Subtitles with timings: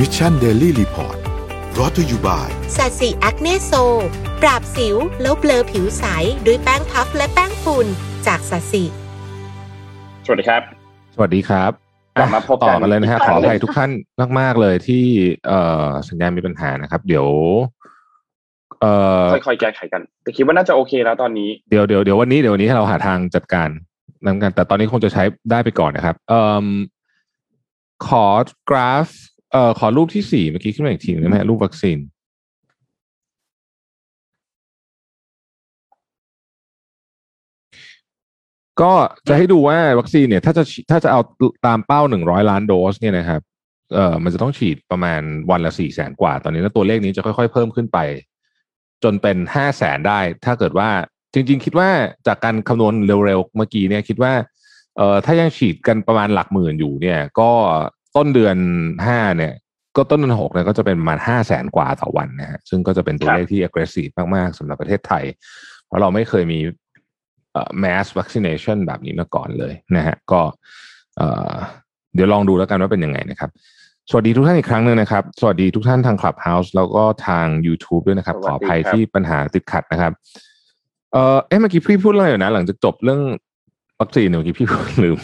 [0.00, 1.16] มิชชันเดลี่รีพอร์ต
[1.78, 3.72] รอ t ธออยู่บ่ายสัตสีแอคเนโซ
[4.42, 6.04] ปราบสิวแล้วเบลอผิวใส
[6.46, 7.86] ด้วยแป้งพัฟและแป้งฝุ่น
[8.26, 8.82] จากสัตสี
[10.26, 10.62] สวัสดีครับ
[11.14, 11.70] สวัสดีครับ
[12.18, 13.90] กลับมาพบกันต่อกันเลยนะฮะอีกขครั้องอหนึ่งภัยทุกท่าน
[14.38, 15.04] มาก ๆ เลยที่
[15.46, 17.26] เอ่อสัญญาณมีปัญหานะครับ เดี๋ยว
[18.80, 18.92] เอ่
[19.24, 23.68] อค่อยๆแก้ไขกัน แต่คิดว่าน่าจะโอเคแล้วตอนนี้เดี๋ยวเดี๋ยวเดี๋ยววันนี้เดี๋ยววันนี้เราหาทางจัดการ
[24.24, 26.66] นั้นกัน แต่ตอนนี้คงจะใช้ได้ไปก่อนนะครับเอ่อ
[28.06, 28.26] ขอ
[28.70, 29.08] กราฟ
[29.54, 31.98] เอ่อขอรูปที่สี่เมื่อกี้ขึ้นมาอีกทีนึงได้ไหมรูปวัคซีน
[38.82, 38.92] ก็
[39.28, 41.20] จะให้ดูว่าวัคซีนเนี่ยถ้าจะถ้าจะเอา
[41.66, 43.40] ตามเป้าหนึ่งร้อยล้านโดสเนี่ยนะครับ
[43.94, 45.20] เอ่อมันจะต้องฉีดประมาณ
[45.50, 47.98] วันละสี่แสนกว่า ตอนนี้แล้วตัวเลขนี้จะค่อยๆ เพิ่มขึ้นไป
[49.04, 50.88] จนเป็นห้าแสนได้ ถ้าเกิดว่า
[51.34, 51.88] จริง ๆ คิดว่า
[52.26, 54.32] จากการคำนวณเร็วๆ เมื่อกี้เนี่ยคิดว่า
[54.96, 57.50] เอ่อถ้ายังฉีดกันประมาณหลักหมื่นอยู่เนี่ย ก็
[58.16, 58.56] ต้นเดือน
[59.06, 59.54] ห้าเนี่ย
[59.96, 65.24] ก็ต้นเดือนหกเนี่ยก็จะเป็นประมาณห้าแสนกว่าต่อวันนะฮะซึ่งก็จะเป็นตัวเลขที่ aggressive มาก ๆสำหรับประเทศไทย
[65.86, 66.60] เพราะเราไม่เคยมี
[67.52, 70.40] เอ่อ mass vaccination แบบนี้มาก่อนเลยนะฮะก็
[71.16, 71.52] เอ่อ
[72.14, 73.50] เดี๋ยวลองดูแล้วกันว่าเป็นยังไงนะครับ
[74.10, 80.12] สวัสดีทุกท่านอีกครั้งหนึ่งนะครับ สวัสดีทุกท่านทาง Clubhouse แล้วก็ทาง YouTube ด้วยนะครับสขวัอสดีอภัยครับที่ปัญหาติดขัดนะครับ
[81.12, 83.20] เอ่อเอ๊ะเมื่อกี้พี่พูดอะไรอยู่นะ หลังจากจบเรื่อง
[84.00, 85.18] วัคซีนเนี่ยเมื่อกี้พี่พูดลืม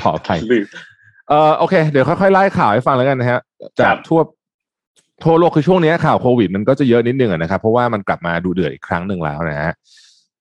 [0.00, 0.66] ขออภัยลืม
[1.28, 3.40] เอ่อโอเค เดี๋ยวค่อยๆไล่ข่าวให้ฟังแล้วกันนะฮะ
[3.80, 4.20] จากทั่ว
[5.24, 9.72] ทั่วโลกคือช่วงนี้ข่าวโควิด มันก็จะเยอะนิดนึงอะนะครับ เพราะว่ามันกลับมาดูเดือดอีกครั้งหนึ่งแล้วนะฮะ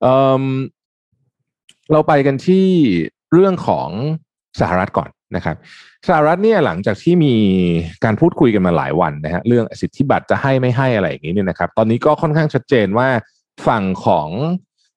[0.02, 0.44] เอ่ม
[1.92, 2.68] เราไปกันที่
[3.34, 3.90] เรื่องของ
[4.60, 5.56] สหรัฐก่อนนะครับ
[6.08, 7.36] สหรัฐเนี่ยหลังจากที่มี
[8.04, 13.08] การพูดคุยกันมาหลายวันนะฮะเรื่องสิทธิบัตรจะให้ไม่ให้อะไรอย่างนี้เนี่ยนะครับ ตอนนี้ก็ค่อนข้างชัดเจนว่า
[13.68, 14.30] ฝั่งของ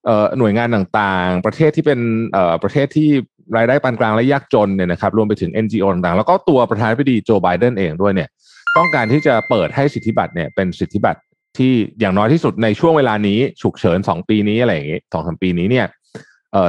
[0.05, 1.99] เอ่อหน่วยงานต่างๆ ประเทศที่เป็น
[2.33, 3.09] เอ่อประเทศที่
[3.57, 8.29] รายได้ปานกลางและยากจนเนี่ยนะครับรวมไปถึง NGO ต่างๆ แล้วก็ตัวประธานาธิบดีโจไบเดนเองด้วยเนี่ย
[8.77, 11.19] ต้องการที่จะเปิดให้สิทธิบัตรเนี่ยเป็นสิทธิบัตร
[11.57, 15.85] ที่อย่างน้อยที่สุดในช่วงเวลานี้ฉุกเฉินสองปีนี้อะไรอย่างงี้สองสามปีนี้เนี่ย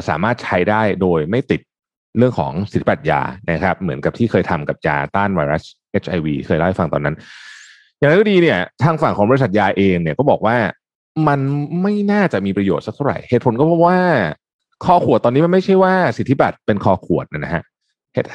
[0.08, 1.60] สามารถใช้ได้โดยไม่ติด
[2.18, 5.62] เรื่องของสิทธิบัตรยานะครับ เหมือนกับที่เคยทำกับยาต้านไวรัส
[6.02, 7.14] HIV เคยเล่าให้ฟังตอนนั้น
[7.98, 10.56] อย่างไรก็ดีเนี่ยทางฝั่งของบริษัทยาเองเนี่ยก็บอกว่า
[11.28, 11.40] มัน
[11.82, 13.98] ไม่น่าจะมีประโยชน์สักเท่าไหร่เหตุผลก็เพราะว่า
[14.84, 17.62] คอขวดตอนนี้มันไม่ใช่ว่าสิทธิบัตรเป็นคอขวดนะฮะ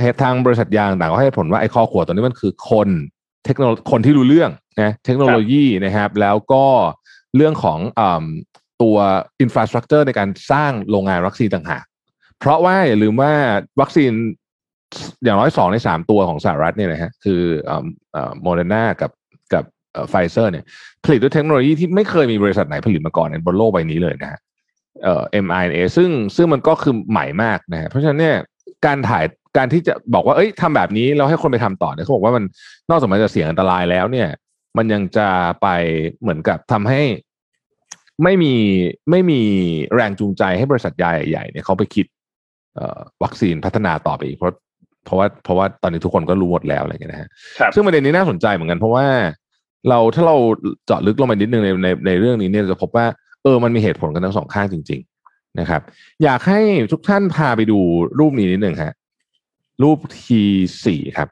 [0.04, 2.90] เหตุทางบริษัทยาต่างก็ให้ผลว่าไอ้คอขวดตอนนี้มันคือคน
[3.46, 6.66] เทคโนโลคนที่รู้เรื่องนะเทคโนโลยีนะครับ แล้วก็
[7.36, 8.98] เรื่องของตัว
[9.42, 11.84] infrastructure ในการสร้างโรงงานวัคซีนต่างหาก
[12.40, 13.34] เพราะว่าอย่าลืมว่า
[13.82, 14.12] วัคซีน
[15.24, 17.42] อย่างน้อยสองในสามตัวของสหรัฐเนี่ยนะฮะคือ
[18.42, 19.12] โมเดอร์นากับ
[19.54, 19.64] กับ
[20.10, 20.64] ไฟเซอร์เนี่ย
[21.06, 24.40] ผลิตด้วยเทคโนโลยีที่ไม่เคยมีบริษัทไหนผลิตมาก่อนในบนโลกใบนี้เลยนะฮะ
[25.04, 28.36] เอ่อ mRNA ซึ่งซึ่งมันก็คือใหม่มากนะฮะเพราะฉะนั้นเนี่ย
[28.86, 29.24] การถ่าย
[29.58, 32.44] การที่จะบอกว่าเอ้ยทำแบบนี้เราให้คนไปทำต่อเนี่ยเขาบอกว่ามัน
[32.90, 34.28] นอกจากมันจะเสี่ยงอันตรายแล้วเนี่ย
[34.78, 35.28] มันยังจะ
[35.62, 35.68] ไป
[36.22, 37.02] เหมือนกับทำให้
[38.24, 38.54] ไม่มี
[39.12, 39.42] ไม่มี
[39.96, 42.06] แรงจูงใจให้บริษัทยาใหญ่ๆเนี่ยเขาไปคิด
[42.76, 44.56] เอ่อวัคซีนพัฒนาต่อไปอีกเพราะ
[45.06, 47.30] เพราะว่าเพราะว่าตอนนี้ทุกคนก็รู้หมดแล้วอะไรอย่างเงี้ยนะฮะ
[47.60, 49.06] ครับซึ่งประเด็นนี้น่าสนใจเหมือนกันเพราะว่า
[49.90, 50.36] เราถ้าเรา
[50.86, 53.06] เจาะลึกลงไปนิดนึงในในในเรื่องนี้เนี่ยจะพบว่า
[53.44, 55.82] เออมันมีเหตุผลกันทั้งสองข้างจริง ๆ นะครับ
[56.24, 56.60] อยากให้
[56.92, 57.80] ทุกท่านพาไปดู
[58.20, 58.94] รูปนี้นิดนึงฮะ
[59.84, 60.42] รูปที
[60.86, 61.30] สี่ครับ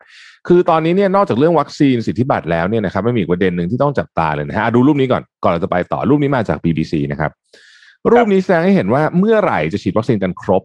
[0.47, 7.31] คือตอนนี้เนี่ยนอกจากเรื่องวัคซีนสิทธิบัตรแล้วเนี่ยนะครับไม่มีอีกประเด็นหนึ่งที่ต้องจับตาเลยนะฮะอะดูรูปนี้ก่อนก่อนเราจะไปต่อรูปนี้มาจาก BBC นะครับ
[8.12, 10.64] รูปนี้แสดงให้เห็นว่าเมื่อไหร่จะฉีดวัคซีนกันครบ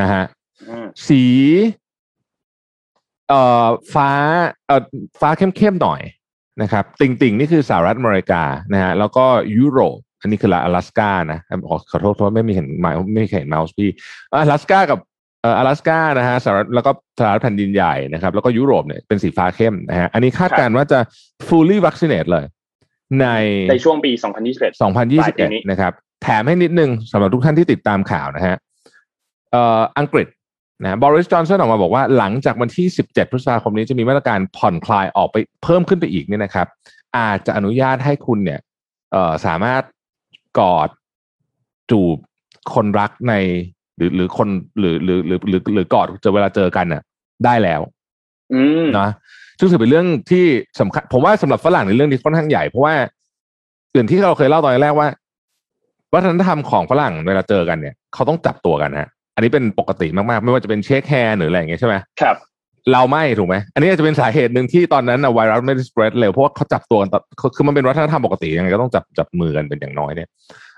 [0.00, 0.22] นะฮะ
[0.68, 1.22] อืมสี
[3.28, 4.10] เอ่อฟ้า
[4.66, 4.82] เอ่อ
[5.20, 6.00] ฟ้าเข้มๆหน่อย
[6.62, 8.42] นะครับ ติ่งๆ นี่คือสหรัฐอเมริกา
[8.72, 9.24] นะฮะแล้วก็
[9.58, 11.38] ยุโรป อันนี้คืออลาสก้านะ
[11.68, 13.90] ขอขอโทษเพราะไม่มีเห็นเมาส์ไม่มีเห็นเมาส์พี่
[14.32, 14.98] อลาสก้ากับ
[15.42, 20.98] เอ่ออลาสก้านะฮะสหรัฐแล้วก็สหรัฐแผ่นดินใหญ่นะครับแล้วก็ยุโรปเนี่ยเป็นสีฟ้าเข้มนะฮะอันนี้คาดการณ์ว่าจะ
[21.46, 22.44] fully vaccinate เลย
[23.20, 23.26] ใน
[23.70, 24.12] ในช่วงปี
[24.46, 24.80] 2021
[25.20, 25.92] ปลายปีนี้2021 นะครับ
[26.22, 28.56] แถมให้นิดนึงสำหรับทุกท่านที่ติดตามข่าวนะฮะ
[29.52, 30.28] เอ่ออังกฤษ
[30.82, 36.66] นะบริสจอนสันออกมาบอกว่าหลังจากวันที่ 17 พฤษภาคมนี้จะมีมาตรการผ่อนคลายออกไปเพิ่มขึ้นไปอีกเนี่ยนะครับ
[37.18, 38.60] อาจจะอนุญาตให้คุณเนี่ย
[39.12, 39.82] เอ่อสามารถ
[40.58, 40.88] กอด
[41.90, 42.16] จูบ
[42.74, 43.34] คนรักใน
[43.96, 44.48] หรือหรือคน
[44.78, 47.02] หรือหรือหรือหรือหรือกอดเจอเวลาเจอกันน่ะ
[47.44, 47.80] ได้แล้ว
[48.54, 49.08] อืมนะ
[49.58, 50.44] ซึ่งถือเป็นเรื่องที่
[50.80, 52.94] สำคัญ ผมว่าสำหรับฝรั่งในเรื่องนี้ค่อนข้างใหญ่ เพราะว่า
[53.94, 55.08] อย่างที่เราเคยเล่าตอนแรกว่า
[56.14, 62.36] วัฒนธรรมของฝรั่งเวลาเจอกันเนี่ย เขาต้องจับตัวกันฮะ อันนี้เป็นปกติมากๆ ไม่ว่าจะเป็นเช็คแฮนด์หรืออะไรอย่างเงี้ยใช่ไหมครับ
[62.92, 67.22] เราไม่ถูกไหมอันนี้อาจจะเป็นสาเหตุหนึ่งที่ตอนนั้นนะไวรัสไม่ได้สเปรดเร็วเพราะว่าเขาจับตัวกันตอน
[67.56, 70.28] คือมันเป็นวัฒนธรรมปกติยังไงก็ต้องจับจับมือกันเป็นอย่างน้อยเนี่ย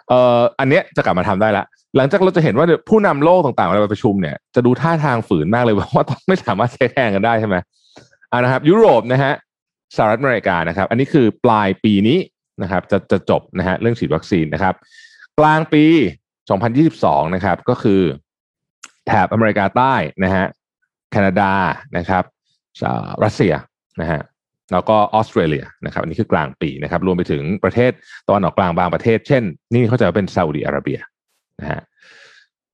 [0.09, 1.65] เอ่ออันเนี้ยจะกลับมาทำได้ละ
[1.97, 7.57] หลังจากเราจะเห็นว่าผู้นำโลกต่างๆเวลาไปประชุมเนี่ยจะดูท่าทางฝืนมากเลยว่าต้องไม่สามารถ shake hand กันได้ใช่ไหม
[8.31, 9.33] อ่านะครับ ยุโรปนะฮะ
[9.97, 12.19] สหรัฐอเมริกานะครับ อันนี้คือปลายปีนี้
[12.63, 14.75] นะครับ จะจะจบนะฮะเรื่องฉีดวัคซีนนะครับ
[15.39, 15.85] กลางปี
[16.61, 18.03] 2022 นะครับ ก็คือ
[19.07, 19.95] แถบอเมริกาใต้
[20.25, 20.47] นะฮะ
[21.13, 21.53] แคนาดา
[21.99, 22.25] นะครับ
[23.25, 23.55] รัสเซีย
[24.01, 24.21] นะฮะ
[24.73, 27.93] แล้วก็ออสเตรเลียนะครับอันนี้คือกลางปีนะครับรวมไปถึงประเทศ
[28.27, 29.43] ตะวันออกกลางบางประเทศ เช่น
[29.75, 30.99] นี่เขาจะเป็นซาอุดิอาระเบีย
[31.61, 31.81] นะฮะ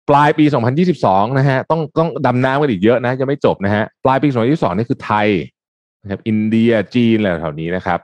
[0.09, 0.45] ปลายปี
[0.91, 5.29] 2022 นะฮะต้องต้องดำน้ำกันอีกเยอะนะยังไม่จบนะฮะปลายปี 2022 นี่คือไทย
[6.03, 7.99] นะครับอินเดียจีนอะไรแถวนี้นะครับ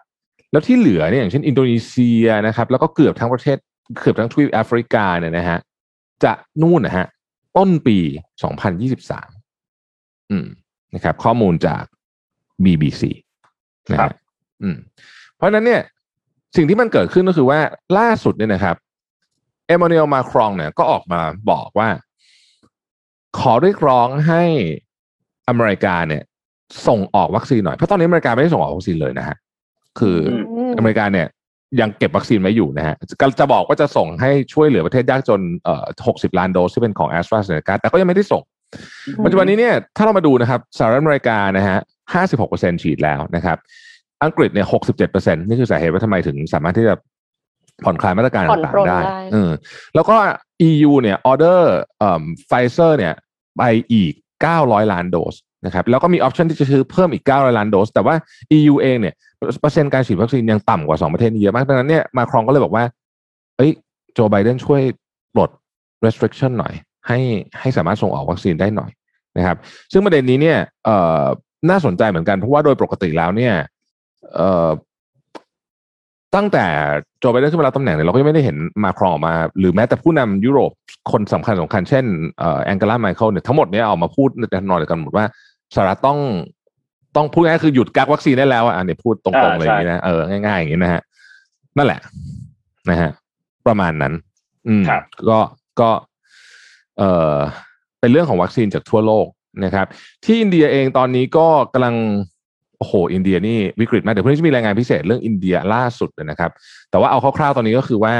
[0.52, 3.56] แล้วที่เหลือเนี่ยอย่างเช่นอินโดนีเซียนะครับ แล้วก็เกือบทั้งประเทศ
[4.00, 5.58] เกือบทั้งทวีปแอฟริกาเนี่ยนะฮะ
[6.24, 6.32] จะ
[6.62, 7.06] นู่นนะฮะ
[7.56, 9.33] ต้นปี 2023อืม
[10.94, 11.84] นะครับ ข้อมูลจาก
[12.64, 13.02] BBC
[13.92, 14.08] นะครั
[14.62, 14.76] อืม
[15.36, 15.82] เพราะนั้นเนี่ย
[16.56, 17.60] สิ่งที่มันเกิดขึ้นก็คือว่า
[17.98, 18.76] ล่าสุดเนี่ยนะครับ
[19.66, 21.20] เอมมานูเอลมาครองเนี่ยก็ออกมา
[21.50, 21.88] บอกว่า
[23.38, 24.42] ขอเรียกร้องให้
[25.48, 26.22] อเมริกาเนี่ย
[26.86, 29.36] ส่งออกวัคซีนหน่อย เพราะตอนนี้อเมริกาไม่ได้ส่งออกวัคซีนเลยนะฮะ
[29.98, 30.18] คือ
[30.78, 31.26] อเมริกาเนี่ย
[31.80, 32.96] ยังเก็บวัคซีนไว้อยู่นะฮะ
[33.40, 38.42] จะบอกว่าจะส่งให้ช่วยเหลือประเทศยากจนเอ่อหกสิบล้านโดสที่เป็นของแอสตราเซเนกาแต่ก็ยังไม่ได้ส่ง
[39.24, 41.78] ปัจจุบันนี้เนี่ยถ้าเรามาดูนะครับสหรัฐอเมริกานะฮะ
[42.14, 43.56] ห้าสิบหกเปอร์เซ็นฉีดแล้วนะครับ
[44.24, 46.94] อังกฤษเนี่ยหกสิบเจ็ดเปอร์เซ็นนี่คือสาเหตุว่าทำไมถึงสามารถที่จะ
[47.84, 49.00] ผ่อนคลายมาตรการต่างๆได้
[49.34, 49.50] อืม
[49.94, 50.16] แล้วก็
[50.68, 53.14] EU เนี่ยออเดอร์เอ่อไฟเซอร์เนี่ย
[53.58, 53.62] ไป
[53.92, 54.12] อีก
[54.42, 55.34] เก้าร้อยล้านโดส
[55.66, 58.14] นะครับแล้วก็มี option ที่จะซื้อเพิ่มอีก 900 ล้านโดส แต่ว่า
[58.56, 59.14] EU เองเนี่ย
[59.60, 62.84] เปอร์เซ็นต์การฉีดวัคซีนยังต่ำกว่า 2 ประเทศนี้เยอะมาก ดังนั้นเนี่ยมาครงก็เลยบอกว่า
[63.56, 63.70] เอ้ย
[64.12, 64.82] โจไบเดนช่วย
[65.34, 65.50] ปลด
[66.04, 66.74] restriction หน่อย
[67.08, 67.18] ให้
[67.60, 68.90] ให้สามารถส่งออกวัคซีนได้หน่อย
[69.36, 69.56] นะครับ
[69.92, 71.24] ซึ่งประเด็นนี้เนี่ยเอ่อ
[71.70, 73.54] น่าสนใจเหมือนกันเพราะว่าโดยปกติแล้วเนี่ย
[74.36, 74.68] เอ่อ
[76.34, 76.66] ตั้งแต่
[77.18, 80.72] โจไบเดนขึ้นมารับตำแหน่งเนี่ยเราก็ยังไม่ได้เห็นมาครองออกมา หรือแม้แต่ผู้นำยุโรป
[81.12, 82.04] คนสำคัญสำคัญเช่น
[82.38, 85.24] เอ่อแองเกลาไมเคิลเนี่ยทั้งหมดเนี่ยออกมาพูดในนอนเดียวกันหมดว่า
[85.74, 86.18] สหรัฐต้อง
[87.16, 91.02] ต้องพูดง่ายคือหยุดกักวัคซีนได้แล้วอะเนี่ยพูดตรงๆเลยอย่างนี้นะเออง่ายๆอย่างนี้นะฮะ
[91.76, 92.00] นั่นแหละ
[92.90, 93.10] นะฮะ
[93.66, 94.12] ประมาณนั้น
[94.68, 94.84] อืม
[95.28, 95.38] ก็
[95.80, 95.90] ก็
[96.98, 97.36] เอ่อ
[98.00, 99.26] เป็นเรื่องของวัคซีนจากทั่วโลก
[99.64, 99.86] นะครับ
[100.24, 101.94] ที่อินเดียเองตอนนี้ก็กำลัง
[102.78, 106.50] โอ้โหอินเดียนี่วิกฤตมากเดี๋ยวพรุ่งนี้จะมีรายงานพิเศษเรื่องอินเดียล่าสุดนะครับ
[106.90, 108.14] แต่ว่าเอาคร่าวๆตอนนี้ก็คือว่า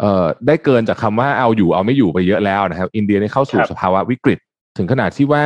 [0.00, 4.38] เอ่อได้เกินจากคำว่าเอาอยู่เอาไม่อยู่ไปเยอะแล้วนะครับ อินเดียนี่เข้าสู่สภาวะวิกฤต
[4.76, 5.44] ถึงขนาดที่ว่า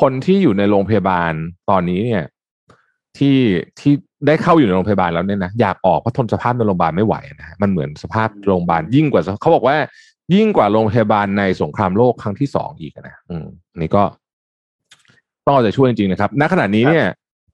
[0.00, 1.32] คนที่อยู่ในโรงพยาบาล
[1.70, 2.24] ตอนนี้เนี่ย
[3.18, 3.38] ที่
[3.80, 3.92] ที่
[4.26, 9.76] ได้เข้าอยู่ในโรงพยาบาลแล้วเนี่ยนะอยากออกเพราะทนสภาพในโรงพยาบาลไม่ไหวนะมันเหมือนสภาพโรงพยาบาลยิ่งกว่าเขาบอกว่า
[10.34, 13.46] ยิ่งกว่าโรงพยาบาลในสงครามโลกครั้งที่สองอีกนะอืม
[13.76, 14.02] นี่ก็
[15.46, 17.06] ต้องเอาใจช่วยจริงๆนะครับ ณขณะนี้เนี่ย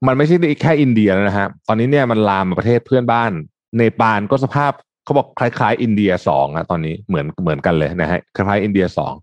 [0.07, 3.31] มันไม่ใช่แค่อินเดียแล้วนะฮะตอนนี้เนี่ยมันลามมาประเทศเพื่อนบ้าน
[3.77, 4.71] เนปาลก็สภาพ
[5.03, 9.13] เขาบอกคล้ายๆ อินเดียสองอะตอนนี้เหมือนเหมือนกันเลยนะฮะคล้ายๆอินเดียสอง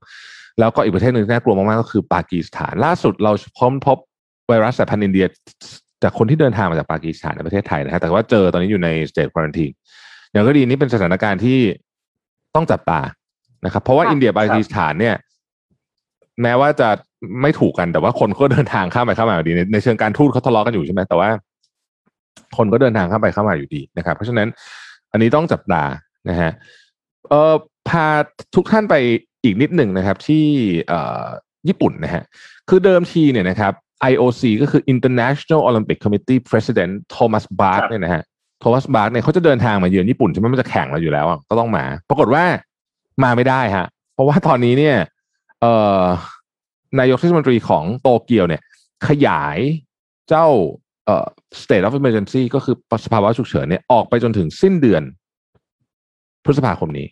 [0.58, 3.98] แล้วก็อีกประเทศหนึ่งที่น่ากลัวมากๆก็คือปากีสถาน ล่าสุดเราพบพบ
[4.48, 5.26] ไวรัสสายพันธุ์อินเดีย
[6.02, 9.66] จากคนที่เดินทางมาจากปากีสถานในประเทศไทยนะฮะแต่ว่าเจอตอนนี้อยู่ในสเตทควอนตี
[10.30, 11.58] อย่างก็ดีนี่เป็นสถานการณ์ที่
[12.54, 13.00] ต้องจับตา
[13.64, 15.16] นะครับ เพราะว่าอินเดียปากีสถานเนี่ย
[16.42, 16.88] แม้ว่าจะ
[17.42, 21.30] ไม่ถูกกันแต่ว่าคนก็เดินทางข้ามไปข้ามมาอยู่ดีในในเชิงการทูตเขาทะเลาะกันอยู่ใช่ไหมแต่ว่า
[22.56, 24.48] คนก็เดินทางข้ามไปข้ามมาอยู่ดีนะครับ เพราะฉะนั้น
[25.12, 25.84] อันนี้ต้องจับตา
[26.28, 26.50] นะฮะ
[27.28, 27.54] เออ
[27.88, 28.06] พา
[28.54, 28.94] ทุกท่านไป
[29.44, 30.44] อีกนิดหนึ่งนะครับ ที่
[31.68, 32.22] ญี่ปุ่นนะฮะ
[32.68, 33.72] คือเดิมทีเนี่ยนะครับ
[34.10, 38.22] IOC ก็คือ International Olympic Committee President Thomas Bach เนี่ยนะฮะ
[38.60, 42.44] โทมัสบาร์เนี่ยเขาจะเดินทางมาเยือนญี่ปุ่นใช่ไหมมันจะแข่งเราอยู่แล้วก็ต้องมา ปรากฏว่า
[43.22, 44.96] มาไม่ได้ฮะ เพราะว่าตอนนี้เนี่ย
[45.60, 46.02] เอ่อ
[46.98, 48.62] นายกเทศมนตรีของโตเกียวเนี่ย
[49.08, 49.58] ขยาย
[50.28, 50.46] เจ้า
[51.06, 51.26] เอ่อ
[51.62, 55.02] state of emergency ก็คือสภาวะฉุกเฉินเนี่ยออกไปจนถึงสิ้นเดือน
[56.44, 57.06] พฤษภาคมนี้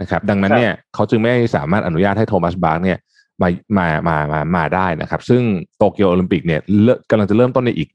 [0.00, 2.98] นะครับ ดังนั้นเนี่ยเขาจึงไม่สามารถอนุญาตให้โทมัสบาร์กเนี่ย
[3.42, 5.42] มามามามามาได้นะครับ ซึ่ง
[5.76, 6.60] โตเกียวโอลิมปิกเนี่ย
[7.10, 7.88] กำลังจะเริ่มต้นในอีก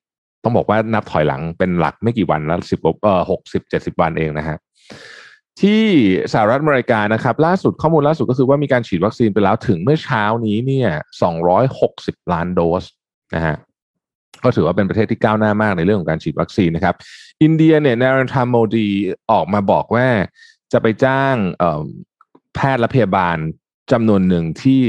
[0.44, 4.58] ต้องบอกว่านับถอยหลังเป็นหลักไม่กี่วันแล้วสิบเอ่อหกสิบเจ็ดสิบวันเองนะฮะ
[5.62, 5.84] ที่
[6.34, 10.90] สหรัฐอเมริกานะครับ ล่าสุดข้อมูลล่าสุดก็คือว่ามีการฉีดวัคซีนไปแล้วถึงเมื่อเช้านี้เนี่ย
[11.22, 12.84] สองร้อยหกสิบล้านโดส
[13.36, 13.56] นะฮะ
[14.44, 16.96] ก็ถือว่าเป็นประเทศที่ก้าวหน้ามากในเรื่องของการฉีดวัคซีนนะครับ
[17.44, 18.88] อินเดียเนี่ยนารันทามโมดี
[19.32, 20.08] ออกมาบอกว่า
[20.74, 21.36] จะไปจ้าง
[22.56, 23.38] แพทย์และพยาบาล
[23.92, 24.82] จำนวนหนึ่งที่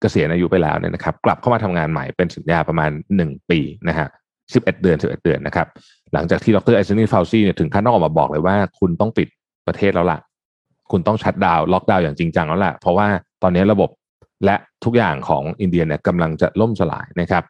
[0.00, 4.08] เกษียณอายุไปแล้วเนี่ยนะครับ กลับเข้ามาทำงานใหม่เป็นสัญญาประมาณหนึ่งปีนะฮะ
[4.54, 5.66] สิบเอ็ดเดือนสิบเอ็ดเดือนนะครับ
[6.12, 9.28] หลังจากที่ดรไอซ์นีฟาวซี่เนี่ยถึงขั้นต้องออกมาบอกเลยว่าคุณต้องปิด
[9.68, 10.18] ประเทศแล้วล่ะ
[10.90, 13.06] คุณต้อง shutdown ล็อกดาวน์อย่างจริงจังแล้วล่ะ เพราะว่า
[13.42, 13.90] ตอนนี้ระบบ
[14.44, 17.42] และทุกอย่างของอินเดียเนี่ยกำลังจะล่มสลายนะครับ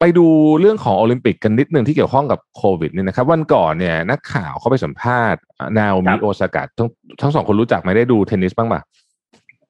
[0.00, 0.26] ไปดู
[0.60, 5.40] เรื่องของโอลิมปิกกันนิดหนึ่งที่เกี่ยวข้องกับโควิดเนี่ยนะครับ วันก่อนเนี่ยนักข่าวเขาไปสัมภาษณ์
[5.78, 6.88] นาโอมิโอซากะทั้ง
[7.20, 8.80] ทั้งสองคนรู้จักไหมได้ดูเทนนิสบ้างปะ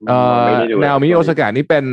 [0.08, 0.44] เอ่อ
[0.82, 1.84] นาโอมิโอซากะนี่เป็น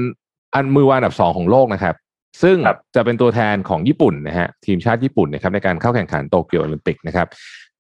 [0.56, 1.96] อันมือวางอันดับสองของโลกนะครับ
[2.44, 2.58] ซึ่ง
[2.96, 7.28] จะเป็นตัวแทนของญี่ปุ่นนะฮะทีมชาติญี่ปุ่นนะครับในการเข้าแข่งขันโตเกียวโอลิมปิกนะครับ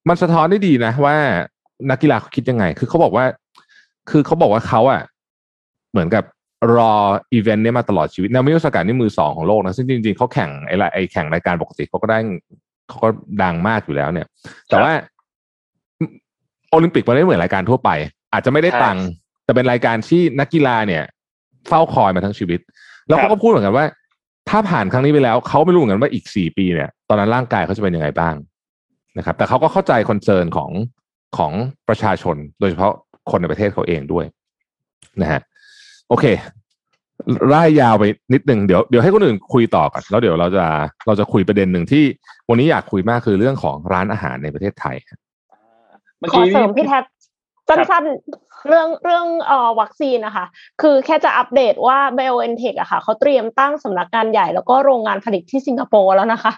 [0.09, 1.15] มันสะท้อนได้ดีนะ ว่า
[1.89, 3.25] นักกีฬาเขาคิดยังไง คือเขาบอกว่า
[4.09, 5.01] คือเขาบอกว่าเขาอะ
[5.91, 6.23] เหมือนกับ
[6.75, 6.93] รอ
[7.33, 12.19] อีเวนต์นี้มาตลอดชีวิตนาโอมิโอซากะนี่มือสองของโลกนะ ซึ่งจริงๆเขาแข่งไอ้ไอ้แข่งรายการปกติเขาก็ได้
[12.89, 13.09] เขาก็
[13.43, 14.27] ดังมากอยู่แล้วเนี่ย
[14.67, 14.91] แต่ว่า
[16.69, 17.89] โอลิมปิกมันไม่เหมือนรายการทั่วไป
[18.33, 19.05] อาจจะไม่ได้ตังค์
[19.45, 21.03] แต่เป็นรายการที่นักกีฬาเนี่ย
[21.67, 22.59] เฝ้าคอยมาทั้งชีวิต
[23.07, 23.85] แล้วเขาก็พูดเหมือนกันว่า
[24.49, 28.33] ถ้าผ่านครั้งนี้ไปแล้วเขาไม่รู้เหมือนกันว่าอีกสี่ปีเนี่ย ตอนนั้นร่างกายเขาจะเป็นยังไงบ้าง
[29.17, 30.71] นะครับ แต่เขาก็เข้าใจคอนเซิร์นของ
[31.37, 31.51] ของ
[31.89, 32.93] ประชาชน โดยเฉพาะ
[33.31, 34.25] คนในประเทศเขาเองด้วย
[35.21, 35.41] นะฮะ
[36.09, 36.25] โอเค
[37.53, 38.03] ร่ายยาวไป
[38.33, 40.65] นิดหนึ่งเดี๋ยวเดี๋ยวให้คนอื่นคุยต่อก่อนแล้วเดี๋ยวเราจะ
[41.05, 42.03] เราจะคุยประเด็นหนึ่งที่
[42.49, 44.95] วันนี้อยากคุยมากคือเรื่องของร้านอาหารในประเทศไทย
[46.33, 47.03] ขอเสริมพี่แท็บ
[47.67, 50.45] สั้นๆ เรื่องเรื่องเอ่อวัคซีนนะคะ
[50.81, 56.53] คือแค่จะอัปเดตว่า BioNTech อะค่ะเขาเตรียมตั้งสำนักงานใหญ่แล้วก็โรงงานผลิตที่สิงคโปร์แล้วนะคะ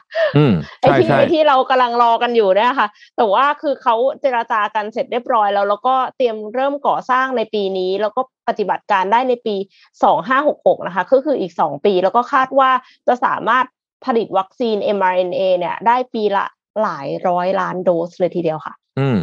[0.81, 9.55] ไอที่ไอที่เรากำลังรอกันอยู่เนี่ยค่ะ แต่ว่าคือเขาเจราจากันเสร็จเรียบร้อยแล้ว แล้วก็เตรียมเริ่มก่อสร้างในปีนี้ แล้วก็ปฏิบัติการได้ในปี
[10.03, 12.69] สองห้าหกหกนะคะ ก็คืออีกสองปี แล้วก็คาดว่า
[13.07, 13.65] จะสามารถ
[14.05, 16.45] ผลิตวัคซีน mRNA เนี่ยได้ปีละ
[16.81, 19.17] หลายร้อยล้านโดสเลยทีเดียวค่ะ อืม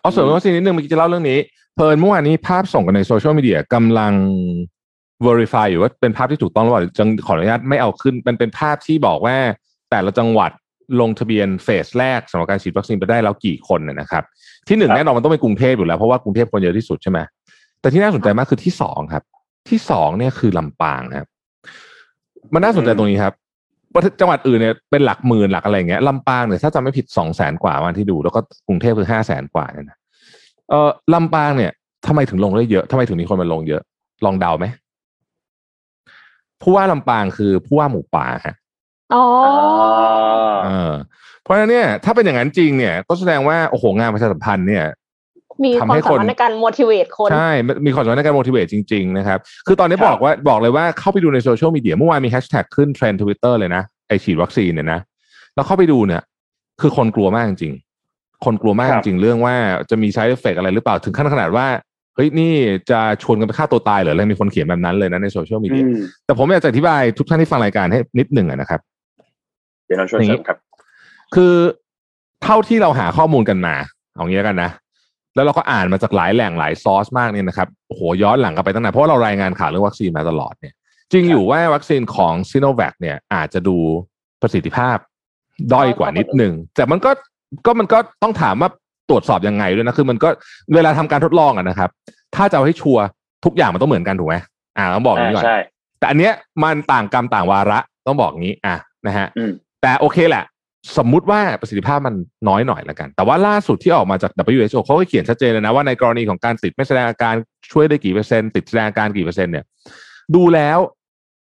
[0.00, 1.38] เอาส่วนวัคซีนนิดนึงเมื่อกี้จะเล่าเรื่องนี้
[1.78, 4.14] เพลินเมื่อวานนี้ภาพส่งกันในโซเชียลมีเดียกำลัง
[5.26, 9.36] verify อยู่ว่าเป็นภาพที่ถูกต้องหรือเปล่าจังขออนุญาตไม่เอาขึ้น มันเป็นภาพที่บอกว่า
[9.90, 10.50] แต่ละจังหวัด
[11.00, 14.24] ลงทะเบียนเฟสแรกสำหรับการฉีดวัคซีนไปได้แล้วกี่คนนะครับ
[14.68, 17.18] ที่หนึ่งแน่นอนมันต้องเป็นกรุงเทพอยู่แล้วเพราะว่ากรุงเทพคนเยอะที่สุดใช่ไหม
[17.80, 19.22] แต่ที่น่าสนใจมากคือที่สองครับ
[19.70, 21.28] ที่สองเนี่ยคือลำปางครับ
[22.54, 23.34] มันน่าสนใจตรงนี้ครับ
[24.20, 29.97] จังหวัดอื่นเนี่ยเป็นหลักหมื่นหลักอะไรเงี้ยลำปางเนี่ยถ้าจำไม่ผิดสองแสนกว่าวันที่ดู แล้วก็กรุงเทพคือห้าแสนกว่าเนี่ยนะ
[30.70, 31.72] เออลำปางเนี่ย
[32.06, 33.82] ทำไมถึงลงได้เยอะทำไมถึงมีคนมาลงเยอะ
[34.24, 34.66] ลองเดาไหม
[36.62, 38.54] ผู้ว่าลำปางคือผู้ว่าหมูป่าฮะ
[39.14, 39.24] อ๋อ
[40.64, 40.92] เออ
[41.42, 44.84] เพราะฉะนั้นเนี่ย ถ้าเป็นอย่างนั้นจริงเนี่ย ก็แสดงว่าโอ้โหงานประชาสัมพันธ์เนี่ย
[45.64, 47.50] มีความสามารถในการ motivate คน ใช่
[47.86, 55.00] มีความสามารถในการ motivate จริง ๆ นะครับ คือตอนนี้บอกว่าบอกเลยว่าเข้าไปดูในโซเชียลมีเดียเมื่อวานมีแฮชแท็กขึ้นเทรนด์ทวิตเตอร์เลยนะ ไอฉีดวัคซีนเนี่ยนะ
[55.54, 56.22] แล้วเข้าไปดูเนี่ย
[56.80, 57.74] คือคนกลัวมากจริง
[58.44, 59.54] คนกลัวมากจริงเรื่องว่า
[59.90, 61.66] จะมี side effect อะไรหรือเปล่าถึงขั้นขนาดว่า
[62.14, 62.54] เฮ้ยนี่
[62.90, 65.82] จะชวนกันไปฆ่าตัวตายเหรอเลยมีคนเขียนแบบนั้นเลยนะในโซเชียลมีเดีย
[66.26, 68.80] แต่ผมอยากจะอธิบายทุกท่านที่ฟังรายการให้นิดหนึ่งนะครับ
[69.86, 70.58] เดี๋ยวเราช่วยเสริมครับ
[71.34, 71.54] คือ
[72.42, 73.74] เท่าที่เราหาข้อมูลกันมา
[74.14, 74.70] เอางี้กันนะ
[75.34, 80.74] แล้วเราก็อ่านมาจากหลายแหล่งหลายซอสมากเนี่ยนะครับโอ้โหย้อนหลังกันไปตั้งนานเพราะเรารายงานข่าวเรื่องวัคซีนมาตลอดเนี่ย
[81.12, 83.76] จริงอยู่ว่าวัคซีนของซีโนแวคเนี่ยอาจจะดู
[84.42, 84.96] ประสิทธิภาพ
[85.72, 87.10] ด้อยกว่านิดหนึ่งแต่มันก็
[87.66, 88.70] ก็มันก็ต้องถามว่า
[89.10, 90.28] ตรวจสอบยังไงด้วยนะคือมันก็
[90.74, 91.90] เวลาทำการทดลองอะนะครับ
[92.34, 93.04] ถ้าจะเอาให้ชัวร์
[93.44, 94.36] ทุกอย่างมันต้องเหมือนกันถูกไหม
[94.76, 95.44] อ่าต้องบอกอย่างนี้ก่อน
[95.98, 96.32] แต่อันเนี้ย
[96.64, 98.76] มันต่างกรรมต่างวาระต้องบอกงี้ อะ
[99.06, 99.26] นะฮะ
[99.82, 100.44] แต่โอเคแหละ
[100.98, 102.14] สมมุติว่าประสิทธิภาพมัน
[102.48, 107.34] น้อยหน่อยละกัน แต่ว่าล่าสุดที่ออกมาจาก WHO เขาก็เขียนชัดเจนเลยนะว่าในกรณีของการติดไม่แสดงอาการ
[107.72, 109.64] ช่วยได้กี่เปอร์เซ็นต์ติดแสดงอาการกี่เปอร์เซ็นต์เนี่ย
[110.34, 110.78] ดูแล้ว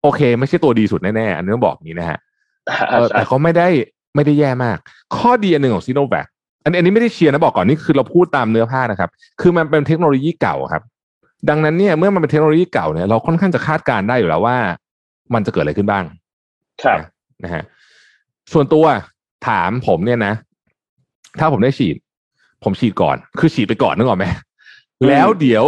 [0.03, 2.19] โอเค ไม่ใช่ตัวดีสุดแน่ๆอันนี้ต้องบอกงี้นะฮะ
[3.15, 3.67] แต่เขาไม่ได้
[4.15, 4.77] ไม่ได้แย่มาก
[5.17, 6.27] ข้อดีอันหนึ่งของซีโนแวค
[6.63, 9.09] อันนี้ไม่ได้เชียร์นะบอกก่อนนี่คือเราพูดตามเนื้อผ้านะครับ
[9.41, 10.83] คือมันเป็นเทคโนโลยีเก่าครับ
[11.49, 14.57] ดังนั้นเนี่ยเมื่อมันเป็นเทคโนโลยีเก่าเนี่ยเราค่อนข้างจะคาดการณ์ได้อยู่แล้วว่า
[15.33, 16.03] มันจะเกิดอะไรขึ้นบ้าง
[16.83, 16.99] ครับ
[17.43, 17.63] นะฮะ
[18.53, 18.85] ส่วนตัว
[19.47, 20.33] ถามผมเนี่ยนะ
[21.39, 21.95] ถ้าผมได้ฉีด
[22.63, 24.25] ผมฉีดก่อน คือฉีดไปก่อนนึกออกไหม
[25.07, 25.65] แล้วเดี๋ยว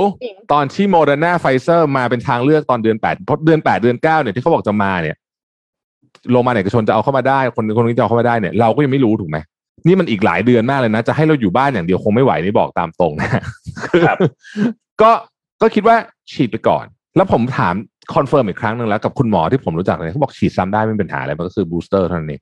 [0.52, 5.16] ตอนที่โมเดอร์นาไฟเซอร์มาเป็นทางเลือกตอนเดือนแปดเพราะเดือนแปดเดือนเก้าเนี่ยที่เขาบอกจะมาเนี่ย
[6.32, 9.38] โรงพยาบาลเอกชนจะเอาเข้ามาได้ คนคนนี้จะเอาเข้ามาได้เนี่ยเราก็ยังไม่รู้ถูกไหม
[9.88, 13.42] นี่มันอีกหลายเดือนมากเลยนะ จะให้เราอยู่บ้านอย่างเดียวคงไม่ไหวนี่บอกตามตรงนะ
[15.02, 15.12] ก็
[15.62, 15.96] ก็คิดว่า
[16.32, 17.74] ฉีดไปก่อน แล้วผมถาม
[18.16, 22.42] confirm อีกครั้งหนึ่งแล้วกับคุณหมอที่ผมรู้จักเลยเขาบอกฉีดซ้ำได้ไม่เป็นปัญหาอะไรมันก็คือ booster เท่านั้นเอง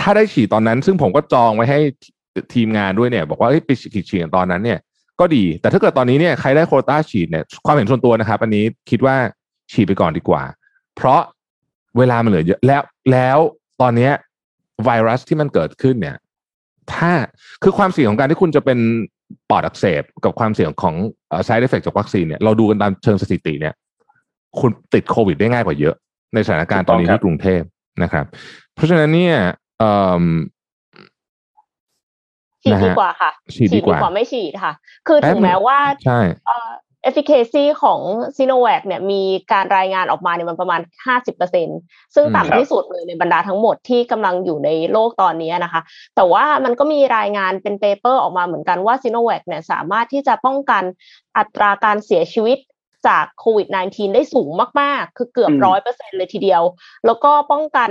[0.00, 1.80] ถ้าได้ฉีดตอนนั้น ซึ่งผมก็จองไว้ให้
[2.54, 4.78] ทีมงานด้วยเนี่ย บอกว่าไปฉีดฉีดตอนนั้นเนี่ย
[5.20, 9.16] ก็ดี แต่ถ้าเกิดตอนนี้เนี่ยใครได้โควต้าฉีดเนี่ยความเห็นส่วนตัวนะครับ อันนี้คิดว่า
[9.72, 10.42] ฉีดไปก่อนดีกว่า
[10.96, 11.20] เพราะ
[11.98, 13.38] เวลามันเหลือเยอะแล้วแล้ว
[13.80, 14.12] ตอนเนี้ย
[14.84, 16.16] ไวรัสที่มันเกิดขึ้นเนี่ย
[16.94, 17.12] ถ้า
[17.62, 18.78] คือความเสี่ยงของการที่คุณจะเป็น
[19.50, 20.94] ปอดอักเสบกับความเสี่ยงของ
[21.46, 23.74] side effect จากวัคซีนเนี่ยเราดูกันตามเชิงสถิติเนี่ย
[24.60, 25.94] คุณติดโควิดได้ง่ายกว่าเยอะ
[26.34, 27.62] ในสถานการณ์ตอนนี้ที่กรุงเทพ
[28.02, 28.24] นะครับ
[28.74, 29.36] เพราะฉะนั้นเนี่ย
[32.62, 34.72] ฉีดดีกว่าค่ะฉีดดีกว่าไม่ฉีดค่ะ
[35.06, 36.20] คือถึงแม้ว่าใช่
[37.08, 38.00] efficacy ของ
[38.36, 39.22] ซีโนแวคเนี่ยมี
[39.52, 40.80] การรายงานออกมาเนี่ยมันประมาณ
[41.48, 45.80] 50%ซึ่งต่ำที่สุดเลยในบรรดาทั้งหมดที่กำลังอยู่ในโลกตอนนี้นะคะ
[46.16, 50.82] แต่ว่ามันก็มีรายงานเป็น paper ออกมาเหมือนกันว่าซีโนแวคเนี่ยสามารถที่จะป้องกัน
[51.36, 52.58] อัตราการเสียชีวิต
[53.08, 56.62] จากโควิด -19 ได้สูงมาก ๆ คือเกือบร้อยเปอร์เซ็นเลยทีเดียว
[57.06, 57.90] แล้วก็ป้องกัน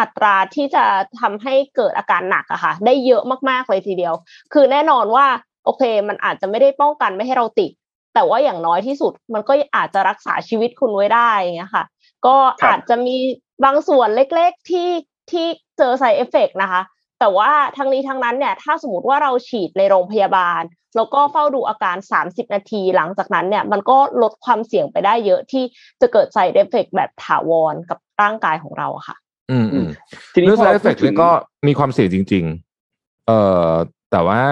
[0.00, 0.84] อัตราที่จะ
[1.20, 4.14] ทำให้เกิดอาการหนักอะค่ะ ได้เยอะมากๆเลยทีเดียว
[4.52, 5.26] คือแน่นอนว่า
[5.64, 7.70] โอเค มันอาจจะไม่ได้ป้องกันไม่ให้เราติด
[8.16, 11.84] แต่ว่าอย่างน้อยที่สุดมันก็อาจจะรักษาชีวิตคุณไว้ได้เงี้ยค่ะ
[12.26, 13.16] ก็อาจจะมี
[13.64, 14.90] บางส่วนเล็กๆที่
[15.30, 15.46] ที่
[15.78, 16.82] เจอ side effect นะคะ
[17.20, 20.62] แต่ว่าทั้งนี้ทั้งนั้นเนี่ย ถ้าสมมติว่าเราฉีดในโรงพยาบาล
[20.96, 21.96] แล้วก็เฝ้าดูอาการ
[22.26, 25.64] 30 นาทีหลังจากนั้นเนี่ย มันก็ลดความเสี่ยงไปได้เยอะที่
[26.00, 29.16] จะเกิด side effect แบบถาวรกับร่างกายของเราค่ะ
[29.50, 29.88] อืมอืม
[30.32, 31.30] ทีนี้ side effect นี่ก็
[31.66, 32.44] มีความเสี่ยงจริง
[32.86, 33.72] ๆ เอ่อ
[34.10, 34.42] แต่ว่า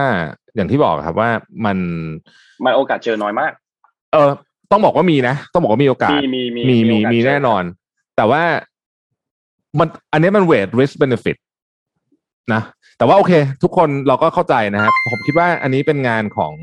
[0.56, 1.30] อย่างที่บอกครับว่า
[1.64, 1.76] มัน
[2.64, 3.52] มันโอกาสเจอน้อยมาก
[4.12, 4.30] เออ
[4.70, 7.62] ต้องบอกว่ามีนะ ต้องบอกว่ามีโอกาส มีมีมีมีมีแน่นอน
[8.16, 8.42] แต่ว่า
[9.78, 11.36] มันอันนี้มัน weight risk benefit
[12.54, 12.62] นะ
[12.98, 13.32] แต่ว่าโอเค
[13.62, 16.54] ทุกคนเราก็เข้าใจนะครับ ผมคิดว่าอันนี้เป็นงานของ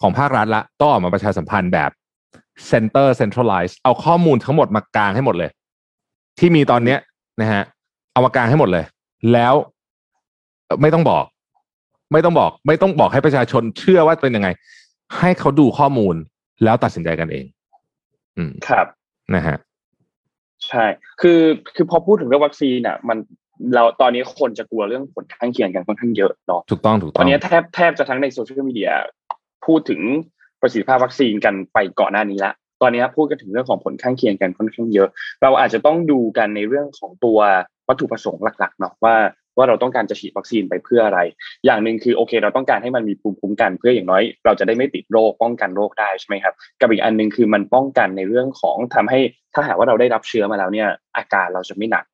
[0.00, 1.90] ของภาครัฐละ ต้องออกมาประชาสัมพันธ์แบบ
[2.70, 5.50] center centralize เอาข้อมูลทั้งหมดมากลางให้หมดเลย
[6.38, 6.98] ที่มีตอนเนี้ย
[7.40, 7.62] นะฮะ
[8.12, 8.84] เอามากลางให้หมดเลย
[9.32, 9.54] แล้ว
[10.80, 11.24] ไม่ต้องบอก
[12.12, 14.48] ไม่ต้องบอก ไม่ต้องบอกให้ประชาชนเชื่อว่าเป็นยังไง
[15.18, 16.14] ให้เขาดูข้อมูล
[16.64, 17.44] แล้วตัดสินใจกันเอง
[18.36, 18.86] อืมครับ
[19.34, 19.56] นะฮะ
[20.68, 20.84] ใช่
[21.20, 21.40] คือ
[21.74, 23.18] คือพอพูดถึงเรื่องวัคซีนอะ มัน
[23.74, 28.90] เราตอนนี้คนจะกลัวเรื่องผลข้างเคียงกันค่อนข้างเยอะเนาะถูกต้องถูกตต้ออนนี้แทบแทบจะทั้งในโซเชียลมีเดีย
[29.66, 30.00] พูดถึง
[30.60, 35.08] ประสิทธิภาพวัคซีนกันไปก่อนหน้านี้ละตอนนี้พูดกันถึงเรื่องของผลข้างเคียงกันค่อนข้างเยอะ
[35.42, 37.38] เราอาจจะต้องดูกันในเรื่องของตัว
[37.88, 39.16] วัตถุประสงค์หลักๆเนาะว่า
[39.56, 41.20] ว่าเราต้องการจะฉีดวัคซีนไปเพื่ออะไร
[41.66, 49.20] อย่างหนึ่งคือโอเค เราต้องการให้มันมีภูมิคุ้มกัน เพื่ออย่างน้อยเราจะได้ไม่ติดโรคป้องกันโรคได้ใช่ไหมครับกับอีกอันหนึ่งคือมันป้องกันในเรื่องของทำให้
[49.54, 52.04] ถ้าหากว่าเราได้รับเชื้อมาแล้วเนี่ยอาการเราจะไม่หนัก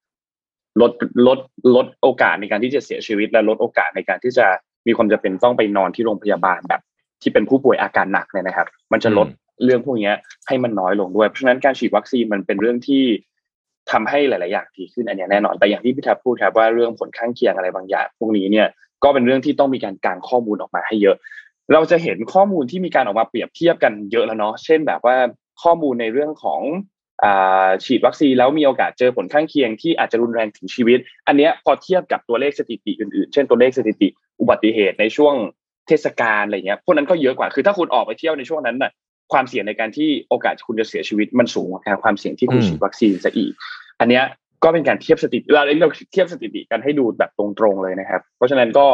[0.80, 0.92] ลด
[1.26, 1.38] ลด
[1.76, 4.46] ลดโอกาสในการที่จะเสียชีวิต และลดโอกาสในการที่จะ
[4.87, 6.82] มีความจำเป็นต้องไปนอนที่โรงพยาบาลแบบ
[7.22, 9.28] ที่เป็นผู้ป่วยอาการหนักเนี่ยนะครับ มันจะลด
[9.64, 10.12] เรื่องพวกนี้
[10.46, 13.04] ให้มันน้อยลงด้วย เพราะฉะนั้นการฉีดวัคซีนมันเป็นเรื่องที่
[13.92, 18.66] ทำให้หลาย ๆ อย่างดีขึ้นอันนี้แน่นอนแต่อย่างที่พี่ทับพูดครับว่าเรื่องผลข้างเคียงอะไรบางอย่าง พวกนี้เนี่ย
[19.04, 21.16] ก็เป็นเรื่องที่ต้องมีการการข้อมูลออกมาให้เยอะ
[21.72, 25.16] เราจะเห็นข้อมูลที่มีการออกมาเปรียบเทียบกันเยอะแล้วเนาะเช่นแบบว่า
[25.62, 26.61] ข้อมูลในเรื่องของ
[27.85, 34.09] ฉีดวัคซีนแล้วมีโอกาสเจอผลข้างเคียงที่อาจจะรุนแรงถึงชีวิต อันเนี้ยพอเทียบกับตัวเลขสถิติอื่น ๆ เช่นตัวเลขสถิติ
[34.40, 35.35] อุบัติเหตุในช่วง
[35.88, 38.92] เทศกาลอะไรเงี้ยพวกนั้นก็เยอะกว่าคือถ้าคุณออกไปเที่ยวในช่วงนั้นน่ะ
[39.33, 43.52] ความเสี่ยงในการที่โอกาสคุณจะเสียชีวิตมันสูงกว่าความเสี่ยงที่คุณฉีดวัคซีนซะอีก
[44.02, 44.24] อันเนี้ย
[44.64, 48.86] ก็เป็นการเทียบสถิติเราเราเทียบสถิติกันให้ดูแบบตรงๆเลยนะครับ เพราะฉะนั้นก็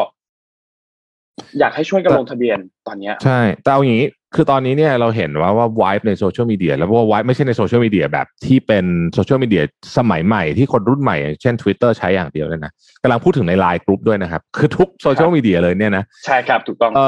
[1.58, 9.62] อยากให้ช่วยกันลงทะเบียนตอนเนี้ยใช่แต่เอาอย่างนี้คือตอนนี้เนี่ยเราเห็นว่าว่าวายในโซเชียลมีเดียแล้วว่าวายไม่ใช่ในโซเชียลมีเดียแบบที่เป็นโซเชียลมีเดีย
[9.96, 17.00] สมัยใหม่ที่คนรุ่นใหม่ เช่น Twitter ใช้อย่างเดียวเลยนะกำลังพูดถึงในไลน์กรุ๊ปด้วยนะครับ คือทุกโซเชียลมีเดียเลยเนี่ยนะใช่ครับถูกต้องเอ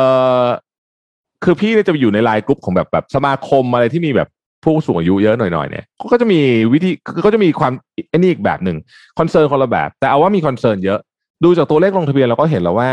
[0.44, 0.46] อ
[1.44, 4.28] คือพี่เนี่ยจะไปอยู่ในไลน์กรุ๊ปของแบบแบบสมาคมอะไรที่มีแบบ
[4.64, 6.40] ผู้สูงอายุเยอะหน่อยๆเนี่ยก็จะมี
[6.73, 6.90] วิธี
[7.25, 7.73] ก็จะมีความ
[8.12, 8.77] อันนี้อีกแบบหนึ่ง
[9.18, 10.99] concern คนละแบบ แต่เอาว่ามี concern เยอะ
[11.44, 12.88] ดูจากตัวเลขลงทะเบียนเราก็เห็นแล้วว่า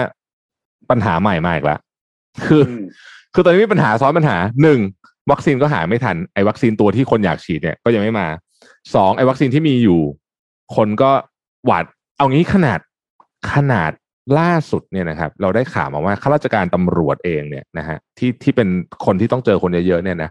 [0.89, 1.79] ปัญหาใหม่มาอีกแล้ว
[2.45, 2.63] คือ
[3.33, 4.79] คือตอนนี้มีปัญหาซ้อนปัญหาหนึ่ง
[5.31, 8.27] วัคซีนก็หาไม่ทันไอ้วัคซีนตัวที่คนอยากฉีดเนี่ยก็ยังไม่มา
[8.95, 10.01] สองไอ้วัคซีนที่มีอยู่
[10.75, 11.11] คนก็
[11.65, 11.85] หวาด
[12.17, 12.79] เอางี้ขนาด
[13.53, 13.91] ขนาด
[14.39, 18.67] ล่าสุดเนี่ยนะครับ เราได้ข่าวมาว่าข้าราชการตำรวจเองเนี่ยนะฮะที่ที่เป็น
[19.05, 20.29] คนที่ต้องเจอคนเยอะๆเนี่ยนะ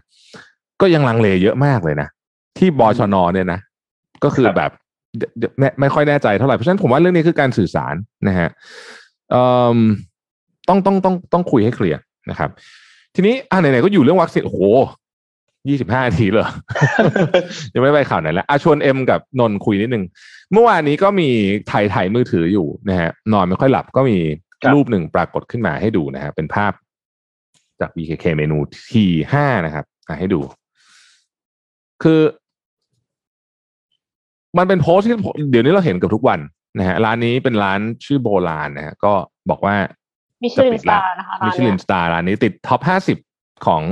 [0.81, 2.07] ก็ยังลังเลเยอะมากเลยนะ
[2.57, 3.59] ที่บชนเนี่ยนะ
[4.23, 4.71] ก็คือแบบ
[5.59, 7.95] ไม่ไม่ค่อยแน่ใจเท่าไหร่เพราะฉะนั้นผมว่าเรื่องนี้คือการสื่อสาร
[8.27, 8.49] นะฮะ
[10.69, 12.49] ต้องต้องต้องต้องคุยให้เคลียร์นะครับ
[13.15, 14.59] ทีนี้อ่าไหนๆก็อยู่เรื่องวัคซีนโอ้โห
[15.69, 16.47] ยี่สิบห้านาทีเลย
[17.73, 20.03] ยังไม่ไปข่าวไหนแล้วอาชวนเอ็มกับนนคุยนิดนึง
[20.53, 21.29] เมื่อวานนี้ก็มี
[21.71, 24.17] ถ่ายถ่ายมือถืออยู่นะฮะนอนไม่ค่อยหลับก็มี
[24.73, 26.71] รูปหนึ่งปรากฏขึ้นมาให้ดูนะฮะเป็นภาพ
[27.79, 28.57] จาก BKK เมนู
[28.89, 29.85] ทีห้านะครับ
[30.19, 30.41] ให้ดู
[32.03, 32.21] คือ
[34.57, 35.13] มันเป็นโพสที่
[35.51, 36.39] เดี๋ยวนี้เราเห็นกับทุกวัน
[36.77, 39.13] นะฮะร้านนี้เป็นร้านชื่อโบราณนะฮะก็
[39.49, 39.75] บอกว่า
[40.43, 43.17] มิชลินสตาร์นะคะมิชลินสตาร์ร้านนี้ติดท็อปห้าสิบ
[43.65, 43.83] ของ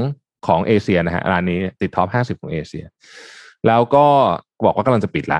[0.47, 2.85] ของเอเชียนะฮะร้านนี้ติดท็อปห้าสิบของเอเชีย
[3.67, 4.05] แล้วก็
[4.65, 5.39] บอกว่ากำลังจะปิดละ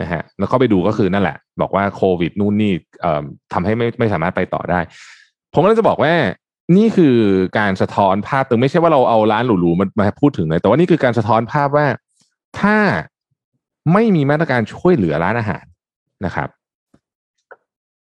[0.00, 4.80] นะฮะแล้วก็ไปดูก็คือนั่นแหละ บอกว่าโควิดนู่นนี่เอ่อทำให้ไม่ไม่สามารถไปต่อได้
[5.52, 6.12] ผมก็เลยจะบอกว่า
[6.76, 7.16] นี่คือ
[7.58, 11.86] การสะท้อนภาพตึงไม่ใช่ว่าเราเอาร้านหรูๆมามาพูดถึงเลยแต่ว่านี่คือการสะท้อนภาพว่า
[12.60, 12.76] ถ้า
[13.92, 15.64] ไม่มีมาตรการช่วยเหลือร้านอาหาร
[16.24, 16.48] นะครับ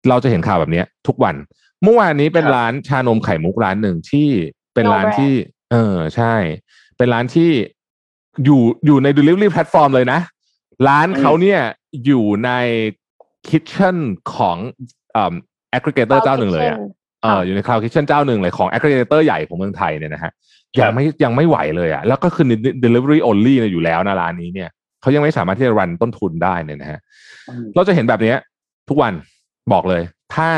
[0.09, 1.35] เราจะเห็นข่าวแบบนี้ทุกวัน
[1.83, 4.29] เมื่อวานนี้เป็นร้านชานมไข่มุกร้านหนึ่งที่
[4.75, 5.33] เป็นร้านที่
[5.73, 6.35] เออใช่
[6.97, 7.51] เป็นร้านที่
[8.45, 10.21] อยู่อยู่ใน delivery platform เลยนะ
[10.89, 11.61] ร้านเขาเนี่ย
[12.05, 12.51] อยู่ใน
[13.49, 13.97] คิทเช่น
[14.35, 14.57] ของ
[15.17, 15.35] อ่า
[15.77, 16.79] aggregator เจ้าหนึ่งเลยอะ
[17.23, 20.33] เอออยู่ใน cloud kitchen เจ้าหนึ่งเลยของ aggregator ใหญ่ของเมืองไทยเนี่ยนะฮะ
[20.81, 22.45] ยังไม่ยังไม่ไหวเลยอะแล้วก็คือ
[22.85, 24.69] delivery only เนี่ยอยู่แล้วนะร้านนี้เนี่ย
[25.01, 27.01] เขายังไม่สามารถที่จะรันต้นทุนได้เนี่ยนะฮะ
[27.49, 28.37] อืมเราจะเห็นแบบเนี้ย
[28.89, 29.13] ทุกวัน
[29.73, 30.03] บอกเลย
[30.35, 30.51] ถ้า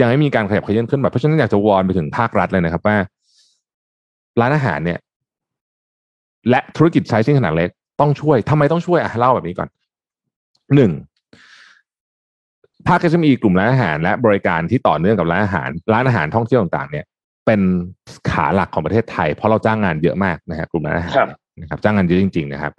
[0.00, 2.96] ยังไม่มีการขยับเขยื้อนขึ้นแบบเพราะฉะนั้นอยากจะวอนไปถึงภาครัฐเลยนะครับว่า
[4.40, 4.98] ร้านอาหารเนี่ย
[6.50, 7.70] และธุรกิจไซซิ่งขนาดเล็ก
[8.00, 9.68] ต้องช่วยทำไมต้องช่วยอะเล่าแบบนี้ก่อน
[10.74, 10.92] หนึ่ง
[12.88, 17.04] ภาค SME กลุ่มร้านอาหารและบริการที่ต่อเนื่องกับร้านอาหาร ร้านอาหารท่องเที่ยวต่างๆเนี่ย
[17.46, 17.60] เป็น
[18.30, 21.28] ขาหลักของประเทศไทย เพราะเราจ้างงานเยอะมากนะฮะกลุ่มร้านอาหารครับ
[21.60, 22.72] นะครับจ้างงานเยอะจริง ๆ นะครับ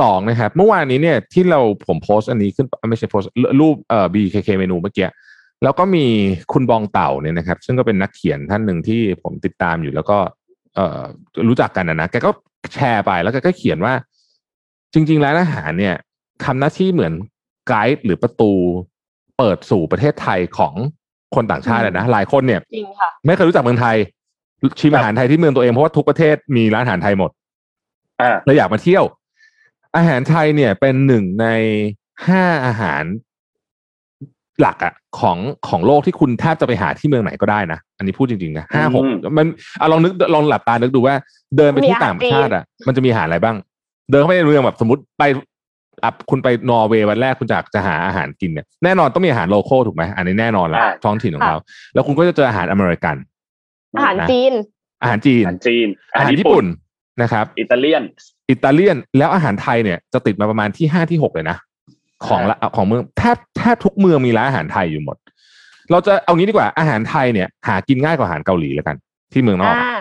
[0.00, 5.08] สองนะครับ เมื่อวานนี้เนี่ยที่เราผมโพสต์อันนี้ขึ้นไม่ใช่โพสต์รูปเอ่อ BKK เมนูเมื่อกี้
[5.62, 6.06] แล้วก็มี
[6.52, 10.18] คุณบองเต่าเนี่ยนะครับ ซึ่งก็เป็นนักเขียนท่านหนึ่งที่ผมติดตามอยู่แล้วก็
[10.74, 11.02] เอ่อ
[11.48, 12.30] รู้จักกันนะนะแกก็
[12.74, 13.94] แชร์ไปแล้วแกก็เขียนว่า
[14.94, 15.94] จริงๆร้านอาหารเนี่ย
[16.44, 17.12] ทำหน้าที่เหมือน
[17.68, 18.52] ไกด์หรือประตู
[19.38, 20.74] เปิดสู่ประเทศไทยของ
[21.36, 23.96] คนต่างชาติอะนะหลายคนเนี่ยจริงค่ะไม่เคยรู้จักเมืองไทย
[24.80, 27.30] ชิมอาหารไทยที่เมืองตัวเองเพราะว่าทุกประเทศมีร้านอาหารไทยหมด
[28.22, 29.04] อ่าเราอยากมาเที่ยว
[29.96, 31.46] อาหารไทยเนี่ยเป็นหนึ่งใน
[32.26, 33.04] ห้าอาหาร
[34.60, 39.46] หลักอะของของโลกที่คุณแทบจะไปหาที่เมืองไหนก็ได้นะ อันนี้พูดจริงๆนะห้าหกอืมมัน
[39.80, 41.14] อะลองนึกลองหลับตานึกดูว่า
[41.56, 43.56] เดินไปที่ต่างประเทศอะมันจะมีอาหารอะไรบ้าง
[44.10, 45.22] เดินเข้าไปในเมืองแบบสมมติไป
[46.04, 51.58] อะคุณไปนอร์เวย์วันแรกคุณจะจะหาอาหารกินเนี่ยแน่นอนต้องมีอาหารโลโก้ถูกไหมอันนี้แน่นอนละอ่าท้องถิ่นของเขา
[51.94, 53.16] แล้วคุณก็จะเจออาหารอเมริกัน
[53.96, 54.52] อาหารจีน
[55.02, 56.66] อาหารจีนอาหารจีน อาหารญี่ปุ่น
[57.22, 58.02] นะครับ อิตาเลียน
[58.50, 61.56] อิตาเลียนแล้วอาหารไทยเนี่ยจะติดมาประมาณที่ห้าที่หกเลยนะ
[62.26, 65.16] ของละของเมืองแทบแทบทุกเมืองมีร้านอาหารไทยอยู่หมด
[65.90, 68.96] เราจะเอางี้ดีกว่าอาหารไทยเนี่ย หากินง่ายกว่าอาหารเกาหลีแล้วกัน
[69.32, 69.96] ที่เมืองนอกอ่า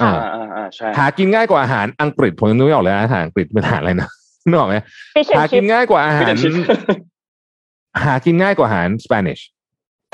[0.00, 4.10] อ่าอ่าอ่าอ่าใช่หากินง่ายกว่าอาหารอังกฤษผมยังนึกไม่ออกเลยนะอาหารอังกฤษเป็นอาหารอะไรนะ
[4.48, 4.76] นึกออกไหม
[5.16, 6.58] fish หา and กิน chips ง่ายกว่าอาหาร Fish and chips
[8.04, 9.38] หากินง่ายกว่าอาหารสเปนิช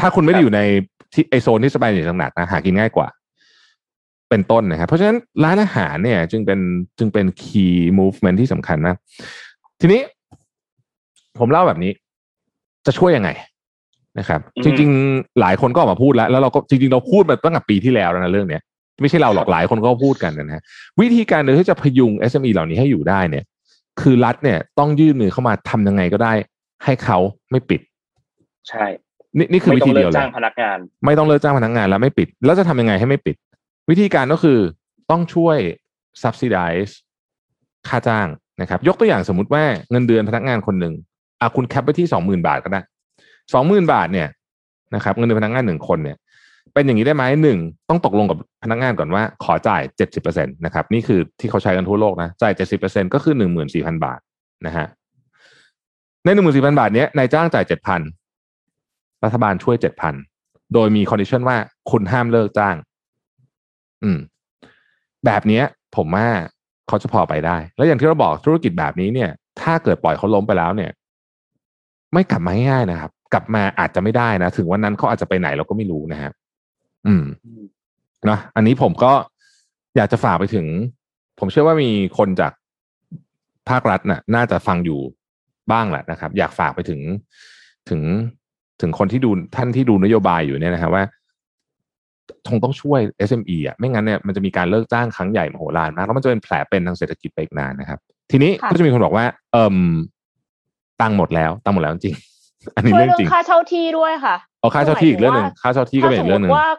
[0.00, 0.60] ถ้าคุณไม่ได้อยู่ใน
[1.12, 3.08] ที่ไอโซนที่สเปนิชหนักๆนะหากินง่ายกว่า
[4.30, 6.60] เป็นต้นนะครับ เพราะฉะนั้นร้านอาหารเนี่ย จึงเป็น
[6.98, 8.96] จึงเป็น key movement ที่สำคัญมาก
[9.80, 10.00] ทีนี้
[11.38, 11.92] ผมเล่าแบบนี้
[12.86, 13.30] จะช่วยยังไง
[14.18, 18.62] นะครับอืมจริง ๆ หลายคนก็ออกมาพูดแล้ว แล้วเราก็จริง ๆ เราพูดมาตั้งแต่ปีที่แล้วแล้วนะเรื่องเนี้ย
[19.00, 20.62] ไม่ใช่เราหรอกหลายคนก็พูดกันนะฮะ
[21.00, 23.44] วิธีการเดินที่จะพยุง SME เหล่านี้ให้อยู่ได้เนี่ย
[24.02, 26.32] คือรัฐเนี่ยต้องยื่นมือเข้ามาทำยังไงก็ได้
[26.84, 27.18] ให้เขา
[27.50, 27.80] ไม่ปิด
[28.68, 28.84] ใช่
[29.38, 33.36] นี่นี่คือไม่วิต้อธีงเลิเดียกวเลจ้ายงพนักงาน ไม่ต้องเลิกจ้างพนักงานแล้วไม่ปิด แล้วจะทำยังไงให้ไม่ปิด
[33.90, 34.58] วิธีการก็คือ
[35.10, 35.58] ต้องช่วย
[36.22, 36.92] subsidize
[37.88, 38.26] ค่าจ้าง
[38.60, 40.94] นะครับ ยกตัวอย่างสมมุติว่าเงินเดือนพนักงานคนหนึ่ง
[41.40, 42.80] อะคุณแคปไปที่สองหมื่นบาทก็ได้
[43.52, 44.28] สองหมื่นบาทเนี่ย
[44.94, 46.16] นะครับ เงินเดือนพนักงานหนึ่งคนเนี่ย
[46.74, 54.20] เป็นอย่างนี้ได้ไหมหนึ่งต้องตกลงกับพนักงานก่อนว่าขอจ่ายเจ็ดสิบเปอร์เซ็นตนะครับนี่คือที่เขาใช้กันทั่วโลกนะจ่ายเจ็ดสิบเปอร์เซ็นก็คือหนึ่งหมื่นสี่พันบาท
[54.66, 54.86] นะฮะ
[56.24, 58.00] ในหนึ่งหมื่นสี่พันบาทเนี้ยนายจ้างจ่ายเจ็ดพัน
[59.24, 60.14] รัฐบาลช่วยเจ็ดพัน
[60.74, 61.56] โดยมี condition ว่า
[61.90, 62.76] คุณห้ามเลิกจ้าง
[64.04, 64.18] อืม
[65.26, 65.64] แบบเนี้ย
[65.96, 66.26] ผมว่า
[66.88, 69.30] เขาจะพอไปได้ แล้วอย่างที่เราบอกธุรกิจแบบนี้เนี่ย
[69.60, 70.90] ถ้าเกิดปล่อยเขาล้มไปแล้วเนี่ย
[72.12, 76.32] ไม่กลับมาง่ายๆนะครับ กลับมาอาจจะไม่ได้นะ ถึงวันนั้นเขาอาจจะไปไหนเราก็ไม่รู้นะฮะ
[77.06, 77.24] อืม
[78.26, 79.12] เนอะอันนี้ผมก็
[79.96, 80.66] อยากจะฝากไปถึง
[81.38, 82.52] ผมเชื่อว่ามีคนจาก
[83.68, 85.00] ภาครัฐน่ะ น่าจะฟังอยู่
[85.72, 87.00] บ้างแหละนะครับ อยากฝากไปถึง
[87.88, 88.00] ถึง
[88.80, 91.04] ถึงคนที่ดูท่านที่ดูนโยบายอยู่เนี่ยนะครับว่า
[92.48, 97.98] คงต้องช่วย SME อะไม่งั้นเนี่ยมันจะมีการเลิกจ้างครั้งใหญ่มโหฬารมากแล้วมันจะเป็นแผลเป็นทางเศรษฐกิจไปอีกนานนะครับ
[98.30, 99.76] ทีนี้ค่ะก็จะมีคนบอกว่า เอิม
[101.00, 102.16] ตังค์หมดแล้วตังค์หมดแล้วจริง
[102.76, 106.70] อันนี้ช่วยเรื่องเรื่อจริงงค่าเช่าที่ด้วยค่ะเอาค่าเช่าที่อีกเรื่องหนึ่งค่าเช่าที่ก็เป็นอีกเรื่องหนึ่งถ้าสมมติว่า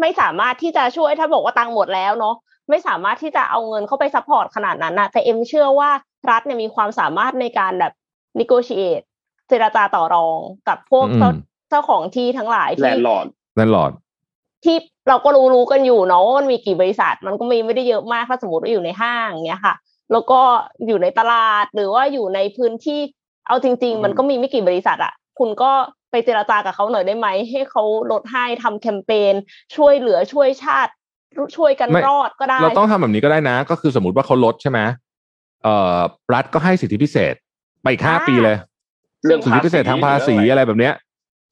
[0.00, 2.34] ไม่สามารถที่จะช่วยถ้าบอกว่าตังค์หมดแล้วเนาะ
[2.70, 5.90] ไม่สามารถที่จะเอาเงินเข้าไป support ขนาดนั้นนะแต่เอ็มเชื่อว่า
[6.30, 7.92] รัฐเนี่ยมีความสามารถในการแบบ
[8.40, 9.04] negotiate
[9.48, 11.30] เจรจาต่อรองกับพวกอืมเจ้า
[11.70, 13.26] เจ้าของที่ทั้งหลายที่ landlord
[13.58, 13.92] landlord
[14.64, 14.76] ที่
[15.08, 19.74] เราก็รู้รู้กันอยู่เนาะว่ามันมีกี่บริษัท มันก็มีไม่ได้เยอะมากถ้าสมมติว่าอยู่ในห้างเงี้ยค่ะ
[20.12, 20.40] แล้วก็
[20.86, 23.00] อยู่ในตลาดหรือว่าอยู่ในพื้นที่
[23.46, 25.72] เอาจริงอืมๆมันก็มีไม่กี่บริษัทอะคุณก็
[26.10, 29.34] ไปเจราจากับเขาหน่อยได้ไหม ให้เขาลดให้ทำแคมเปญ
[29.76, 30.92] ช่วยเหลือช่วยชาติ
[31.56, 34.78] ช่วยกันไม่รอดก็ได้ เราต้องทำแบบนี้ก็ได้นะ ก็คือสมมติว่าเขาลดใช่ไหม
[35.62, 35.98] เอ่อ
[36.34, 37.34] รัฐก็ให้สิทธิพิเศษ
[37.82, 38.56] ไปอีกห้าอ่าปีเลย
[39.24, 40.94] เรื่องสิทธิพิเศษทางภาษีเรื่องอะไรแบบเนี้ย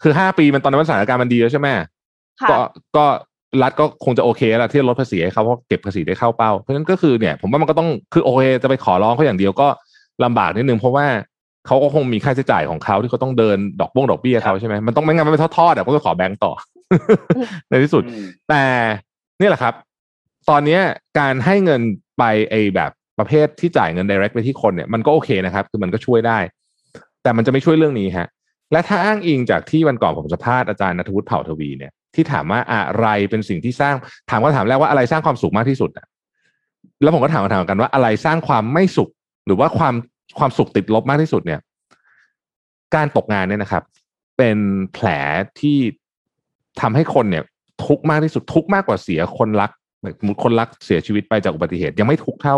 [0.03, 1.69] คือห้าปีมันตอนนั้นมันสถานการณ์มันดีแล้วใช่ไหม
[2.41, 2.59] ค่ะก็
[2.97, 3.05] ก็
[3.63, 9.69] รัฐก็คงจะโอเคแล้วที่จะลดภาษีให้เขาเพราะเก็บภาษีได้เข้าเป้า เพราะฉะนั้นก็คือเนี่ย ผมว่ามันก็ต้องคือโอเคจะไปขอร้องเขาอย่างเดียวก็
[10.25, 11.07] ลำบากนิดนึงเพราะว่า
[11.67, 16.53] เขาก็คงมีค่าใช้จ่ายของเขาที่เขาต้องเดินดอกบ้งดอกเบี้ยเขาใช่ไหมมันต้องไม่งั้นมันไม่ทอดๆอะก็ต้องขอแบงก์ต่อ
[17.69, 18.63] ในที่สุดอืมแต่
[19.41, 19.75] นี่แหละครับ
[20.51, 20.81] ตอนเนี้ย
[21.19, 21.81] การให้เงิน
[22.19, 26.39] ไปไอแบบประเภทที่จ่ายเงิน direct ไปที่คนเนี่ยมันก็โอเคนะครับ คือมันก็ช่วยได้
[27.23, 28.29] แต่มันจะไม่ช่วยเรื่องนี้ฮะ
[28.73, 33.95] และถ้าอ้างอิงจากที่วันก่อนผมสัมภาษณ์อาจารย์นัทวุฒิเผ่าทวีเนี่ยที่ถามว่าอะไรเป็นสิ่งที่สร้าง
[34.31, 36.07] ถามว่าถามแรกว่าอะไรสร้างความสุขมากที่สุดอะ
[37.03, 39.11] แล้วผมก็ถามคำถามกันว่าอะไรสร้างความไม่สุข
[39.47, 39.95] หรือว่าความ
[40.39, 41.61] ความสุขติดลบมากที่สุดเนี่ย
[42.95, 43.83] การตกงานเนี่ยนะครับ
[44.37, 44.59] เป็น
[44.93, 45.07] แผล
[45.61, 45.79] ที่
[46.81, 47.45] ทำให้คนเนี่ย
[47.87, 49.71] ทุกข์มากที่สุดทุกข์มากกว่าเสียคนรัก
[50.03, 52.57] แบบสมมติคนรักเสียชีวิตไปจากอุบัติเหตุ ยังไม่ทุกข์เท่า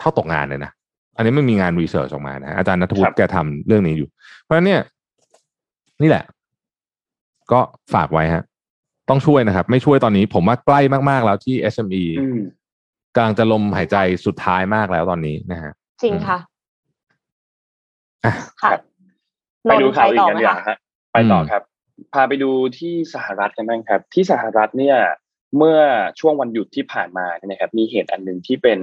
[0.00, 0.72] เท่าตกงานเลยนะ
[1.16, 4.08] อันนี้ไม่มีงานรีเสิร์ชออกมานะอาจารย์นัทวุฒิแกทำเรื่องนี้อยู่
[4.42, 4.82] เพราะฉะนั้นเนี่ย
[6.02, 6.24] นี่แหละ
[7.52, 7.60] ก็
[7.94, 8.44] ฝากไว้ฮะ
[9.08, 12.40] ต้องช่วยนะครับ ไม่ช่วยตอนนี้ ผมว่าใกล้มากๆแล้วที่ SME อืม
[13.14, 16.48] กำลังจะลมหายใจสุดท้ายมากแล้วตอนนี้นะฮะจริงค่ะอะ
[18.62, 18.72] ค่ะ
[19.68, 20.78] ไปดูข่าวอื่นกันไหมดีกว่าคะฮะ
[21.12, 21.62] ไปต่ออืมครับ
[22.14, 24.96] พาไปดูที่สหรัฐกันบ้างครับ ที่สหรัฐเนี่ย
[25.56, 25.78] เมื่อ
[26.20, 28.80] ช่วงวันหยุดที่ผ่านมาเนี่ยนะครับ มีเหตุอันหนึ่งที่เป็น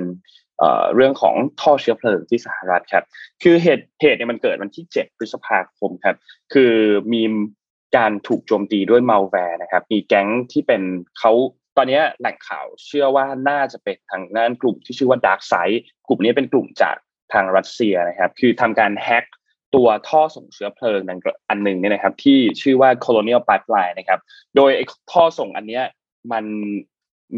[0.59, 3.03] เอ่อเรื่องของท่อเชื้อเพลิงที่สหรัฐครับ
[3.43, 6.15] คือเหตุเหตุเนี่ยมันเกิดวันที่ 7 พฤษภาคมครับ
[6.53, 6.73] คือ
[7.13, 7.23] มี
[7.97, 10.81] การถูกโจมตีด้วยมัลแวร์นะครับ มีแก๊งที่เป็น
[11.19, 11.31] เขา
[11.77, 16.95] ตอนนี้แหล่งข่าวเชื่อว่าน่าจะเป็นทางด้านกลุ่มที่ชื่อว่า Dark Side กลุ่มนี้เป็นกลุ่มจาก
[17.33, 19.25] ทางรัสเซียนะครับ คือทำการแฮ็ก
[19.75, 21.01] ตัวท่อส่งเชื้อเพลิง
[21.49, 24.19] อันหนึ่งเนี่ยนะครับ ที่ชื่อว่า Colonial Pipeline นะครับ
[24.55, 25.83] โดยไอ้ท่อส่งอันเนี้ย
[26.31, 26.45] มัน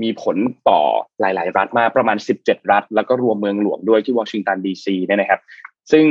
[0.01, 0.37] มีผล
[0.69, 0.81] ต่อ
[1.19, 5.41] หลาย ๆ รัฐมากประมาณ 17 รัฐ แล้วก็รวมเมืองหลวงด้วยที่วอชิงตันดีซีเนี่ยนะครับ
[5.91, 6.05] ซึ่ง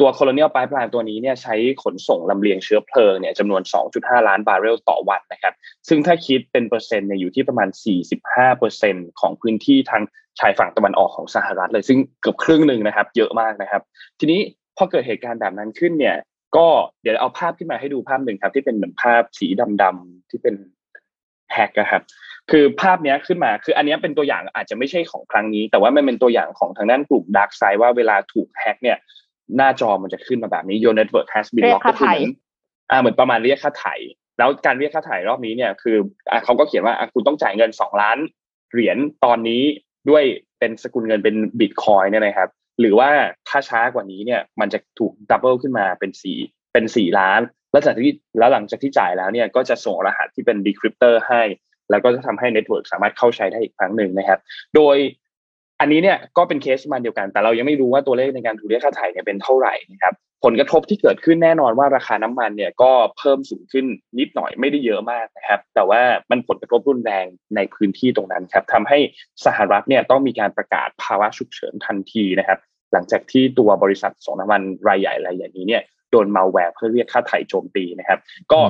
[0.00, 3.62] ตัว Colonial Pipeline ตัวนี้เนี่ยใช้ขนส่งลำเลียงเชื้อเพลิงเนี่ยจำนวน
[3.94, 5.54] 2.5 ล้านบาร์เรลต่อวันนะครับ
[5.88, 7.68] ซึ่งถ้าคิดเป็นเปอร์เซ็นต์เนี่ยอยู่ที่ประมาณ
[8.14, 10.02] 45เปอร์เซ็นต์ของพื้นที่ทาง
[10.40, 13.82] ชายฝั่งตะวันออกของสหรัฐเลย ซึ่งเกือบครึ่งหนึ่งนะครับ เยอะมากนะครับ
[14.20, 14.40] ทีนี้
[14.76, 16.16] พอเกิดเหตุการณ์แบบนั้นขึ้นเนี่ย
[16.56, 16.66] ก็
[17.02, 19.46] เดี๋ยวเอาภาพขึ้นมาให้ดูภาพหนึ่งครับ ที่เป็นเหมือนภาพสี
[19.82, 20.54] ดำๆที่เป็น
[21.52, 22.02] แฮกนะครับ
[22.50, 28.98] คือภาพนี้ขึ้นมา คืออันนี้เป็นตัวอย่างอาจจะไม่ใช่ของครั้งนี้ แต่ว่ามันเป็นตัวอย่างของทางด้านกลุ่ม Dark Side ว่าเวลาถูกแฮกเนี่ย
[29.56, 32.34] หน้าจอมันจะขึ้นมาแบบนี้ your network has been เรียก locked ค่าไถ่ก็คือเหมือน
[32.90, 33.94] อ่าเหมือนประมาณเรียกค่าไถ่
[34.38, 35.96] แล้วการเรียกค่าไถ่รอบนี้เนี่ยคือ
[36.30, 38.18] อ่าเขาก็เขียนว่าอะคุณต้องจ่ายเงินสองล้าน
[38.72, 39.62] เหรียญตอนนี้
[40.10, 40.24] ด้วย
[40.58, 42.48] เป็นสกุลเงินเป็นบิตคอยน์เนี่ยนะครับ
[42.80, 43.10] หรือว่า
[43.48, 46.38] ถ้าช้ากว่านี้เนี่ย มันจะถูก double ขึ้นมาเป็นสี่
[46.72, 47.40] เป็นสี่ล้าน
[47.72, 51.42] แล้วจากที่แล้วหลังจากที่จ่ายแล้วเนี่ยก็จะส่งรหัสที่เป็น decryptor ให้
[51.90, 54.38] แล้วก็จะทำให้ network สามารถเข้าใช้ได้อีกครั้งหนึ่งนะครับ
[54.76, 54.96] โดย
[55.82, 60.14] อันนี้เนี่ยก็เป็นเคสมันเดียวกัน แต่เรายังไม่รู้ว่าตัวเลขในการถูกเรียกค่าไถ่เนี่ยเป็นเท่าไหร่นะครับ
[60.44, 63.86] ผลกระทบที่เกิดขึ้นแน่นอนว่าราคาน้ำมันเนี่ยก็เพิ่มสูงขึ้น
[64.18, 68.98] นิดหน่อยไม่ได้เยอะมากนะครับ แต่ว่ามันผลกระทบรุนแรงในพื้นที่ตรงนั้นครับทำให้
[69.44, 72.58] สหรัฐเนี่ยต้องมีการประกาศภาวะฉุกเฉินทันทีนะครับ
[72.92, 78.18] หลังจากที่ตัวบริษัทส่งน้ำมันรายใหญ่รายอย่นี้เนี่ยโดนมาแวร์เพื่อเรียกค่าไถ่โจมตีนะครับ
[78.52, 78.60] ก็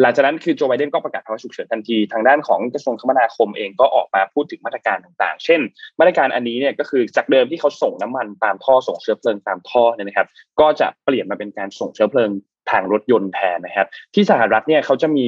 [0.00, 5.60] หลังจากนั้นคือโจไบเดนก็ประกาศภาวะฉุกเฉินทันที ทางด้านของกระทรวงคมนาคมเองก็ออกมาพูดถึงมาตรการต่างๆ เช่น
[6.00, 10.28] มาตรการอันนี้เนี่ยก็คือจากเดิมที่เขาส่งน้ำมันตามท่อส่งเชื้อเพลิงตามท่อเนี่ยนะครับ
[10.60, 12.30] ก็จะเปลี่ยนมาเป็นการส่งเชื้อเพลิง
[12.70, 15.26] ทางรถยนต์แทนนะครับ ที่สหรัฐเนี่ยเขาจะมี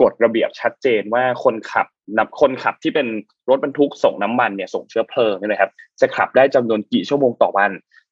[0.00, 1.86] กฎระเบียบชัดเจนว่าคนขับ
[2.18, 3.06] นับคนขับที่เป็น
[3.48, 5.70] รถบรรทุกส่งน้ำมันเนี่ยส่งเชื้อเพลิงเนี่ยนะครับ
[6.00, 7.70] จะขับได้จำนวนกี่ชั่วโมงต่อวัน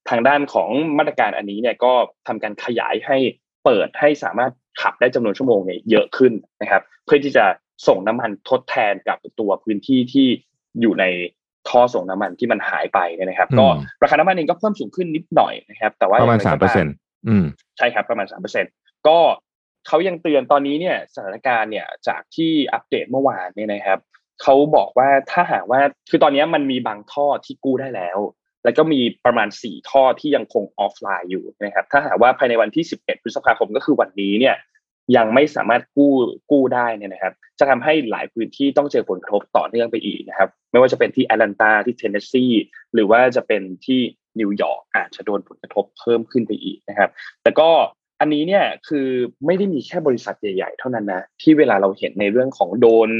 [0.09, 1.93] ทางด้านของมาตรการอันนี้เนี่ยก็
[2.27, 3.17] ทำการขยายให้
[3.69, 4.53] เปิดให้สามารถ
[4.83, 7.45] ขับได้จำนวนชั่วโมงเนี่ยเยอะขึ้นนะครับ เพื่อที่จะ
[7.87, 10.27] ส่งน้ำมันทดแทนกับตัวพื้นที่ที่
[10.81, 11.05] อยู่ใน
[11.69, 13.67] ท่อส่งน้ำมันที่มันหายไปเนี่ยนะครับอืมก็
[14.03, 16.95] ราคาน้ำมันเองก็เพิ่มสูงขึ้นนิดหน่อยนะครับ แต่ว่าประมาณอย่างไรก็ สามเปอร์เซ็นต์
[17.29, 17.45] อืม
[17.79, 18.65] ใช่ครับประมาณสามเปอร์เซ็นต์
[19.07, 19.19] ก็
[19.87, 23.99] เขายังเตือนตอนนี้เนี่ยสถานการณ์เนี่ยจากที่อัปเดตเมื่อวานเนี่ยนะครับ
[24.43, 28.19] เขาบอกว่าถ้าหากว่าคือตอนนี้มันมีบางท่อที่กู้ได้แล้ว
[28.69, 34.57] แล้วก็มีประมาณสี่ท่อที่ยังคงออฟไลน์อยู่นะครับ ถ้าหากว่าภายในวันที่ 11 พฤษภาคมก็คือวันนี้เนี่ย
[35.17, 36.13] ยังไม่สามารถกู้
[36.51, 42.47] กู้ได้เนี่ยนะครับ จะทำให้หลายพื้นที่ต้องเจอผลกระทบต่อเนื่องไปอีกนะครับ ไม่ว่าจะเป็นที่แอตแลนตาที่เทนเนสซี
[42.95, 44.01] หรือว่าจะเป็นที่
[44.41, 47.11] นิวยอร์กอาจจะโดนผลกระทบเพิ่มขึ้นไปอีกนะครับ
[47.43, 47.71] แต่ก็
[48.21, 49.07] อันนี้เนี่ยคือ
[49.47, 53.11] ไม่ได้มีแค่บริษัทใหญ่ ๆ เท่านั้นนะที่เวลาเราเห็นในเรื่องของโดน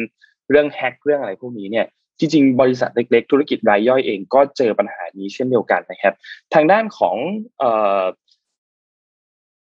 [0.51, 1.87] เรื่องแฮกเรื่องอะไรพวกนี้เนี่ย
[2.19, 6.15] จริงๆ บริษัทเล็กๆ ธุรกิจรายย่อยเองก็เจอปัญหานี้เช่นเดียวกันนะครับ
[6.55, 7.17] ทางด้านของ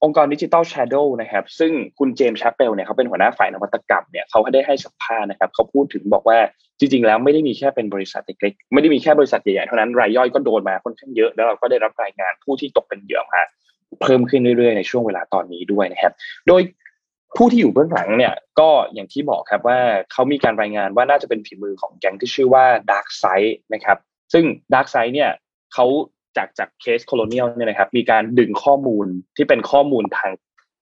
[0.04, 6.40] องค์กรดิจิ t a ล Shadow นะครับ ซึ่งคุณเจมส์ชปเปลเนี่ยเขาเป็นหัวหน้าฝ่ายนวัตกรรมเนี่ยเขาได้ให้สัมภาษณ์นะครับเขาพูดถึงบอกว่า
[6.80, 13.42] จริง ๆ แล้วไม่ได้มีแค่เป็นบริษัทเล็กๆไม่ได้มีแค่บริษัทใหญ่ๆเท่านั้นรายย่อยก็โดนมาค่อนข้างเยอะแล้วเราก็ได้รับรายงานผู้ที่ตกเป็นเหยื่อมา
[14.02, 16.14] เพิ่มขึ้นเรื่อยๆในช่วงเวลาตอนนี้ด้วยนะครับ
[16.48, 16.62] โดย
[17.38, 19.80] ผู้ที่อยู่เบื้องหลังเนี่ยก็อย่างที่บอกครับว่า
[20.12, 23.98] เขามีการรายงานว่าน่าจะเป็นฝีมือของแก๊งที่ชื่อว่า Dark Side นะครับ
[24.34, 25.30] ซึ่ง Dark Side เนี่ย
[25.74, 25.86] เขา
[26.38, 30.32] จากจาก case Colonial เนี่ยนะครับมีการดึงข้อมูลที่เป็นข้อมูลทาง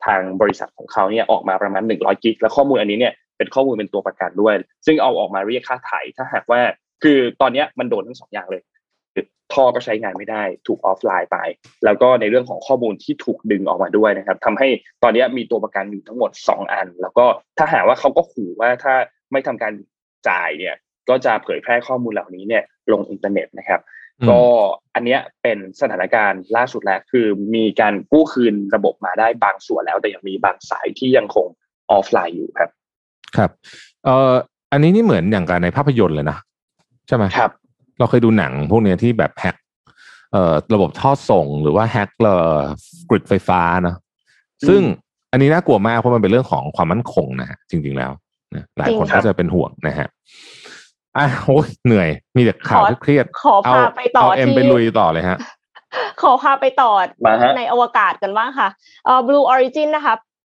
[0.06, 4.54] ทางบริษัทของเขาเนี่ยออกมาประมาณ 100 gig และข้อมูลอันนี้เนี่ยเป็นข้อมูลเป็นตัวประกันด้วย
[4.86, 6.62] ซึ่งเอาออกมาเรียกค่าไถ่ถ้าหากว่า
[7.04, 8.62] คือตอนนี้มันโดนทั้งสองอย่างเลย
[9.54, 11.38] ท่อก็ใช้งานไม่ได้ถูกออฟไลน์ไป
[11.86, 14.68] แล้วก็ในเรื่องของข้อมูลที่ถูกดึงออกมาด้วยนะครับทำให้
[15.04, 17.26] ตอนนี้มีตัวประกันอยู่ทั้งหมด 2 อัน แล้วก็
[17.58, 18.94] ถ้าหากว่าเขาก็ขู่ว่าถ้า
[19.32, 19.74] ไม่ทำการ
[20.30, 20.76] จ่ายเนี่ย
[21.10, 23.82] ก็จะเผยแพร่ข้อมูลเหล่านี้เนี่ยลงอินเทอร์เน็ตนะครับ
[24.30, 24.42] ก็
[24.96, 31.48] อันเนี้ยเป็นสถานการณ์ล่าสุดแล้วคือมีการกู้คืนระบบมาได้บางส่วนแล้ว แต่ยังมีบางสายที่ยังคง
[31.92, 32.70] ออฟไลน์อยู่ครับ
[33.38, 33.52] ครับ
[34.06, 34.34] เอ่อ
[34.72, 36.38] อันนี้นี่เหมือนอย่างการในภาพยนตร์เลยนะ
[37.08, 37.52] ใช่ไหมครับ
[38.00, 39.56] เราเคยดูหนังพวกเนี้ยที่แบบแฮก
[40.32, 42.60] เอ่อระบบท่อส่งหรือว่าแฮกเอ่อ
[43.10, 43.96] grid ไฟฟ้าเนอะ
[44.68, 44.82] ซึ่ง
[45.32, 48.12] อันนี้น่ากลัวมากเพราะมันเป็นเรื่องของความมั่นคงนะฮะจริง ๆแล้ว
[48.56, 50.08] นะหลายคนจริงครัก็บจะเป็นห่วงนะฮะ
[51.18, 55.38] อะโอ้ยเหนื่อย มีแต่ข่าวขอที่เครียดขอพาไปต่อเอาเอ็มที่ไปลุยต่อเลยฮะ
[56.22, 56.92] ขอพาไปต่อ
[57.26, 58.70] มาฮะในอวกาศกันบ้างค่ะ
[59.06, 60.14] เอ่อ Blue Origin นะคะ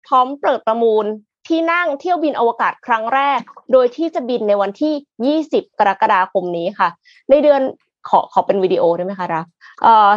[0.08, 1.04] พร้อมเปิดประมูล
[1.48, 3.40] ที่นั่งเที่ยวบินอวกาศครั้งแรก
[3.72, 6.88] โดยที่จะบินในวันที่ 20 กรกฎาคมนี้ค่ะ
[7.30, 7.60] ในเดือน
[8.08, 9.44] ขอขอเป็นวิดีโอได้ไหมคะรับ
[9.82, 10.10] เอ่อ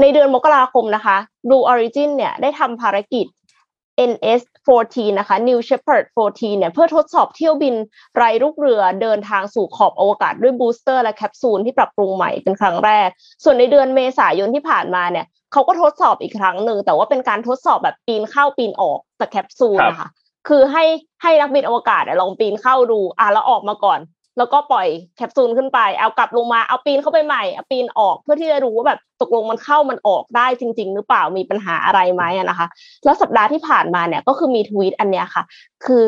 [0.00, 1.16] ในเดือนมกราคมนะคะ
[1.48, 3.26] Blue Origin เนี่ยได้ทำภารกิจ
[4.10, 7.74] NS14 นะคะ New Shepard 14 เนี่ย เพื่อทดสอบเที่ยวบิน
[8.16, 13.08] ไร้ลูกเรือเดินทางสู่ขอบอวกาศด้วยบูสเตอร์และแคปซูลที่ปรับปรุงใหม่เป็นครั้งแรก
[13.44, 20.08] ส่วนในเดือนเมษายนที่ผ่านมาเนี่ยเขาก็ทดสอบอีกครั้งหนึ่ง แต่ว่าเป็นการทดสอบแบบปีนเข้าปีนออกจากแคปซูลครับนะคะ
[20.48, 20.84] คือให้
[21.22, 24.00] ให้นักบินอวกาศลองปีนเข้าดูอะแล้วออกมาก่อน
[24.38, 32.66] แล้วก็ปล่อยแคปซูลขึ้นไป เอากลับลงมาเอาปีนเข้าไปใหม่เอาปีนออกเพื่อที่จะรู้ว่าแบบตกลงมันเข้ามันออกได้จริง ๆ หรือเปล่ามีปัญหาอะไรไหมอะนะคะ
[33.04, 35.42] แล้วสัปดาห์ที่ผ่านมาเนี่ยก็คือมีทวีตอันเนี้ยค่ะ
[35.84, 36.02] คือ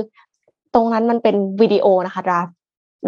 [0.74, 2.48] ตรงนั้นมันเป็นวิดีโอนะคะดราฟ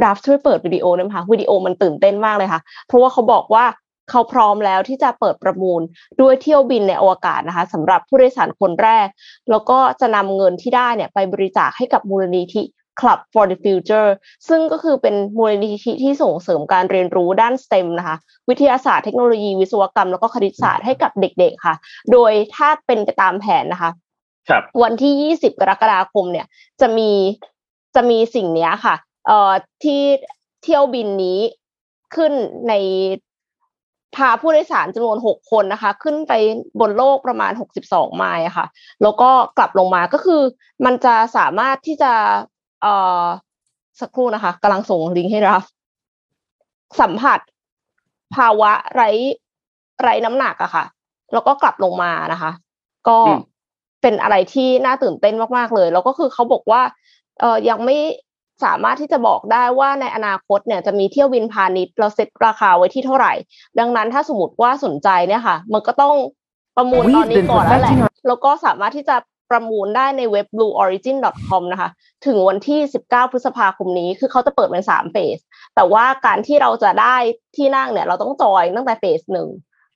[0.01, 3.64] ดราฟช่วยเปิดวิดีโอได้ไหมคะวิดีโอมันตื่นเต้นมากเลยค่ะ เพราะว่าเขาบอกว่า
[4.11, 5.81] เขาพร้อมแล้วที่จะเปิดประมูล
[6.21, 9.09] ด้วยเที่ยวบินในอวกาศนะคะสำหรับผู้โดยสารคนแรก
[9.51, 12.62] แล้วก็จะนำเงินที่ได้เนี่ยไปบริจาคให้กับมูลนิธิ
[13.01, 14.09] Club for the Future
[14.49, 18.16] ซึ่งก็คือเป็นมูลนิธิที่ส่งเสริมการเรียนรู้ด้าน STEM นะคะ
[18.49, 21.75] วิทยาศาสตร์เทคโนโลยี วิศวกรรม แล้วก็คณิตศาสตร์ให้กับเด็กๆค่ะ
[22.12, 23.90] โดยถ้าเป็นไปตามแผนนะคะ
[24.49, 26.47] ครับวันที่ 20 กรกฎาคมเนี่ย
[26.81, 27.11] จะมี
[27.94, 28.94] จะมีสิ่งเนี้ยค่ะ
[29.27, 29.53] เอ่อ
[29.85, 30.03] ที่
[30.62, 31.40] เที่ยวบินนี้
[32.14, 32.33] ขึ้น
[32.68, 32.75] ใน
[34.16, 36.33] พาผู้โดยสารจำนวน 6 คนนะคะ ขึ้นไป
[36.81, 37.53] บนโลกประมาณ
[37.85, 38.66] 62 ไมล์อะค่ะ
[39.03, 40.42] แล้วก็กลับลงมาก็คือ
[40.85, 42.12] มันจะสามารถที่จะ
[42.83, 43.25] เอ่อ
[44.01, 45.62] สักครู่นะคะกำลังส่งลิงก์ให้รับ
[47.01, 47.40] สัมผัส
[48.37, 49.11] ภาวะไร้
[50.03, 50.85] ไร้น้ำหนักอะค่ะ
[51.33, 52.51] แล้วก็กลับลงมานะคะ
[53.09, 53.40] ก็อืม
[54.03, 56.83] เป็นอะไรที่น่าตื่นเต้นมากๆเลย แล้วก็คือเขาบอกว่า
[57.40, 57.97] เออยังไม่
[58.64, 63.33] สามารถที่จะบอกได้ว่าในอนาคตเนี่ยจะมีเที่ยวบินพาณิชย์เราเซ็ตราคาไว้ที่เท่าไหร่
[63.79, 66.14] ดังนั้นถ้าสมมติว่าสนใจเนี่ยค่ะ มันก็ต้อง
[66.77, 67.94] ประมูลตอนนี้ก่อนแล้วแหละ
[68.27, 69.16] แล้วก็สามารถที่จะ
[69.51, 71.90] ประมูลได้ในเว็บ blueorigin.com นะคะ
[72.27, 75.38] ถึงวันที่ 19 พฤษภาคมนี้ คือเขาจะเปิดเป็น3เฟส
[75.75, 77.16] แต่ว่าการที่เราจะได้
[77.57, 79.49] ที่นั่งเนี่ย เราต้องจอยตั้งแต่เฟสหนึ่ง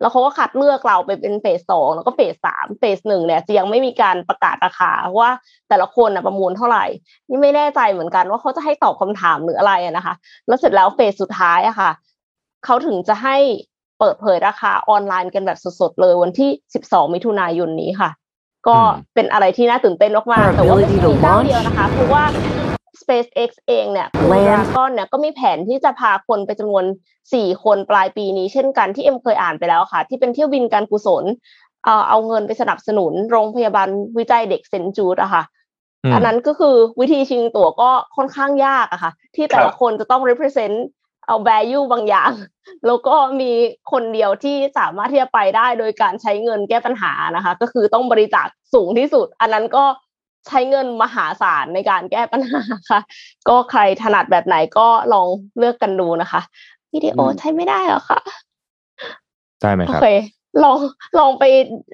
[0.03, 5.31] แล้วเขาก็คัดเลือกเราไปเป็นเฟสสองแล้วก็เฟสสามเฟสหนึ่งเนี่ยจะยังไม่มีการประกาศราคาว่า
[5.69, 6.85] แต่ละคนนะประมูลเท่าไหร่
[7.29, 10.15] นี่ไม่แน่ใจเหมือนกันว่าเขาจะให้ตอบคำถามหรืออะไรอะนะคะ
[10.47, 11.91] แล้วเสร็จแล้วเฟสสุดท้ายอะค่ะ
[12.65, 13.37] เขาถึงจะให้
[13.99, 16.51] เปิดเผยราคาออนไลน์กันแบบสดๆเลยวันที่
[16.85, 18.11] 12 มิถุนายนนี้ค่ะ
[18.69, 22.23] ก็อืมเป็นอะไรที่น่าตื่นเต้นมากๆแต่ว่าไม่ใช่มีเจ้าเดียวนะคะเพราะว่า
[23.01, 26.85] SpaceX เองเนี่ยคุณ Land ดราก้อนเนี่ยก็มีแผนที่จะพาคนไปจำนวน
[27.25, 31.25] 4 คนปลายปีนี้ เช่นกันที่เอ็มเคยอ่านไปแล้วค่ะ ที่เป็นเที่ยวบินการกุศล
[31.85, 40.77] เอ่อเอาเงินไปสนับสนุนโรงพยาบาลวิจัยเด็กเซนต์จูดอะค่ะอันนั้นก็คือวิธีชิงตั๋วก็ค่อนข้างยากอะค่ะ ที่แต่ครัละบคนจะต้อง represent
[41.27, 42.33] เอา value บางอย่าง
[42.87, 43.51] แล้วก็มี
[43.93, 49.85] คนเดียวที่สามารถที่จะไปได้โดยการใช้เงินแก้ปัญหานะคะ ก็คือต้องบริจาคสูงที่สุด อันนั้นก็
[50.49, 53.01] ใช้เงินมหาศาลในการแก้ปัญหาค่ะ
[53.49, 55.27] ก็ใครถนัดแบบไหนก็ลอง
[55.59, 56.41] เลือกกันดูนะคะ
[56.95, 58.21] วิดีโอใช้ไม่ได้เหรอคะ
[59.63, 60.07] ได้ไหมโอครับเค
[60.63, 60.79] ลอง
[61.19, 61.45] ลองไป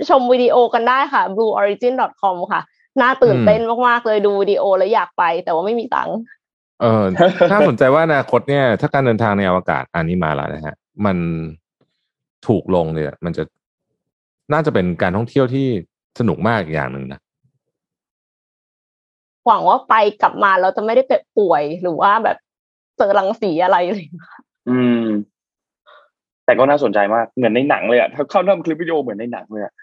[0.08, 2.62] ชมวิดีโอกันได้ค่ะ blueorigin.com ค่ะ
[3.00, 6.16] น่าตื่นเต้นมากๆเลยดูวิดีโอแล้วอยากไป แต่ว่าไม่มีตังค์
[6.80, 7.02] เออ
[7.52, 11.16] น่าสนใจว่าอนาคตเนี่ย ถ้าการเดินทางในอวกาศอันนี้มาแล้วนะฮะ มัน
[12.46, 13.42] ถูกลงเนี่ย มันจะ
[14.52, 15.66] น่าจะเป็นการท่องเที่ยวที่
[16.18, 17.20] สนุกมากอีกอย่างหนึ่งนะ
[19.48, 22.36] หวังว่าไปกลับมาเราจะไม่ได้เป็ป่วยหรือว่าแบบ
[22.98, 24.06] เจอรังสีอะไรเลย
[24.70, 25.04] อืม
[26.44, 29.74] แต่ก็น่าสนใจมากเหมือนในหนังเลยอะถ้าเข้าทำคลิปวิดีโอเหมือนในหนังเลยอะ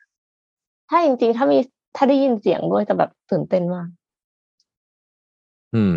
[0.90, 1.58] ถ้าจริงๆ ถ้ามี
[1.96, 3.88] ถ้าได้ยินเสียงด้วยจะแบบตื่นเต้นมาก
[5.76, 5.96] อืม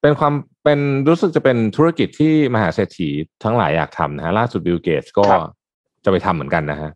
[0.00, 0.32] เป็นความ
[0.64, 3.08] เป็นรู้สึกจะเป็นธุรกิจที่มหาเศรษฐี
[3.44, 5.24] ทั้งหลายอยากทำนะฮะ ล่าสุดบิลเกตก็
[6.04, 6.90] จะไปทำเหมือนกันนะฮะ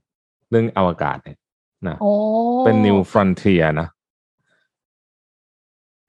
[0.50, 1.38] เรื่องอวกาศเนี่ย
[1.88, 2.12] นะโอ้
[2.64, 3.88] เป็น new frontier นะ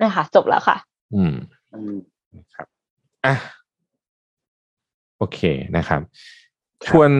[0.03, 0.77] นะคะจบแล้วค่ะ
[1.15, 1.35] อืม
[1.73, 1.97] อืม
[2.55, 2.67] ครับ
[3.25, 3.35] อะ
[5.17, 5.39] โอเค
[5.77, 6.01] นะครับ
[6.87, 7.11] ชวน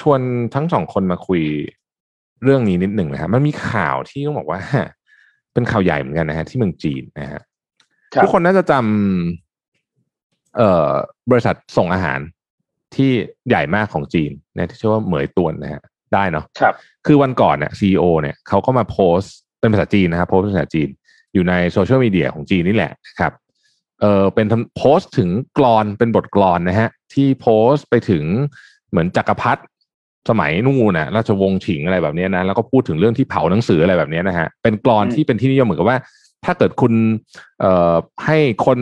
[0.00, 0.20] ชวน
[0.54, 1.42] ทั้งสองคนมาคุย
[2.42, 4.60] เรื่องนี้นิดหนึ่งนะครับมันมีข่าวที่ต้องบอกว่า
[5.52, 7.42] เป็นข่าวใหญ่เหมือนกันนะฮะที่เมืองจีนนะฮะ
[8.14, 10.92] ครับทุกคนน่าจะจำเอ่อ
[11.30, 12.20] บริษัทส่งอาหาร
[12.94, 13.10] ที่
[13.48, 15.82] ใหญ่มากของจีนนะที่ชื่อว่าเหมยตวนนะฮะ
[16.14, 16.74] ได้เนาะครับ
[17.06, 20.88] คือวันก่อนเนี่ยซีอเนี่ยเขาก็มาโพสต์เป็นภาษาจีนนะครับโพสต์เป็นภาษาจีน
[21.38, 23.32] อยู่ในโซเชียลมีเดียของจีนนี่แหละนะครับ
[24.00, 25.28] เออเป็นโพสต์ถึง
[25.58, 28.24] กรอนเป็นบทกลอนนะฮะที่โพสต์ไปถึง
[28.90, 29.62] เหมือนจักรพรรดิ
[30.28, 35.98] สมัยนู่นน่ะราชวงศ์ฉิงอะไรแบบนี้นะแล้วก็พูดถึงเรื่องที่เผาหนังสืออะไรแบบนี้นะฮะเป็นกรอนที่เป็นที่นิยมเหมือนกับว่า
[36.44, 36.92] ถ้าเกิดคุณ
[37.60, 38.78] เอ่อให้คน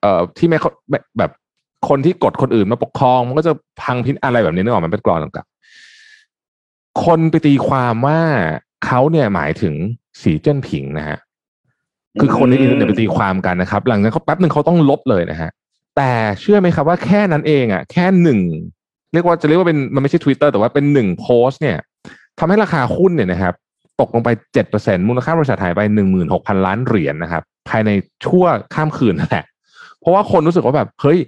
[0.00, 0.58] เอ่อที่ไม่
[1.18, 1.30] แบบ
[1.88, 3.52] คนที่กดคนอื่นมาปกครอง มันก็จะ
[3.82, 8.20] พังพินอะไรแบบนี้นึกออกมันเป็นกรอนต่างๆคนไปตีความว่า
[8.86, 9.74] เขาเนี่ยหมายถึง
[10.22, 11.18] สีจิ้นผิงนะฮะ
[12.20, 15.50] คือคนในอินเทอร์เน็ตไปตีความกันนะครับ หลังจากนั้นเขาแป๊บหนึ่งเขาต้องลบเลยนะฮะ
[15.96, 18.40] แต่เชื่อไหมครับว่าแค่นั้นเองอะ แค่หนึ่ง
[19.12, 21.76] เรียกว่าจะเรียกว่าเป็นมันไม่ใช่ Twitter แต่ว่าเป็นหนึ่งโพสต์เนี่ย
[22.38, 23.54] ทำให้ราคาหุ้นเนี่ยนะครับ
[24.00, 27.90] ตกลงไปเจ็ดเปอร์เซ็นต์มูลค่าบริษัทหายไปหนึ่งหมื่นหกพันล้านเหรียญนะครับ ภายใน
[28.24, 28.44] ชั่ว
[28.74, 29.44] ข้ามคืนนั่นแหละ
[30.00, 31.18] เพราะว่าคนรู้สึกว่าแบบเฮ้ย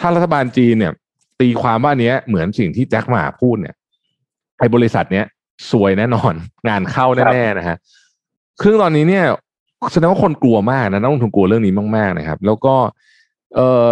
[0.00, 0.92] ถ้ารัฐบาลจีนเนี่ย
[1.40, 3.74] ตีความว่านี้เหมือนสิ่งที่แจ็คหม่าพูดเนี่ย
[4.58, 5.26] ไอ้บริษัทเนี้ย
[5.70, 6.34] สวยแน่นอน
[6.68, 7.76] งานเข้าแน่ๆนะฮะ
[8.60, 9.24] ครึ่งตอนนี้เนี่ย
[9.92, 12.74] แสดงว่าคนกลัวมากนะนักลงทุนกลัวเรื่องนี้มากๆนะครับ แล้วก็
[13.54, 13.90] เออ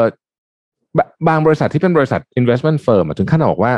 [1.28, 3.72] บางบริษัทที่เป็นบริษัท investment firm ถึงขั้นบอกว่า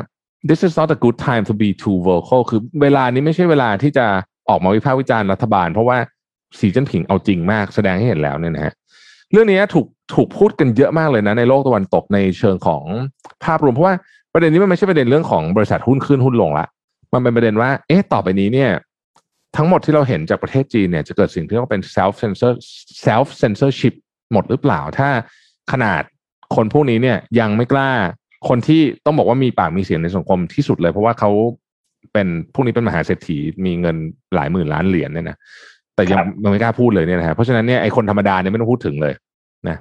[0.48, 4.06] this is not a good time to be too vocal คือเวลานี้ไม่ใช่เวลาที่จะ
[4.48, 5.98] ออกมาวิพากษ์วิจารณ์รัฐบาล เพราะว่า
[6.58, 8.74] สีจิ้นผิงเอาจริงมากแสดงให้เห็นแล้วเนี่ยนะฮะ
[9.32, 12.82] เรื่องนี้ถูกถูกพูดกันเยอะมากเลยนะในโลกตะวันตกในเชิงของ
[13.44, 13.94] ภาพรวม เพราะว่า
[14.32, 16.66] ประเด็นนี้มันไม่ใช่ประเด็นเรื่องของบริษัทหุ้นขึ้นหุ้นลงละ
[17.12, 18.70] มันเป็นประเด็นว่า เอ๊ะต่อไปนี้เนี่ย
[19.56, 22.52] ทั้งหมดที่เราเห็นจากประเทศจีนเนี่ยจะเกิดสิ่งที่เรียกว่าเป็น self censor
[23.06, 23.94] self censorship
[24.32, 25.08] หมดหรือเปล่า ถ้า
[25.72, 26.02] ขนาด
[26.54, 27.90] คนพวกนี้เนี่ยยังไม่กล้า
[28.48, 31.30] คนที่ต้องบอกว่ามีปากมีเสียงในสังคมที่สุดเลย เพราะว่าเขา
[32.12, 33.96] เป็นพวกนี้เป็นมหาเศรษฐีมีเงิน
[34.34, 35.36] หลายหมื่นล้านเหรียญเนี่ยนะ
[35.94, 39.14] แต่ยังยังไม่กล้าพูดเลยเนี่ยนะฮะเพราะฉะนั้นเนี่ยไอคนธรรมดาเนี่ยไม่ต้องพูดถึงเลย
[39.68, 39.76] นะ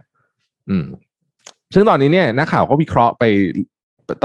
[0.70, 0.86] อืม
[1.74, 3.24] ซึ่งตอนนี้เนี่ยนักข่าวก็วิเคราะห์ไป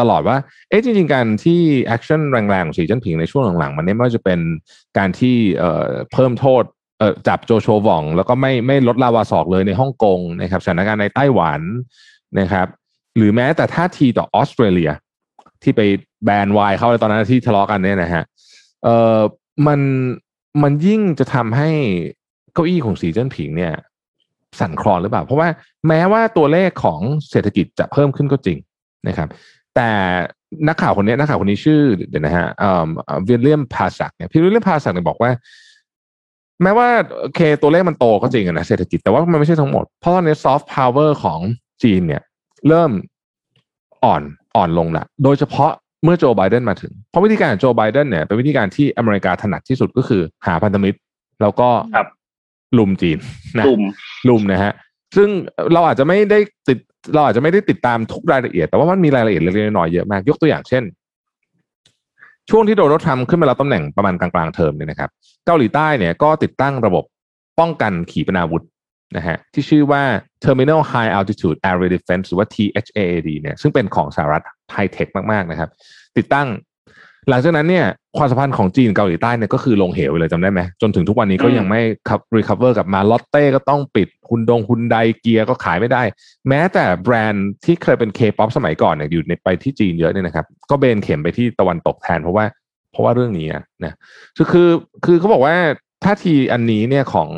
[0.01, 0.37] ตลอดว่า
[0.69, 4.41] เอ๊ะจริงๆ การที่ action แรงๆ ของสีจิ้นผิงในช่วงหลังๆ มันเนี่ยไม่ว่าจะเป็น
[4.99, 6.65] การที่เอ่อเพิ่มโทษ
[6.99, 11.61] เอ่อจับโจชัวหว่อง แล้วก็ไม่ไม่ลดลาวาศอกเลยในฮ่องกงนะครับสถานการณ์ในไต้หวัน
[12.41, 12.67] นะครับ
[13.17, 14.91] หรือแม้แต่ท่าทีต่อออสเตรเลีย
[15.63, 15.81] ที่ไป
[16.25, 18.25] แบนไวน์เขาในตอนนั้นที่ทะเลาะกันเนี่ยนะฮะ
[18.85, 19.19] เอ่อ
[19.67, 19.81] มัน
[20.63, 21.71] มันยิ่งจะทำให้
[22.55, 23.75] เก้าอี้ของสีจิ้นผิงเนี่ย
[24.61, 25.49] สั่นคลอนหรือเปล่า เพราะว่า
[25.89, 28.59] แม้ว่าตัวเลขของเศรษฐกิจจะเพิ่มขึ้นก็จริง
[29.09, 29.29] นะครับ
[29.77, 29.91] แต่
[30.69, 32.47] นักข่าวคนนี้นักข่าวคนนี้ชื่อเดี๋ยวนะฮะ
[33.29, 35.31] วิลเลียมพีเซกเนี่ยพี่วิลเลียมพีเซกเนี่ยบอกว่า
[36.63, 36.89] แม้ว่า
[37.21, 41.41] โอเคตัวเลขมันโตก็จริงนะเศรษฐกิจแต่ว่ามันไม่ใช่ทั้งหมด เพราะตอนนี้ซอฟต์พาวเวอร์ของ
[41.83, 42.23] จีนเนี่ย
[42.69, 42.91] เริ่ม
[44.05, 44.23] อ่อน
[44.57, 45.71] อ่อนลงละโดยเฉพาะ
[46.05, 50.99] เมื่อโจไบเดนมาถึง เพราะวิธีการของโจไบเดนเนี่ยเป็นวิธีการที่อเมริกาถนัดที่สุดก็คือ หาพันธมิตร
[51.43, 51.69] แล้วก็
[52.79, 53.19] ลุมจีน
[53.59, 53.83] นะลุม
[54.29, 54.73] ลุมนะฮะ
[55.17, 55.29] ซึ่ง
[55.73, 56.79] เราอาจจะไม่ได้ติด
[57.15, 60.85] เราอาจจะไม่ได้ติดตามทุกรายละเอียด แต่ว่ามันมีรายละเอียดเล็กๆน้อยๆเยอะมาก ยกตัวอย่างเช่น
[62.51, 65.11] ช่วงที่โดนัลด์ทรัมป์ขึ้นมารับตำแหน่งประมาณกลางๆเทอมเนี่ยนะครับ
[65.47, 67.05] เกาหลีใต้เนี่ยก็ติดตั้งระบบ
[67.59, 68.65] ป้องกันขีปนาวุธ
[69.17, 70.03] นะฮะที่ชื่อว่า
[70.45, 74.43] Terminal High Altitude Area Defense หรือว่า THAAD เนี่ยซึ่งเป็นของสหรัฐ
[74.73, 75.71] ไฮเทคมากๆนะครับ
[76.17, 76.49] ติดตั้ง
[77.29, 86.03] หลังจากนั้นเนี่ยความสัมพันธ์ของจีนเกาหลีใต้เนี่ยก็คือลงเหวเลยจำได้ไหมจนถึงทุกวันนี้ก็ยังไม่ค่อย recover กลับมาลอตเต้ก็ต้องปิดฮุนดงฮุนไดเกียร์ก็ขายไม่ได้
[86.49, 92.45] แม้แต่แบรนด์ที่เคยเป็นเคป๊อปสมัยก่อนเนี่ยอยู่ในไปที่จีนเยอะเนี่ยนะครับ ก็เบนเข็มไปที่ตะวันตกแทนเพราะว่า
[92.93, 93.47] เพราะว่าเรื่องนี้
[93.85, 93.95] นะ
[94.37, 94.69] คือคือ
[95.05, 95.57] คือเขาบอกว่า
[96.05, 97.29] ท่าทีอันนี้เนี่ยของ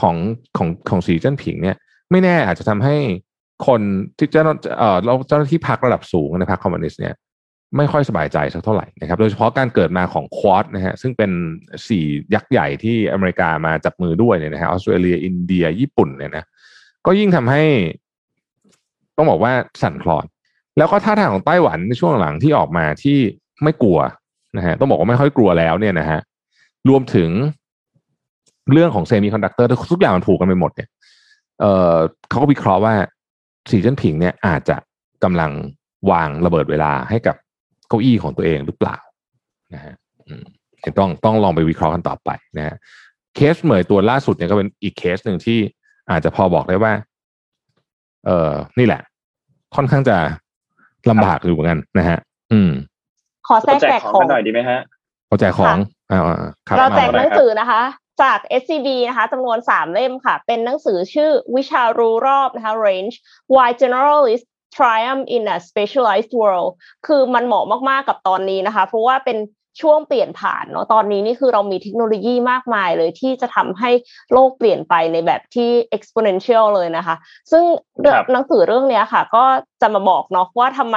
[0.00, 0.16] ของ
[0.56, 1.76] ของของสีจิ้นผิงเนี่ย
[2.10, 2.96] ไม่แน่อาจจะทำให้
[3.66, 3.80] คน
[4.18, 4.42] ที่เจ้า
[4.78, 7.14] เอ่อเราเจ้าหน้าที่พรรคระดับสูงในพรรคคอมมิวนิสต์เนี่ย
[7.76, 11.30] ไม่ค่อยสบายใจสักเท่าไหร่นะครับ โดยเฉพาะการเกิดมาของควอดนะฮะซึ่งเป็น
[11.88, 12.04] สี่
[12.34, 16.44] ยักษ์ใหญ่ที่อเมริกามาจับมือด้วยเนี่ยนะฮะออสเตรเลียอินเดียญี่ปุ่นเนี่ยนะ
[17.06, 17.62] ก็ยิ่งทำให้
[19.16, 19.52] ต้องบอกว่า
[19.82, 20.24] สั่นคลอน
[20.78, 23.18] แล้วก็ท่าทางของไต้หวันในช่วงหลังที่ออกมาที่
[23.62, 23.98] ไม่กลัว
[24.56, 26.20] นะฮะต้องบอกว่าไม่ค่อยกลัวแล้วเนี่ยนะฮะ
[26.88, 27.30] รวมถึง
[28.72, 30.88] เรื่องของเซมิคอนดักเตอร์ทุกอย่างมันผูกกันไปหมดเนี่ย
[31.60, 31.96] เออ
[32.28, 32.94] เขาก็วิเคราะห์ว่า
[33.70, 34.76] สีจิ้นผิงเนี่ยอาจจะ
[35.24, 35.50] กำลัง
[36.10, 37.36] วางระเบิดเวลาให้กับ
[37.88, 38.96] เก้าอี้ของตัวเองหรือเปล่า
[39.74, 39.94] นะฮะ
[40.98, 42.76] ต้องต้องลองไปวิเคราะห์กันต่อไปนะฮะ
[43.34, 45.58] เคสเหมยตัวล่าสุดเนี่ยก็เป็นอีกเคสหนึ่งที่
[46.10, 46.92] อาจจะพอบอกได้ว่า
[48.26, 49.02] เออนี่แหละ
[49.76, 50.16] ค่อนข้างจะ
[51.10, 52.18] ลำบากอยู่เหมือนกันนะฮะ
[52.52, 52.70] อืม
[53.46, 54.80] ขอแทรกแจกของหน่อยดีไหมฮะ
[55.28, 55.76] ขอแจกของ
[56.10, 56.20] อ่า
[56.78, 57.82] เราแจกหนังสือนะคะ
[58.22, 63.14] จาก SCB นะคะจำนวนสามเล่มค่ะ เป็นหนังสือชื่อวิชารู้รอบนะคะ Range
[63.54, 66.70] Why Generalists Triumph in a Specialized World
[67.06, 69.38] คือมันเหมาะมากๆกับตอนนี้นะคะ เพราะว่าเป็น
[69.82, 73.90] ช่วงเปลี่ยนผ่านเนาะตอนนี้นี่คือเรามีเทคโนโลยีมากมายเลยที่จะทำให้
[74.32, 77.16] โลกเปลี่ยนไปในแบบที่ exponential เลยนะคะ
[77.50, 77.64] ซึ่ง
[78.32, 79.44] หนังสือเรื่องนี้ค่ะ ก็
[79.82, 80.96] จะมาบอกเนาะว่าทำไม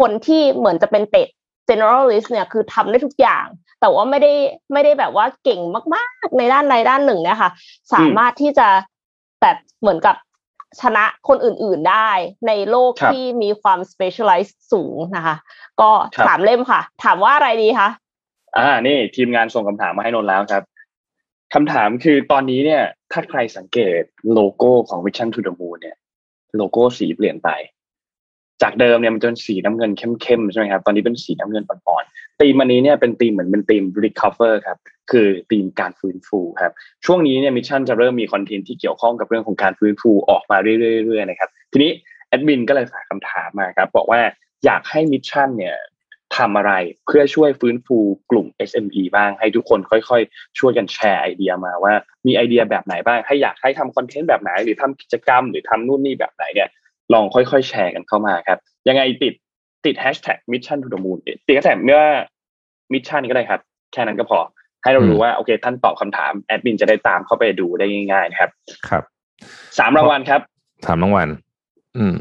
[0.00, 1.28] คนที่เหมือนจะเป็นเป็ด
[1.68, 3.46] generalist เนี่ยคือทำได้ทุกอย่าง
[3.80, 4.32] แต่ว่าไม่ได้
[4.72, 5.60] ไม่ได้แบบว่าเก่ง
[5.94, 7.50] มาก ๆ ในด้านใดด้านหนึ่งเนี่ยค่ะ
[7.94, 8.68] สามารถที่จะ
[9.40, 10.16] แบบเหมือนกับ
[10.80, 12.10] ชนะคนอื่นๆได้
[12.46, 15.36] ในโลกที่มีความ specialize สูงนะคะ
[15.80, 15.90] ก็
[16.26, 17.88] ถามเล่มค่ะ ถามว่าอะไรดีคะ
[18.56, 20.62] อ่านี่ทีมงานส่งคำถามมาให้นนแล้วครับ
[21.54, 24.00] คำถามคือตอนนี้เนี่ย ถ้าใครสังเกต
[24.32, 25.96] โลโก้ของ Mission to the Moon เนี่ย
[26.56, 27.48] โลโก้สีเปลี่ยนไป
[28.62, 34.78] จากเดิมเนี่ยมันจะเป็นสีน้ำเงินเข้มๆใช่ไหมครับตอนนี้เป็นสีน้ำเงินอ่อนๆธีมอันนี้เนี่ยเป็นธีมเหมือนเป็นธีม recover ครับ
[35.10, 36.72] คือธีมการฟื้นฟูครับ
[37.06, 41.90] ช่วงนี้เนี่ย Mission จะเริ่มมีคอนเทนต์ที่เกี่ยวข้องกับเรื่องของการฟื้นฟูออกมาเรื่อยๆนะครับทีนี้
[42.28, 44.20] แอดมินก็เลยฝากคำถามมาครับบอกว่า
[44.64, 45.76] อยากให้ Mission เนี่ย
[46.36, 46.72] ทำอะไร
[47.06, 47.98] เพื่อช่วยฟื้นฟู
[48.30, 51.94] กลุ่ม SME บ้างให้ทุกคนค่อยๆ ช่วยกันแชร์ไอเดียมาว่า
[52.26, 56.68] มีไอเดียแบบไหนบ้างให้อยากให้ทำคอนเทนต์แบบไหนหรือทำกิจกรรม หรือทำนู่นนี่แบบไหนเนี่ย
[57.12, 59.34] ลองค่อยๆแชร์กันเข้ามาครับ ยังไงติด
[59.84, 62.02] ติดแฮชแท็ก Mission To The Moon ติดแฮชแท็กเมื่อ
[62.92, 63.60] Mission ก็ได้ครับ
[63.92, 64.38] แค่นั้นก็พอ
[64.82, 68.50] ให้เรารู้ว่าโอเค ท่านตอบคำถามแอดมินจะได้ตามเข้าไปดูได้ง่ายๆนะครับ
[68.88, 69.02] ครับ
[69.78, 70.40] สามรางวัลครับ
[70.86, 71.28] สามรางวัล
[71.96, 72.16] อืม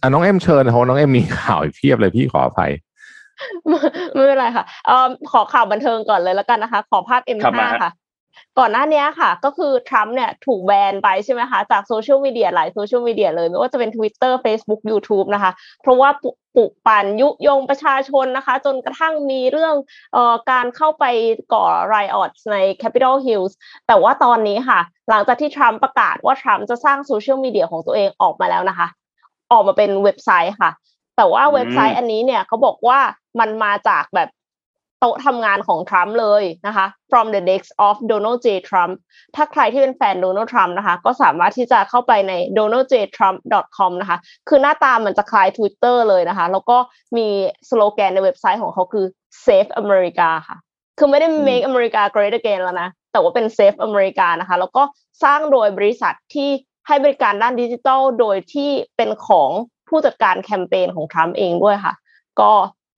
[0.00, 2.72] อะน้องเอ็มเชิญเพราะน้องเอ็มมีข่าวอีกเพียบเลยพี่ขออภัย
[4.14, 7.90] ไม่เป็นไรค่ะเอ่อขอข่าวบันเทิงก่อนเลยแล้วกันนะคะ ขอภาพ M5 ค่ะ
[8.58, 15.52] ก่อนหน้านี้ค่ะ ก็คือทรัมป์เนี่ยถูกแบนไปใช่ไหมคะ จากโซเชียลมีเดียหลายโซเชียลมีเดียเลย ไม่ว่าจะเป็น Twitter Facebook YouTube นะคะ
[15.82, 19.74] เพราะว่าปลุกปั่นยุยงประชาชนนะคะ จนกระทั่งมีเรื่อง
[20.12, 21.04] เอ่อการเข้าไป
[21.54, 23.52] ก่อไรออตใน Capitol Hills
[23.86, 28.88] แต่ว่าตอนนี้ค่ะ หลังจากที่ทรัมป์ประกาศว่าทรัมป์จะสร้างโซเชียลมีเดียของตัวเองออกมาแล้วนะคะ
[29.52, 30.70] ออกมาเป็นเว็บไซต์ค่ะ
[31.16, 32.98] แต่ว่าเว็บไซต์อันนี้เนี่ยเขาบอกว่า
[33.40, 34.28] มันมาจากแบบ
[35.04, 38.92] โต๊ะทำงานของทรัมป์เลยนะคะ from the desk of Donald J Trump
[39.36, 46.76] ถ้าใครที่เป็นแฟนโดนัลด์ทรัมป์นะคะ ก็สามารถที่จะเข้าไปใน donaldjtrump.com นะคะ คือหน้าตามันจะคล้าย Twitter เลยนะคะ แล้วก็
[47.16, 47.26] มี
[47.68, 49.06] สโลแกนในเว็บไซต์ของเขาคือ
[49.44, 50.56] Save America ค่ะ
[50.98, 54.82] คือไม่ได้ make America great again แล้วนะ แต่ว่าเป็น Save America นะคะ แล้วก็
[55.24, 56.50] สร้างโดยบริษัทที่
[56.86, 59.50] ให้บริการด้านดิจิทัล โดยที่เป็นของ
[59.88, 61.94] ผู้จัดการแคมเปญของทรัมป์เองด้วยค่ะ
[62.40, 62.52] ก็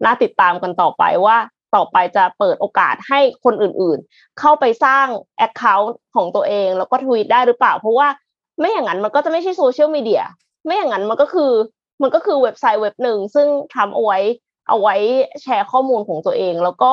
[0.05, 1.37] น่าติดตามกันต่อไปว่า
[1.75, 5.07] ต่อไปจะเปิดโอกาสให้คนอื่นๆ เข้าไปสร้าง
[5.47, 8.09] Account ของตัวเอง แล้วก็ทวีตได้หรือเปล่า เพราะว่า
[8.59, 10.23] ไม่อย่างนั้นมันก็จะไม่ใช่โซเชียลมีเดีย
[10.65, 11.53] ไม่อย่างนั้นมันก็คือ
[12.03, 14.19] มันก็คือเว็บไซต์เว็บหนึ่ง ซึ่งทำเอาไว้
[14.69, 14.95] เอาไว้
[15.43, 16.93] แชร์ข้อมูลของตัวเอง แล้วก็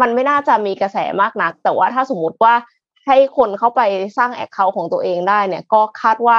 [0.00, 2.54] มันไม่น่าจะมีกระแสมากนัก แต่ว่าถ้าสมมติว่า
[3.06, 3.80] ให้คนเข้าไป
[4.16, 6.38] สร้าง account ของตัวเองได้เนี่ย ก็คาดว่า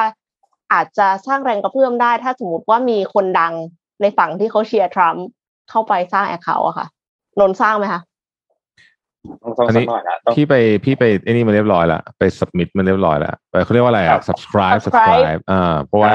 [0.74, 3.54] อาจจะสร้างแรงกระเพื่อมได้ ถ้าสมมติว่ามีคนดัง
[4.02, 5.26] ในฝั่งที่เขาเชียร์ทรัมป์
[5.70, 6.88] เข้าไปสร้าง account อะค่ะ
[7.42, 8.02] นนสร้างไหมคะ
[9.68, 9.86] อันนี้
[10.36, 10.54] พี่ไป
[10.86, 16.14] พี่ไปไอ้นี่มาเรียบร้อยแล้วไป submit มาเรียบร้อยแล้วไปเขาเรียกว่าอะไรอะ subscribe subscribe อ่าเพราะว่า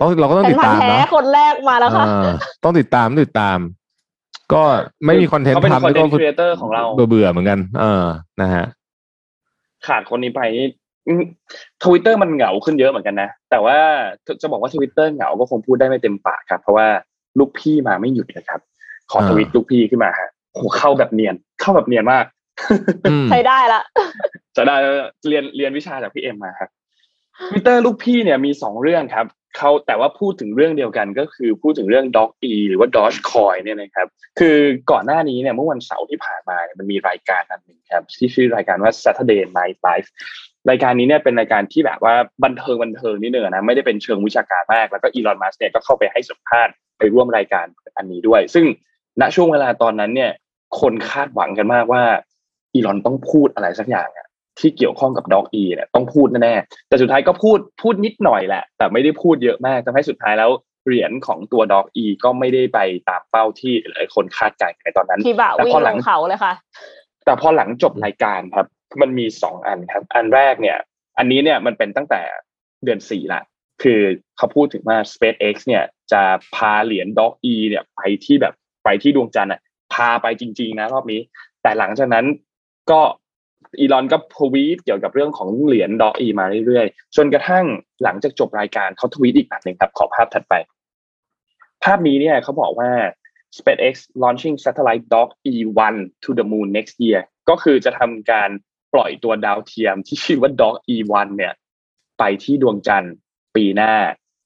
[0.00, 2.06] ต้องเราก็ต้องติดตามนะคนแรกมาแล้วค่ะ
[2.64, 3.58] ต้องติดตามติดตาม
[4.52, 4.62] ก็
[5.06, 8.04] ไม่มีคอนเทนต์ทำก็ creator ของเราเบื่อเหมือนกันเออ
[8.40, 8.64] นะฮะ
[9.86, 10.40] ขาดคนนี้ไป
[11.84, 13.78] ทวิตเตอร์มันเหงาขึ้นเยอะเหมือนกันนะ แต่ว่า
[14.42, 16.86] จะบอกว่าทวิตเตอร์เหงาก็คงพูดได้ไม่เต็มปากครับ เพราะว่า
[17.38, 18.60] ลูกพี่มาไม่หยุดเลยครับ
[19.10, 22.24] ขอทวิตลูกพี่ขึ้นมาฮะโหเข้าแบบเนียน เข้าแบบเนียนมาก
[23.30, 23.82] ใช้ได้ละ
[24.56, 24.76] จะได้
[25.28, 26.70] เรียนเรียนวิชาจากพี่เอ็มมาครับ
[27.48, 34.06] ทวิตเตอร์ลูกพี่เนี่ยมีสองเรื่องครับเขาแต่ว่าพูดถึงเรื่องเดียวกันก็คือพูดถึงเรื่อง Dog E หรือว่า Doge Coin เนี่ยนะครับ
[34.38, 34.56] คือ
[34.90, 40.08] ก่อนหน้านี้เนี่ยเมื่อวันเสาร์ที่ผ่านมาเนี่ยมันมีรายการอันหนึ่งครับที่ชื่อรายการว่า Saturday Night Live
[40.70, 48.64] รายการนี้เนี่ยเป็นรายการที่แบบว่าบันเทิงบันเทิงนิดนึงนะไม่ได้เป็นเชิงวิชาการมาก แล้วก็อีลอนมัสเนี่ยก็เข้าไปให้สัมภาษณ์ไปร่วมรายการอันนี้ด้วย ซึ่ง
[49.20, 50.32] ณช่วงเวลาตอนนั้นเนี่ย
[50.80, 52.02] คนคาดหวังกันมากว่า
[52.74, 54.26] อีลอนต้องพูดอะไรสักอย่างอะ
[54.58, 60.50] ที่เกี่ยวข้องกับด็อกอีเนี่ยต้องพูดแน่ๆแต่สุดท้ายก็พูดพูดนิดหน่อยแหละ แต่ไม่ได้พูดเยอะมากทำให้สุดท้ายแล้ว
[60.86, 65.20] เหรียญของตัวด็อกอีก็ไม่ได้ไปตามเป้าที่หลายคนคาดการณ์ในตอนนั้น
[65.56, 66.52] แต่พอหลังเขาเลยค่ะ
[67.24, 68.66] แต่พอหลังจบรายการครับ
[69.00, 70.78] มันมีสองอันครับ อันแรกเนี่ย
[71.18, 72.22] อันนี้เนี่ยมันเป็นตั้งแต่
[72.84, 73.42] เดือนสี่ละ
[73.82, 74.00] คือ
[74.36, 76.22] เขาพูดถึงว่า SpaceX เนี่ยจะ
[76.54, 78.54] พาเหรียญด็อกอีเนี่ยไปที่แบบ
[78.88, 79.60] ไปที่ดวงจันทร์อะ
[79.94, 81.20] พาไปจริง ๆ นะรอบนี้
[81.62, 82.26] แต่หลังจากนั้น
[82.90, 83.00] ก็
[83.80, 87.64] อีลอนก็ทวีตเกี่ยวกับเรื่องของเหรียญดอกอีมาเรื่อยๆจนกระทั่ง
[88.02, 90.54] หลังจากจบรายการเขาทวีตอีกอันหนึ่งครับ ขอภาพถัดไป
[91.84, 92.90] ภาพนี้เนี่ยเขาบอกว่า
[93.56, 98.50] SpaceX launching satellite Dog E1 to the moon next year ก็คือจะทำการ
[98.94, 101.54] ปล่อยตัวดาวเทียมที่ชื่อว่า Dog E1 เนี่ย
[102.18, 103.14] ไปที่ดวงจันทร์
[103.56, 103.94] ปีหน้า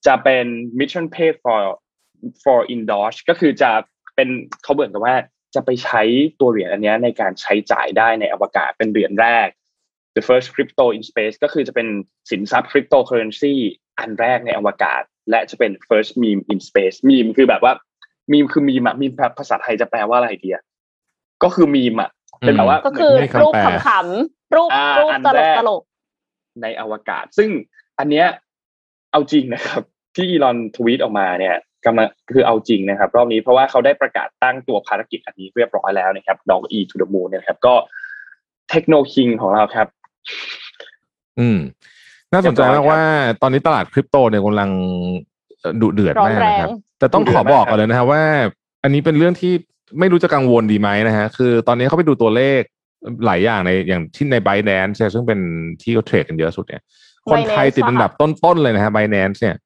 [0.07, 0.47] จะเป็น
[0.79, 1.61] mission paid for
[2.43, 3.71] for indoors ก็คือจะ
[4.17, 4.29] เป็น
[4.63, 5.17] เขาเบิกกันว่า
[5.55, 6.03] จะไปใช้
[6.41, 9.49] ตัวเหรียญอันนี้ในการใช้จ่ายได้ในอวกาศเป็นเหรียญแรก
[10.17, 11.89] the first crypto in space ก็คือจะเป็น
[12.31, 13.55] สินทรัพย์ cryptocurrency
[13.99, 17.73] อันแรกในอวกาศ และจะเป็น first meme in space meme คือแบบว่า
[18.33, 20.63] มีมคือมีมอะมีมภาษาไทยจะแปลว่าอะไรดีอะ
[21.43, 22.11] ก็คือมีมอะ
[22.41, 25.83] เป็นแบบว่าก็คือไม่คำรูปแปลขำๆรูปอ่ารูปอันตลแรกกตลก
[26.63, 27.51] ในอวกาศ ซึ่ง
[27.99, 28.27] อันเนี้ย
[29.13, 29.83] เอาจริงนะครับ
[30.17, 31.57] ที่อีลอนทวีตออกมาเนี่ย
[31.87, 37.75] กำลังคือเอาจริงนะครับ รอบนี้เพราะว่าเขาได้ประกาศตั้งตัวภารกิจอันนี้เรียบร้อยแล้วนะครับ Dog E to the Moon เนี่ยนะครับ ก็
[38.71, 39.87] เทคโนคิงของเราครับ
[41.39, 41.59] อืม
[42.33, 43.05] น่าสนใจเรีมายบร้อยครับกว่า
[43.43, 44.71] ตอนนี้ตลาดคริปโตเนี่ยกำลัง
[45.61, 48.23] เอ่อดุเดือดร้อนมากแรงนะครับ แต่ต้องขอบอกกันเลยนะครับว่า
[48.83, 49.53] อันนี้เป็นเรื่องที่
[49.99, 52.61] ไม่รู้จะกังวลดีไหมนะฮะ คือตอนนี้เขาไปดูตัวเลข
[53.27, 55.41] หลายอย่างในอย่างที่ใน b บ n a n c e ซึ่งเป็น
[55.83, 56.83] ที่เขาเทรดกันเยอะสุดเนี่ย
[57.31, 59.57] คนไทย Binance ติดอันดับต้นๆเลยนะฮะ b บ n a n c e เนี่ย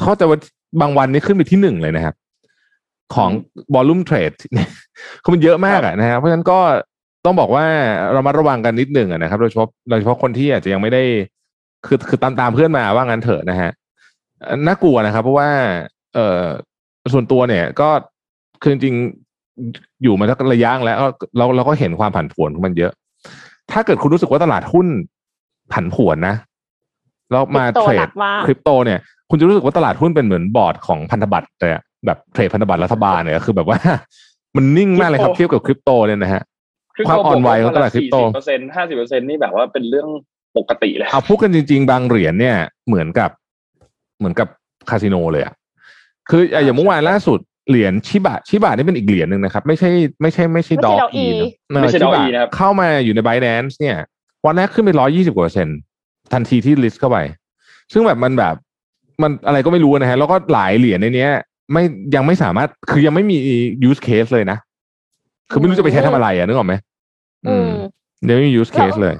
[0.00, 0.38] เขาจะว่า
[0.80, 2.14] บางวันนี้ขึ้นไปที่หนึ่งเลยนะครับ
[3.14, 3.30] ของ
[3.74, 4.32] บอลลุ่มเทรด
[5.22, 6.58] คือมันเยอะมากอะนะฮะเพราะฉะนั้นก็
[7.24, 7.64] ต้องบอกว่า
[8.12, 11.02] เรามาระวังกันนิดหนึ่งอะนะครับโดยเฉพาะโดยเฉพาะคนที่อาจจะยังไม่ได้
[11.86, 13.70] คือคือตามตามเพื่อนมาว่างั้นเถอะนะฮะ
[14.42, 15.48] เอ่อน่ากลัวนะครับ เพราะว่า
[16.14, 16.44] เออ
[17.12, 17.88] ส่วนตัวเนี่ย ก็
[18.62, 20.98] คือจริงๆอยู่มาสักระยะแล้ว
[21.36, 22.92] เราเราก็เห็นความผันผวนของมันเยอะ
[23.72, 24.86] ถ้าเกิดคุณรู้สึกว่าตลาดหุ้น
[25.72, 26.36] ผันผวนนะ
[27.30, 29.00] แล้วมาคริปโตเทรหนัดกมากคริปโตเนี่ย
[29.30, 33.78] คุณจะรู้สึกว่าตลาดหุ้นเป็นเหมือนบอร์ดของพันธบัตรเลยอะแบบเทรดพันธบัตรรัฐบาลเนี่ยคือแบบว่า
[34.56, 36.42] มันนิ่งมากเลยครับคริปโตเทียบกับคริปโตเนี่ยนะฮะ
[37.08, 40.08] ความอ่อนไหวของตลาดคริปโตเปอร์เซ็นต์ห้าสิบเปอร์เซ็นต์นี่แบบว่าเป็นเรื่อง
[40.56, 42.56] ปกติเลยเอาพูดกันจริง ๆ บางเหรียญเนี่ย
[42.86, 43.30] เหมือนกับ
[44.18, 44.48] เหมือนกับ
[44.90, 45.54] คาสิโนเลยอะ
[46.30, 49.90] คืออะอย่างเมื่อวานล่าสุดเหรียญชิบะชิบะนี่เป็นอีกเหรียญหนึ่งนะครับ ไม่ใช่
[50.22, 51.30] ไม่ใช่ไม่ใช่ไม่ดใช่อก Dog อี E
[51.82, 53.96] ไม่ใช่ชิ Dog บะ E นะครับเข้ามาอยู่ใน b บ n a n c e เนี่ย
[54.46, 55.78] วันแรกขึ้นไปร้อยี่สิบกว่าเปอร์เซ็นต์
[56.32, 57.18] ทันทีที่ลิสต์เข้าไป
[57.92, 58.54] ซึ่งแบบมันแบบ
[59.22, 61.30] มันอะไรก็ไม่รู้นะฮะ แล้วก็หลายเหรียญในเนี้ย
[61.72, 61.82] ไม่
[62.14, 63.36] ยังไม่สามารถคือยังไม่มี
[63.88, 64.58] use case เลยนะ
[65.50, 66.74] คือไม่รู้จะไปใช้ทำอะไรอะนึกออกไหม
[67.48, 67.70] อืม
[68.28, 69.14] ยังไม่มี use case เลย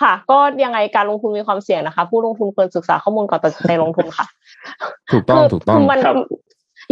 [0.00, 4.26] ค่ะ ก็ยังไงการลงทุนมีความเสี่ยงนะคะ ผู้ลงทุนควรศึกษาข้อมูลก่อนตัดสินใจลงทุนค่ะ
[5.12, 6.14] ถูกต้องคือถูกต้องคือมันครับ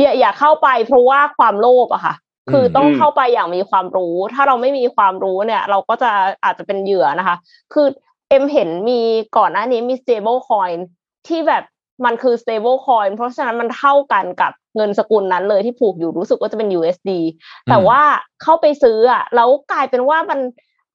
[0.01, 2.15] อย่าอย่าเข้าไปเพราะว่าความโลภอะค่ะ
[2.53, 6.11] คือต้องอืมเข้าไปอย่างมีความรู้ ถ้าเราไม่มีความรู้เนี่ย เราก็จะ
[6.45, 7.37] อาจจะเป็นเหยื่อนะคะ
[7.73, 7.87] คือ
[8.29, 9.01] เอ็มเห็นมี
[9.37, 10.79] ก่อนหน้านี้มี stable coin
[11.29, 11.63] ที่แบบ
[12.05, 17.11] มันคือ stable coin เพราะฉะนั้นมันเท่ากันกับเงินสกุลนั้นเลยที่ผูกอยู่รู้สึกว่าจะเป็น USD
[17.71, 18.01] แต่ว่า
[18.43, 20.41] เข้าไปซื้ออะแล้วกลายเป็นว่ามัน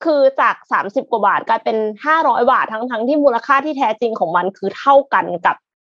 [0.05, 5.55] คือจากสามสิบกว่าบาทกลายเป็นห้าร้อยบาททั้งทั้งที่มูลค่าที่แท้จริงของมันคือเท่ากันกับ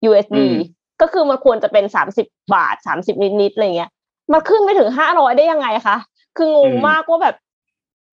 [0.09, 0.57] USD อืม
[1.01, 3.91] ก็คือมันควรจะเป็นสามสิบบาทสามสิบนิดๆอะไรเงี้ย
[4.33, 5.97] มันขึ้นไปถึงห้าร้อยได้ยังไงคะ
[6.37, 7.37] คืองงมากว่าแบบ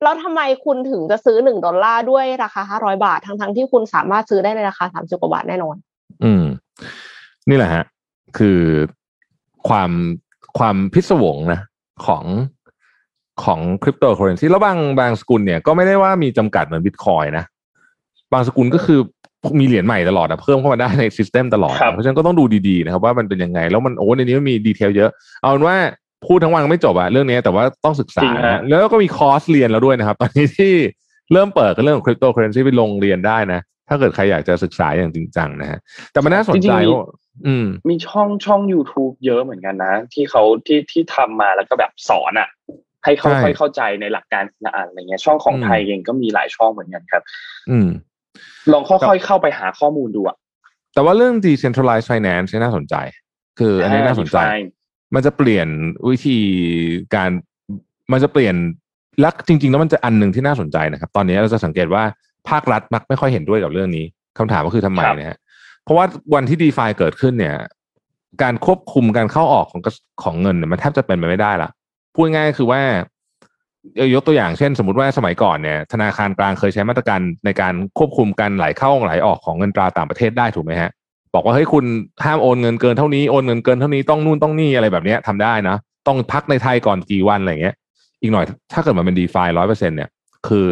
[0.03, 5.75] แล้วทำไมคุณถึงจะซื้อหนึ่งดอลลาร์ด้วยราคาห้าร้อยบาททั้งทั้งที่คุณสามารถซื้อได้ในราคาสามสิบกว่าบาทแน่นอน
[6.23, 6.43] อืม
[7.49, 7.83] นี่แหละฮะ
[8.37, 8.59] คือ
[9.69, 9.91] ความ
[10.57, 11.61] ความพิศวงนะ
[12.05, 12.23] ของ
[13.43, 17.43] ของคริปโตเคอร์เรนซีแล้วบางบางสกุลเนี่ยก็ไม่ได้ว่ามีจำกัดเหมือนบิตคอยนะ
[18.33, 18.99] บางสกุลก็คือ
[19.59, 25.09] มีเหรียญใหม่ตลอดอะเพิ่มเข้ามาได้ใน system ตลอดครับเพราะฉะนั้นก็ต้องดูดีๆนะครับว่ามันเป็นยังไง แล้วมันโอ้ในนี้มันมี detail เยอะ
[25.41, 25.75] เอาเป็นว่า
[26.25, 30.73] พูดทั้งวันไม่จบอะเรื่องนี้แต่ว่าต้องศึกษาจริงฮะนะแล้วก็มีคอร์สเรียนแล้วด้วยนะครับ ตอนนี้ที่
[31.33, 35.79] เริ่มเปิดกันเรื่องของคริปโตเคอเรนซีไปลงเรียนได้นะ ถ้าเกิดใครอยากจะศึกษาอย่างจริงจังนะฮะ
[36.11, 37.26] แต่มันน่าสนใจว่าอื
[37.63, 42.49] มมีช่องช่อง YouTube เยอะเหมือนกันนะ ที่เขาที่ที่ทำมาแล้วก็แบบสอนอะ
[43.05, 47.23] ให้เขาใช่ค่อยเข้าใจในหลักการละอันอะไรเงี้ย ช่องของอืมไทยเองก็มีหลายช่องเหมือนกันครับ
[47.69, 47.87] อืม
[48.71, 50.37] ลองค่อยๆเข้าไปหาข้อมูลดูอะ
[50.93, 52.95] แต่ว่าเรื่อง decentralized finance เนี่ยน่าสนใจ
[53.59, 54.67] คืออันนี้น่าสนใจ define
[55.15, 55.67] มันจะเปลี่ยน
[56.09, 56.39] วิธี
[57.15, 57.29] การ
[58.11, 58.55] มันจะเปลี่ยน
[59.21, 62.03] และจริง ๆ แล้วมันจะอันหนึ่งที่น่าสนใจนะครับ ตอนนี้เราจะสังเกตว่า
[62.49, 64.05] ภาครัฐมักไม่ค่อยเห็นด้วยกับเรื่องนี้
[64.37, 65.37] คำถามก็คือทำไมครับนะฮะ
[65.87, 67.57] เพราะว่าวันที่ d e f าเกิดขึ้นเนี่ย
[68.43, 69.81] การควบคุมการเข้าออกของ
[70.23, 71.69] ของเงินเนี่ยมันแทบจะเป็นไปไม่ได้ละ
[72.13, 72.81] พูดง่ายๆคือว่า
[74.13, 80.91] ยกตัวอย่างเช่น สมมติว่าสมัยก่อนเนี่ย ธนาคารกลางเคยใช้มาตรการในการควบคุมการไหลเข้าไหลออกของเงินตราต่างประเทศได้ถูกไหมฮะ
[81.33, 81.85] บอกว่าเฮ้ยคุณ
[82.25, 85.75] ห้ามโอนเงินเกินเท่านี้โอนเงินเกินเท่านี้ต้องนู่นต้องนี่อะไรแบบนี้ยทำได้นะ
[86.07, 87.75] ต้องพักในไทยก่อนกี่วันอะไรเงี้ย
[88.21, 90.09] อีกหน่อยถ้าเกิดมันเป็นดีฟาร้อยเปอร์เซ็นเนี่ย
[90.47, 90.65] คือ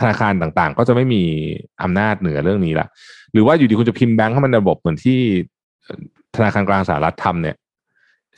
[0.00, 1.22] ธนาคารต่างๆ ก็จะไม่มี
[1.82, 2.86] อำนาจเหนือเรื่องนี้ละ
[3.32, 5.18] หรือว่าอยู่ดีคุณจะพิมพ์แบงค์ให้มันระบบเหมือนที่
[6.36, 7.56] ธนาคารกลางสหรัฐทำเนี่ย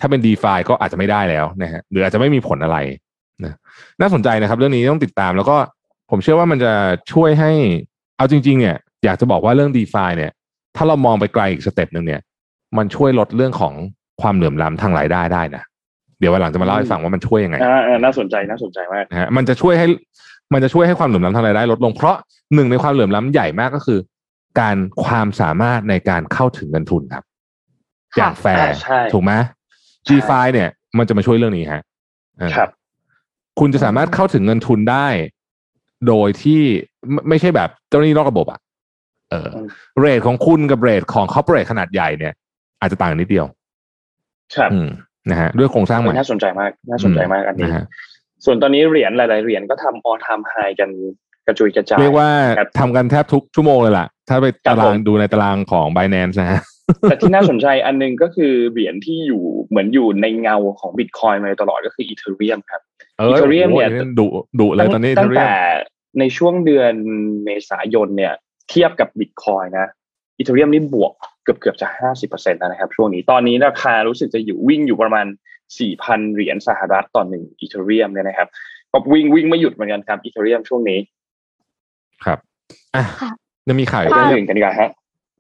[0.00, 2.76] ถ้าเป็นดีฟาก็อาจจะไม่ได้แล้วนะฮะหรืออาจจะไม่มีผลอะไร
[3.44, 3.56] นะ
[4.00, 5.56] น่าสนใจนะครับ เรื่องนี้ต้องติดตาม แล้วก็
[6.10, 6.72] ผมเชื่อว่ามันจะ
[7.12, 7.52] ช่วยให้
[8.16, 10.32] เอาจริง ๆ เนี่ย อยากจะบอกว่าเรื่อง DeFi เนี่ย
[10.76, 12.20] ถ้าเรามองไปไกลอีก step หนึ่งเนี่ย
[12.76, 13.74] มันช่วยลดเรื่องของ
[14.22, 15.62] ความเหลื่อมล้ำทางรายได้ได้นะ
[16.20, 19.86] เดี๋ยววันหลังจะมาเล่าให้ฟังว่ามันช่วยยังไงอ่าอ่าน่าสนใจน่าสนใจมากนะฮะมันจะช่วยให้
[20.52, 22.16] มันจะช่วยให้ความเหลื่อมล้ำทางรายได้ลดลงเพราะ
[22.54, 23.98] หนึ่งในความเหลื่อมล้ำใหญ่มากก็คือ
[24.60, 27.24] การความสามารถในการเข้าถึงเงินทุนครับ
[28.14, 29.32] ค่ะอย่างแฟร์อ่าใช่ถูกไหม
[30.04, 30.68] ใช่ G5 เนี่ย
[30.98, 31.82] มันจะมาช่วยเรื่องนี้ฮะ
[32.38, 32.70] เออครับ
[33.60, 35.06] คุณจะสามารถเข้าถึงเงินทุนได้
[36.08, 36.62] โดยที่
[37.28, 38.60] ไม่ใช่แบบเจ้าหนี้นอกระบบอะ
[39.30, 39.48] เออ
[40.00, 42.32] rate ของคุณกับ rate ของ corporate ขนาดใหญ่เนี่ย
[42.80, 43.46] อาจจะต่างกันนิดเดียว
[44.56, 44.70] ครับ
[45.30, 47.66] นะฮะด้วยโครงสร้างใหม่น่าสนใจมาก น่าสนใจมากอันนี้
[48.46, 50.90] ส่วนตอนนี้เหรียญหลาย ๆ เหรียญก็ทำ all time high กัน
[51.46, 52.30] กระจุยกระจายเรียกว่า
[52.78, 56.60] ทำกันแทบทุกชั่วโมงเลยล่ะ ถ้าไปตารางดูในตารางของ Binance นะฮะ
[57.02, 62.82] แต่ที่น่าสนใจอันนึงก็คือเหรียญที่อยู่เหมือนอยู่ในเงาของบิตคอยมาตลอดก็คืออีเทเรียมครับ
[63.18, 64.26] อีเทเรียมเนี่ยดุ
[64.60, 65.52] ดุเลยตอนนี้ตั้งแต่
[66.18, 66.94] ในช่วงเดือน
[67.44, 68.34] เมษายนเนี่ย
[68.70, 69.86] เทียบกับบิตคอยนะ
[70.38, 71.12] อีเทเรียมนี่บวก
[71.44, 75.26] เกือบเกือบจะห้าสิบเปอร์เซ็นต์นะครับช่วงนี้ตอนนี้ราคารู้สึกจะอยู่วิ่งอยู่ประมาณ
[75.78, 78.48] สี่พันเหรียญสหรัฐต่อหนึ่งอีเทเรียมเนี่ยนะครับ
[78.92, 80.98] ก็วิ่งวิ่งไม่หยุดเหมือนกันครับอีเทเรียมช่วงนี้
[82.24, 82.38] ครับ
[82.94, 83.04] อะ
[83.68, 84.90] ยังมีข่าวอีกเรื่องหนึ่งกันดีกว่าฮะ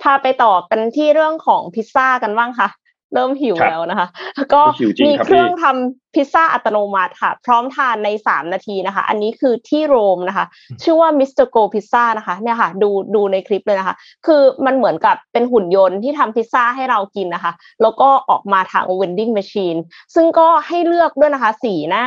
[0.02, 2.68] พาไปต่อกันที่เรื่องของพิซซ่ากันบ้างค่ะ
[3.16, 4.08] เริ่มหิวแล้วนะคะ
[4.54, 4.62] ก็
[5.06, 10.46] มีเครื่องทำพิซซ่าอัตโนมัติค่ะ พร้อมทานในสามนาทีนะคะ อันนี้คือที่โรมนะคะ
[10.82, 11.46] ชื่อว่า Mr.
[11.46, 13.96] Go Pizza นะคะเนี่ยค่ะ ดูดูในคลิปเลยนะคะ
[14.26, 17.52] คือมันเหมือนกับเป็นหุ่นยนต์ที่ทำพิซซ่าให้เรากินนะคะ
[17.82, 19.76] แล้วก็ออกมาทาง vending machine
[20.14, 22.06] ซึ่งก็ให้เลือกด้วยนะคะสี่หน้า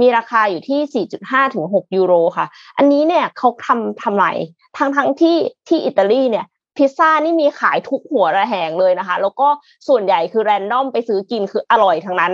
[0.00, 2.46] มีราคาอยู่ที่ 4.5 ถึง 6 ยูโรค่ะ
[2.76, 4.26] อันนี้เนี่ยเขาทำทำไร
[4.78, 5.36] ทั้งทั้งที่
[5.68, 6.46] ที่อิตาลีเนี่ย
[6.78, 9.48] พิซซ่านี่มีขายทุกหัวระแหงเลยนะคะ แล้วก็
[9.88, 12.32] ส่วนใหญ่คือแรนดอมไปซื้อกินคืออร่อยทั้งนั้น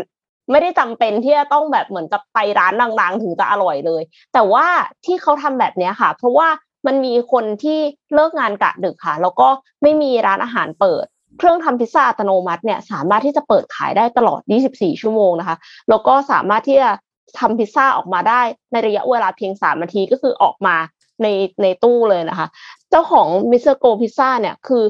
[0.51, 4.03] ไม่ได้จำเป็นที่จะต้องแบบเหมือนกับไปร้านดังๆถึงจะอร่อยเลย
[4.35, 4.67] แต่ว่า
[5.05, 6.49] ที่เขาทำแบบนี้ค่ะ เพราะว่า
[6.87, 7.79] มันมีคนที่
[8.15, 9.49] เลิกงานกะดึกค่ะ แล้วก็
[9.83, 11.05] ไม่มีร้านอาหารเปิด
[11.39, 14.41] เครื่องทำพิซซ่าอัตโนมัติเนี่ยสามารถที่จะเปิดขายได้ตลอด
[14.73, 15.57] 24 ชั่วโมงนะคะ
[15.89, 16.91] แล้วก็สามารถที่จะ
[17.39, 20.77] ทำพิซซ่าออกมาได้ในระยะเวลาเพียงสามนาทีก็คือออกมา
[21.23, 21.27] ใน
[21.63, 22.49] ในตู้เลยนะคะ
[22.93, 23.77] เจ้าของ Mr.
[23.77, 24.85] Go Pizza เนี่ยคือ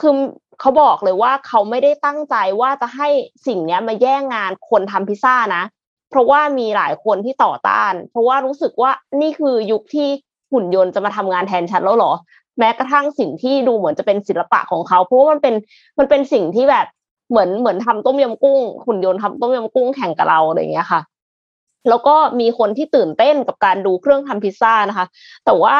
[0.00, 0.14] คือ
[0.60, 3.08] เขาบอกเลยว่าเขาไม่ได้ตั้งใจว่าจะให้
[3.46, 5.62] สิ่งนี้มาแย่งงานคนทำพิซซ่านะ
[6.10, 10.08] เพราะว่ามีหลายคนที่ต่อต้าน เพราะว่ารู้สึกว่านี่คือยุคที่
[10.52, 12.12] หุ่นยนต์จะมาทำงานแทนฉันแล้วหรอ
[12.58, 15.54] แม้กระทั่งสิ่งที่ดูเหมือนจะเป็นศิลปะของเขา เพราะว่ามันเป็น
[15.98, 16.86] มันเป็นสิ่งที่แบบ
[17.30, 21.00] เหมือนเหมือนทำต้มยำกุ้ง หุ่นยนต์ทำต้มยำกุ้งแข่งกับเราอะไรอย่างเงี้ยค่ะ
[21.88, 25.06] แล้วก็มีคนที่ตื่นเต้นกับการดูเครื่องทำพิซซ่านะคะ
[25.44, 25.76] แต่ว่า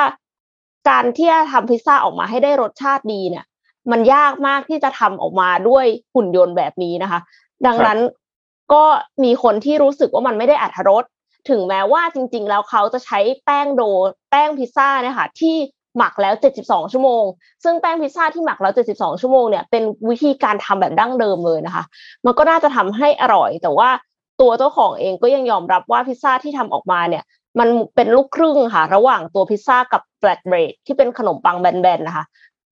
[0.89, 3.45] การที่จะทำพิซซ่าออกมาให้ได้รสชาติดีเนี่ย
[3.91, 7.21] มันยากมากที่จะทำออกมาด้วยหุ่นยนต์แบบนี้นะคะ
[7.67, 7.99] ดังนั้น
[8.73, 8.85] ก็
[9.25, 11.05] มีคนที่รู้สึกว่ามันไม่ได้อัตรส
[11.51, 13.83] ถึงแม้ว่าจริง ๆ แล้วเขาจะใช้แป้งโด
[14.31, 15.57] แป้งพิซซ่าเนี่ยค่ะที่
[15.97, 17.25] หมักแล้ว 72 ชั่วโมง
[17.65, 21.85] ซึ่งแป้งพิซซ่าที่หมักแล้ว 72 ชั่วโมงเนี่ยเป็นวิธีการทำแบบดั้งเดิมเลยนะคะ
[22.25, 23.89] มันก็น่าจะทำให้อร่อย แต่ว่า
[24.41, 27.25] ตัวเจ้าของเองก็ยังยอมรับว่าพิซซ่าที่ทำออกมาเนี่ย
[27.59, 32.25] มันเป็นลูกครึ่งค่ะ ระหว่างตัวพิซซ่ากับแฟลตเบรดที่เป็นขนมปังแบนๆนะคะ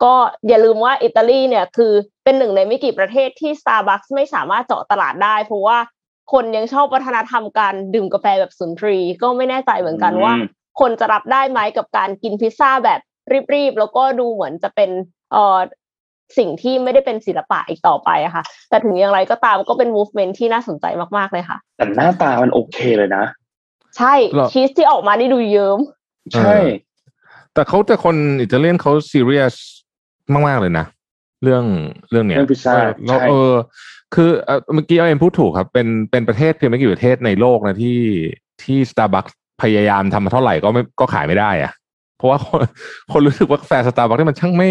[0.02, 0.14] ก็
[0.48, 1.92] อย่าลืมว่าอิตาลีเนี่ยคือ
[2.24, 5.78] เป็นหนึ่งในไม่กี่ประเทศที่ Starbucks ไม่สามารถเจาะตลาดได้ เพราะว่า
[6.32, 10.32] คนยังชอบวัฒนธรรมการดื่มกาแฟแบบสุนทรีก็ไม่แน่ใจเหมือนกันว่า
[10.80, 13.00] คนจะรับได้ไหมกับการกินพิซซ่าแบบ
[13.54, 14.90] รีบๆ แล้วก็ดูเหมือนจะเป็น
[15.32, 15.58] เอ่อ
[16.38, 23.24] สิ่งที่ไม่ได้เป็นศิลปะอีกต่อไปอะค่ะ แต่ถึงอย่างไรก็ตามก็เป็น movement ที่น่าสนใจมากๆเลยค่ะ แต่หน้าตามันโอเคเลยนะ
[23.96, 24.14] ใช่
[24.52, 25.78] ชีสที่ออกมานี่ดูเยิ้ม
[26.34, 26.56] ใช่
[27.54, 29.54] แต่เขาแต่คนอิตาเลียนเขาซีเรียส
[30.46, 30.86] มาก ๆ เลยนะ
[31.42, 31.64] เรื่อง
[32.10, 32.74] เรื่องเนี้ยเรื่องพิซซ่า
[33.06, 33.54] แล้วเออ
[34.14, 34.30] คือ
[34.74, 37.98] เมื่อกี้เอาเอ็มพูดถูกครับ เป็นเป็นประเทศเพียงไม่กี่ประเทศในโลกนะที่
[38.62, 39.32] ที่ Starbucks
[39.62, 41.72] พยายามทำมาเท่าไหร่ก็ไม่ก็ขายไม่ได้อะ
[42.16, 42.62] เพราะว่าคน
[43.12, 44.70] คนรู้สึกว่ากาแฟสตาร์บัคที่มันช่างไม่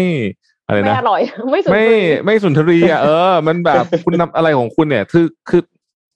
[0.66, 1.86] อะไรนะไม่อร่อย ไม่ไม่
[2.24, 5.62] ไม่สุนทรีย์อะเออ มันแบบคุณทำอะไรของคุณเนี่ย คือคือ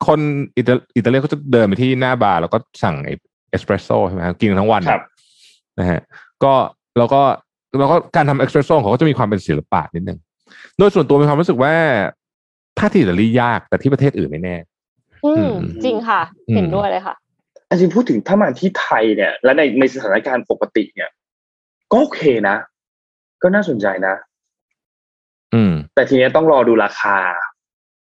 [0.06, 0.20] คน
[0.56, 4.82] อิตาอิตาเลียนเขาจะเดินไปที่หน้าบาร์แล้วก็สั่งเอสเปรสโซ่ใช่ไหมกินทั้งวัน
[5.78, 6.00] นะฮะ
[6.44, 6.52] ก็
[6.98, 7.22] แล้วก็
[7.78, 10.18] แล้วก็การทำเอสเปรสโซ่ของเขาจะมีความเป็นศิลปะนิดนึง
[10.78, 11.74] โดยส่วนตัวมีความรู้สึกว่า
[12.78, 14.56] ถ้าที่อิตาลียากแต่ที่ประเทศอื่นไม่แน่
[15.26, 15.50] อืม
[15.84, 16.20] จริงค่ะ
[16.54, 17.14] เห็นด้วยเลยค่ะ
[17.70, 21.10] จริงพูดถึงถ้ามาที่ไทยเนี่ย และในในสถานการณ์ปกติเนี่ย
[21.92, 22.56] ก็โอเคนะ
[23.42, 24.14] ก็น่าสนใจนะ
[25.54, 27.16] อืม แต่ทีนี้ต้องรอดูราคา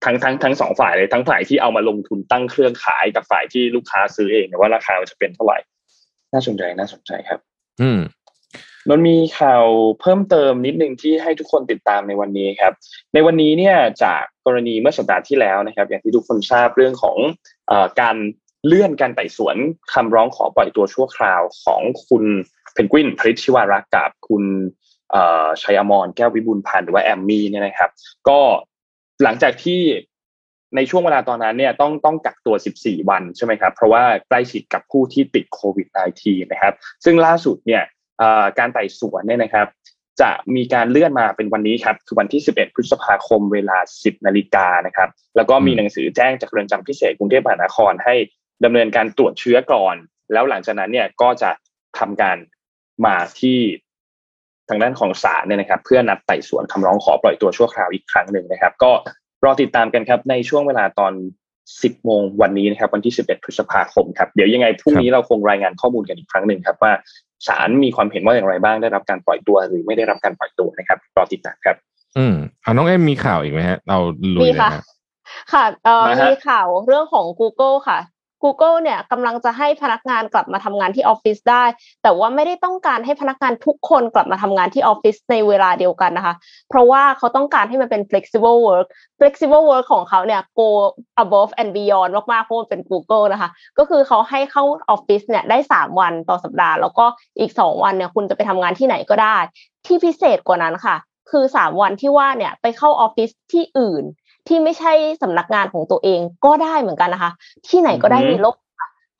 [0.03, 5.57] ทั้งทั้งทั้งสองฝ่ายเลยทั้งฝ่ายที่เอามาลงทุนตั้งเครื่องขายกับฝ่ายที่ลูกค้าซื้อเองว่าราคาจะเป็นเท่าไหร่
[6.33, 7.39] น่าสนใจน่าสนใจครับ
[7.81, 7.99] อืม
[8.89, 9.65] มันมีข่าว
[10.01, 12.73] เพิ่มเติมนิดนึงที่ให้ทุกคนติดตามในวันนี้ครับ
[13.13, 17.17] ในวันนี้เนี่ยจากกรณีเมื่อสัปดาห์ที่แล้วนะครับ อย่างที่ทุกคนทราบเรื่องของ
[17.71, 18.15] อการ
[18.65, 19.57] เลื่อนการไต่สวน
[19.93, 22.23] คำร้องขอปล่อยตัวชั่วคราวของคุณ
[22.73, 24.43] เพนกวินพริชิวารักกับคุณ
[25.61, 27.89] ชัยอมรแก้ววิบูลพันธ์หรือว่าแอมมี่เนี่ยนะครับ
[28.29, 28.39] ก็
[29.23, 29.81] หลังจากที่
[30.75, 35.87] ในช่วงเวลาตอนนั้นเนี่ยต้องต้องกักตัว 14 วันใช่ไหมครับเพราะว่าใกล้ชิดกับผู้ที่ติดโควิด
[36.19, 36.73] -19 นะครับ
[37.05, 37.83] ซึ่งล่าสุดเนี่ย
[38.59, 39.67] การไต่สวนเนี่ยนะครับ
[40.21, 48.15] จะมีการเลื่อนมาเป็นวันนี้ครับคือวันที่ 11 พฤษภาคมเวลา 10 นาฬิกานะครับ แล้วก็มีหนังสือแจ้งจากเรือนจำพิเศษกรุงเทพมหานครให้
[48.65, 49.95] ดำเนินการตรวจเชื้อก่อน
[50.33, 51.51] แล้วหลังจากนั้นเนี่ยก็จะ
[51.99, 52.37] ทำการ
[53.05, 53.59] มาที่
[54.71, 58.91] ทางด้านของศาลเนี่ยนะครับ เพื่อนัดไต่สวนคำร้องขอปล่อยตัวชั่วคราวอีกครั้งหนึ่งนะครับ ก็
[59.45, 61.13] รอติดตามกันครับในช่วงเวลาตอน
[61.59, 66.91] 10 โมงวันนี้นะครับ วันที่ 11 พฤษภาคมครับเดี๋ยวยังไงพรุ่งนี้เราคงรายงานข้อมูลกันอีกครั้งหนึ่งครับว่า
[67.47, 71.75] ศาลมีความเห็นว่าอย่างไรบ้างได้รับการปล่อยตัวหรือไม่ได้รับการปล่อยตัวนะครับรอติดตามครับ
[72.17, 73.97] อืมเอาน้องเอ็มมีข่าวอีกไหมฮะเรา
[74.35, 74.83] ลุยมีเลยค่ะฮะ
[75.53, 77.99] ค่ะเอ่อมาฮะมีข่าวเรื่องของ Google ค่ะ
[78.43, 81.63] Google เนี่ยกำลังจะให้พนักงานกลับมาทำงานที่ออฟฟิศได้
[82.03, 86.35] แต่ว่าไม่ได้ต้องการให้พนักงานทุกคนกลับมาทำงานที่ออฟฟิศในเวลาเดียวกันนะคะ
[86.69, 88.87] เพราะว่าเขาต้องการให้มันเป็น flexible work
[89.19, 90.69] flexible work ของเขาเนี่ย go
[91.23, 97.05] above and beyond มากๆเพราะมันเป็น Google นะคะ ก็คือเขาให้เข้าออฟฟิศเนี่ยได้ 3 วันต่อสัปดาห์ แล้วก็
[97.39, 99.37] อีก 2 วันเนี่ยคุณจะไปทำงานที่ไหนก็ได้
[99.85, 100.97] ที่พิเศษกว่านั้นค่ะ
[101.31, 104.03] คือ 3 วันที่ว่าเนี่ยไปเข้าออฟฟิศที่อื่น
[104.47, 107.31] ที่ไม่ใช่สำนักงานของตัวเองก็ได้เหมือนกันนะคะ
[107.67, 108.55] ที่ไหนก็ได้ในโลก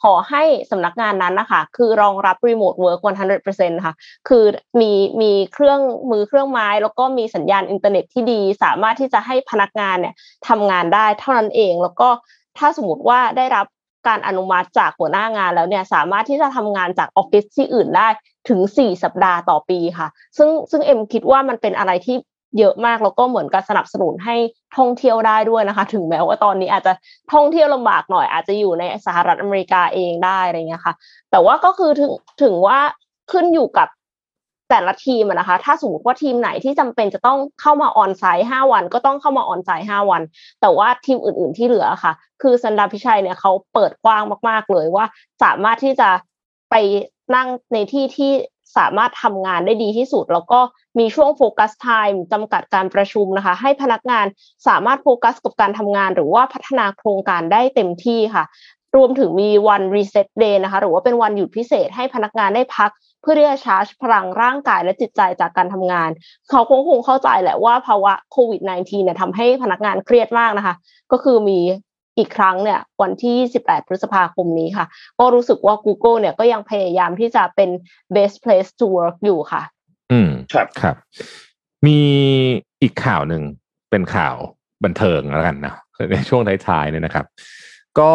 [0.03, 2.99] ขอให้สำนักงานนั้นนะคะ คือรองรับ remote work
[3.41, 3.93] 100%ค่ะ
[4.27, 4.43] คือ
[4.79, 4.91] มี
[5.21, 5.79] มีเครื่อง
[6.11, 10.13] มือเครื่องไม้ แล้วก็มีสัญญาณอินเทอร์เน็ตที่ดี สามารถที่จะให้พนักงานเนี่ย
[10.47, 12.09] ทำงานได้เท่านั้นเอง แล้วก็
[12.57, 13.65] ถ้าสมมติว่าได้รับ
[14.07, 18.07] การอนุมัติจากหัวหน้างานแล้วเนี่ยสามารถที่จะทำงานจากออฟฟิศที่อื่นได้
[18.49, 20.07] ถึง 4 สัปดาห์ต่อปีค่ะ
[20.37, 22.15] ซึ่งซึ่งเอ็มคิดว่ามันเป็นอะไรที่
[22.59, 24.35] เยอะมากแล้วก็เหมือนกับสนับสนุนให้
[24.77, 26.93] ท่องเที่ยวได้ด้วยนะคะ ถึงแม้ว่าตอนนี้อาจจะ
[27.33, 30.93] ท่องเที่ยวลำบากหน่อย อาจจะอยู่ในสหรัฐอเมริกาเองได้อะไรเงี้ยค่ะ
[31.31, 32.79] แต่ว่าก็คือถึงถึงว่า
[33.31, 33.87] ขึ้นอยู่กับ
[34.69, 40.21] แต่ละทีมนะคะ ถ้าสมมติว่าทีมไหนที่จำเป็นจะต้องเข้ามา onsite ห้าวัน ก็ต้องเข้ามา onsite ห้าวัน
[40.61, 45.05] แต่ว่าทีมอื่น ๆที่เหลือค่ะ คือ Sundar Pichai เนี่ยเขาเปิดกว้างมาก ๆ เลยว่า
[45.43, 46.09] สามารถที่จะ
[46.69, 46.75] ไป
[47.35, 48.31] นั่งในที่ที่
[48.77, 50.59] สามารถทำงานได้ดีที่สุด แล้วก็
[50.99, 54.25] มีช่วง focus time จำกัดการประชุมนะคะ ให้พนักงาน
[54.67, 58.45] สามารถโฟกัสกับการทำงาน หรือว่าพัฒนาโครงการได้เต็มที่ค่ะ
[58.95, 62.91] รวมถึงมีวัน reset day นะคะ หรือว่าเป็นวันหยุดพิเศษให้พนักงานได้พัก
[63.21, 66.09] เพื่อที่จะชาร์จพลังร่างกายและจิตใจจากการทำงาน
[66.49, 70.75] เขาคงคงเข้าใจแหละว่าภาวะโควิด -19 เนี่ยทำให้พนักงานเครียดมากนะคะ
[71.11, 71.59] ก็คือมี
[72.17, 74.85] อีกครั้งเนี่ยวันที่18พฤษภาคมนี้ค่ะ
[75.19, 77.69] ก็รู้สึกว่า Google เนี่ยก็ยังพยายามที่จะเป็น
[78.15, 79.63] best place to work อยู่ค่ะ
[80.11, 80.95] อืมครับครับ
[81.87, 81.99] มี
[82.81, 83.43] อีกข่าวหนึ่ง
[83.91, 84.35] เป็นข่าว
[84.83, 85.75] บันเทิงแล้วกันนะ
[86.11, 87.25] ในช่วงท้ายๆเนี่ยนะครับ
[87.99, 88.13] ก็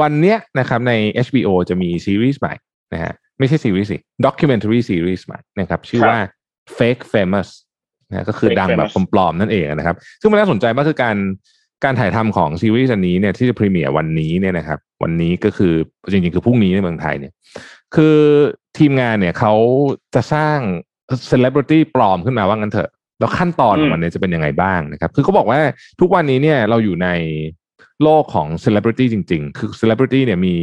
[0.00, 0.92] วันเนี้ยนะครับใน
[1.26, 2.54] HBO จะมีซีรีส์ใหม่
[2.92, 3.96] นะฮะไม่ใช่ซีรีส์สิ
[4.26, 6.18] documentary series ใหม่นะครับ ชื่อว่า
[6.78, 7.48] fake famous
[8.10, 11.16] นะก็คือ Fake ดังแบบ Famous ปลอมๆนั่นเองนะครับ ซึ่งมันน่าสนใจมากคือการ
[11.84, 15.74] การถ่ายทำของซีรีส์อันนี้เนี่ยที่จะพรีเมียร์วันนี้เนี่ยนะครับ วันนี้ก็คือ
[16.10, 17.32] จริงๆคือพรุ่งนี้ในเมืองไทยเนี่ย
[17.94, 18.18] คือ
[18.78, 19.54] ทีมงานเนี่ยเขา
[20.14, 20.58] จะสร้าง
[21.28, 25.60] เซเลบริตี้ปลอมขึ้นมาว่างั้นเถอะ แล้วขั้นตอนของมันเนี่ยจะเป็นยังไงบ้างนะครับ คือเขาบอกว่า
[26.00, 27.08] ทุกวันนี้เนี่ยเราอยู่ใน
[28.02, 30.56] โลกของเซเลบริตี้จริง ๆ คือเซเลบริตี้เนี่ยมี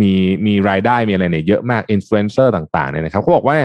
[0.00, 0.10] มี
[0.46, 3.58] มีรายได้มีอะไรเนี่ยเยอะมากอินฟลูเอนเซอร์ต่างๆเนี่ยนะครับเขาบอกว่า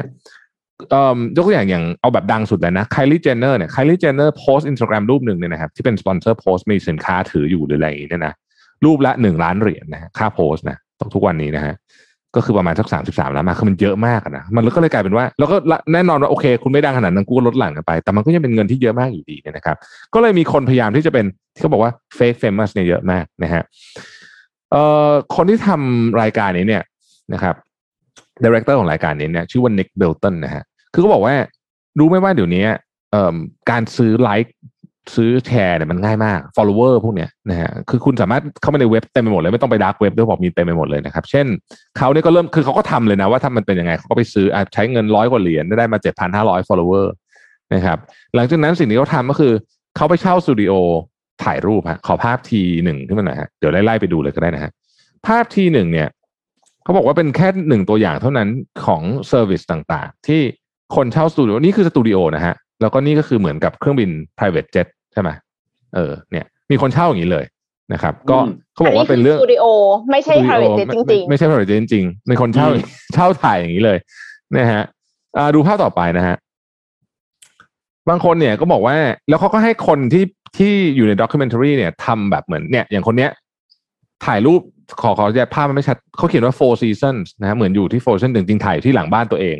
[1.38, 8.34] ยกตัวอย่างอย่างเอาแบบดังสุดเลยนะ Kylie Jenner เนี่ย Kylie Jenner โพสต์อินสตาแกรมรูปหนึ่งเนี่ยนะครับที่เป็น sponsor post มีสินค้าถืออยู่หรืออะไรอย่างเงี้ยนะ
[8.86, 10.78] รูปละหนึ่งล้านเหรียญนะฮะค่าโพสต์นะ
[11.15, 11.76] ทุกวันนี้นะฮะ
[12.36, 15.55] ก็คือประมาณสักสามสิบสามล้านบาทคือมันเยอะมากนะมันก็เลยกลายเป็นว่า แล้วก็
[15.93, 19.78] แน่นอนว่าโอเค คุณไม่ดังขนาดนั้นกูก็ลดหลั่นกันไป แต่มันก็ยังเป็นเงินที่เยอะมากอยู่ดีเนี่ยนะครับ
[20.13, 23.63] ก็เลยมีคนพยายามที่จะเป็นที่เขาบอกว่า fake famous เนี่ยเยอะมากนะฮะ
[24.71, 26.84] เอ่อคนที่ทำรายการนี้เนี่ย
[27.34, 27.55] นะครับ
[28.43, 30.64] director ของรายการนี้เนี่ยชื่อว่า Nick Bilton นะฮะ
[30.94, 31.36] คือเขาบอกว่า
[32.00, 32.66] รู้ไหมว่าเดี๋ยวนี้
[33.12, 33.36] เอ่อ
[33.72, 34.56] การซื้อไลค์
[35.16, 41.46] ซื้อแชร์เนี่ยมันง่ายมาก follower พวกเนี้ยนะฮะ คือคุณสามารถเข้ามาในเว็บเต็มไปหมดเลย ไม่ต้องไป dark web ด้วยบอกมีเต็มไปหมดเลยนะครับ เช่น
[41.98, 47.06] เขาเนี่ยก็เริ่ม คือเขาก็ทำเลยนะว่าถ้ามันเป็นยังไงเขาก็ไปซื้ออใช้เงินร้อยกว่าเหรียญได้มาเจ็ดพันห้าร้อย follower
[47.74, 47.98] นะครับ
[48.36, 49.54] หลังจากนั้นสิ่งที่เขาทำก็คือ
[49.96, 50.74] เขาไปเช่าสตูดิโอ
[51.44, 54.72] ถ่ายรูปฮะ ขอภาพที่หนึ่งขึ้นมาหน่อยฮะ เดี๋ยวไล่ๆไปดูเลยก็ได้นะฮะ
[55.28, 56.08] ภาพที่หนึ่งเนี่ย
[56.86, 58.50] เขาบอกว่าเป็นแค่หนึ่งตัวอย่างเท่านั้น
[58.86, 60.42] ของ service ต่างๆ ที่
[60.96, 65.30] คนเช่าสตูดิโอนี่คือสตูดิโอนะฮะ แล้วก็นี่ก็คือเหมือนกับเครื่องบิน private jet ใช่ไหม
[65.96, 67.46] เออ เนี่ย มีคนเช่าอย่างนี้เลย
[67.94, 69.66] นะครับ ก็อืมเขาบอกว่าเป็นเรื่องสตูดิโอ
[70.12, 72.82] ไม่ใช่สตูดิโอ private jet จริงไม่ไม่ใช่ private jet จริงๆมีคนเช่าอืม
[73.14, 73.98] เช่าถ่ายอย่างนี้เลย
[74.58, 74.84] นะฮะ
[75.38, 76.36] อ่าดูภาพต่อไปนะฮะ
[78.10, 78.96] บางคนเนี่ยก็บอกว่า
[79.30, 80.26] แล้วเขาก็ให้คนที่
[80.58, 83.32] ที่อยู่ในด็อกิเมนท r รีเนี่ยทำแบบเหมือนเนี่ย อย่างคนเนี้ย
[84.26, 84.62] ถ่ายรูป
[85.02, 89.58] ขอขอแยกภาพมันไม่ชัดเขาเขียนว่า Four Seasons นะฮะเหมือนอยู่ที่ Four Seasons จริงๆถ่ายอยู่ที่หลังบ้านตัวเอง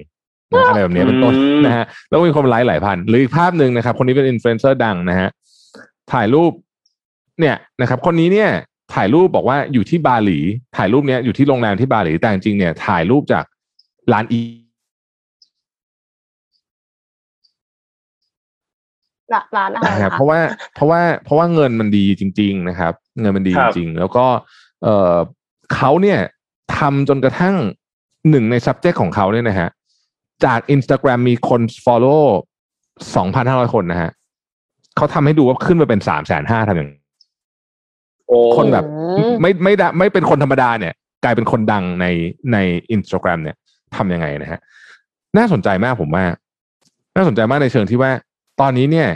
[0.54, 5.30] นะอะไรแบบเนี้ยเป็นต้นอืมนะฮะแล้วก็มีคนมาไลค์หลายพัน หรืออีกภาพหนึ่งนะครับ คนนี้เป็นอินฟลูเอนเซอร์ดังนะฮะ
[6.14, 6.52] ถ่ายรูป
[7.40, 8.50] เนี่ยนะครับ คนนี้เนี่ย
[8.94, 10.40] ถ่ายรูปบอกว่าอยู่ที่บาหลี
[10.78, 13.46] ถ่ายรูปเนี้ยอยู่ที่โรงแรมที่บาหลีแต่จริงๆเนี่ย ถ่ายรูปจาก
[14.14, 20.40] ร้านอีๆร้านอาหารนะครับค่ะเพราะว่า
[20.76, 24.26] เพราะว่าเพราะว่าเงินมันดีจริง ๆ นะครับ เงินมันดีครัจบริงๆแล้วก็
[24.84, 25.16] เอ่อ
[25.76, 26.20] เขาเนี่ย
[26.78, 27.56] ทำจนกระทั่ง
[28.30, 29.70] หนึ่งใน subject ของเขาเนี่ยนะฮะ
[30.46, 32.26] จาก Instagram มีคน follow
[33.16, 34.12] สองพันห้าร้อยคนนะฮะ
[34.96, 36.92] เขาทำให้ดูว่าขึ้นมาเป็นสามแสนห้าทำอย่าง
[38.28, 38.86] โอ้คนแบบ
[39.18, 42.06] อืมไม่ไม่ได้ไม่เป็นคนธรรมดาเนี่ย กลายเป็นคนดังใน
[42.54, 42.58] ใน
[42.92, 43.56] อินสตาแกรมเนี่ย
[43.96, 44.60] ทำยังไงนะฮะ
[45.38, 46.26] น่าสนใจมากผมว่า
[47.16, 48.12] น่าสนใจมากในเชิงที่ว่า
[48.62, 49.08] ตอนนี้เนี่ย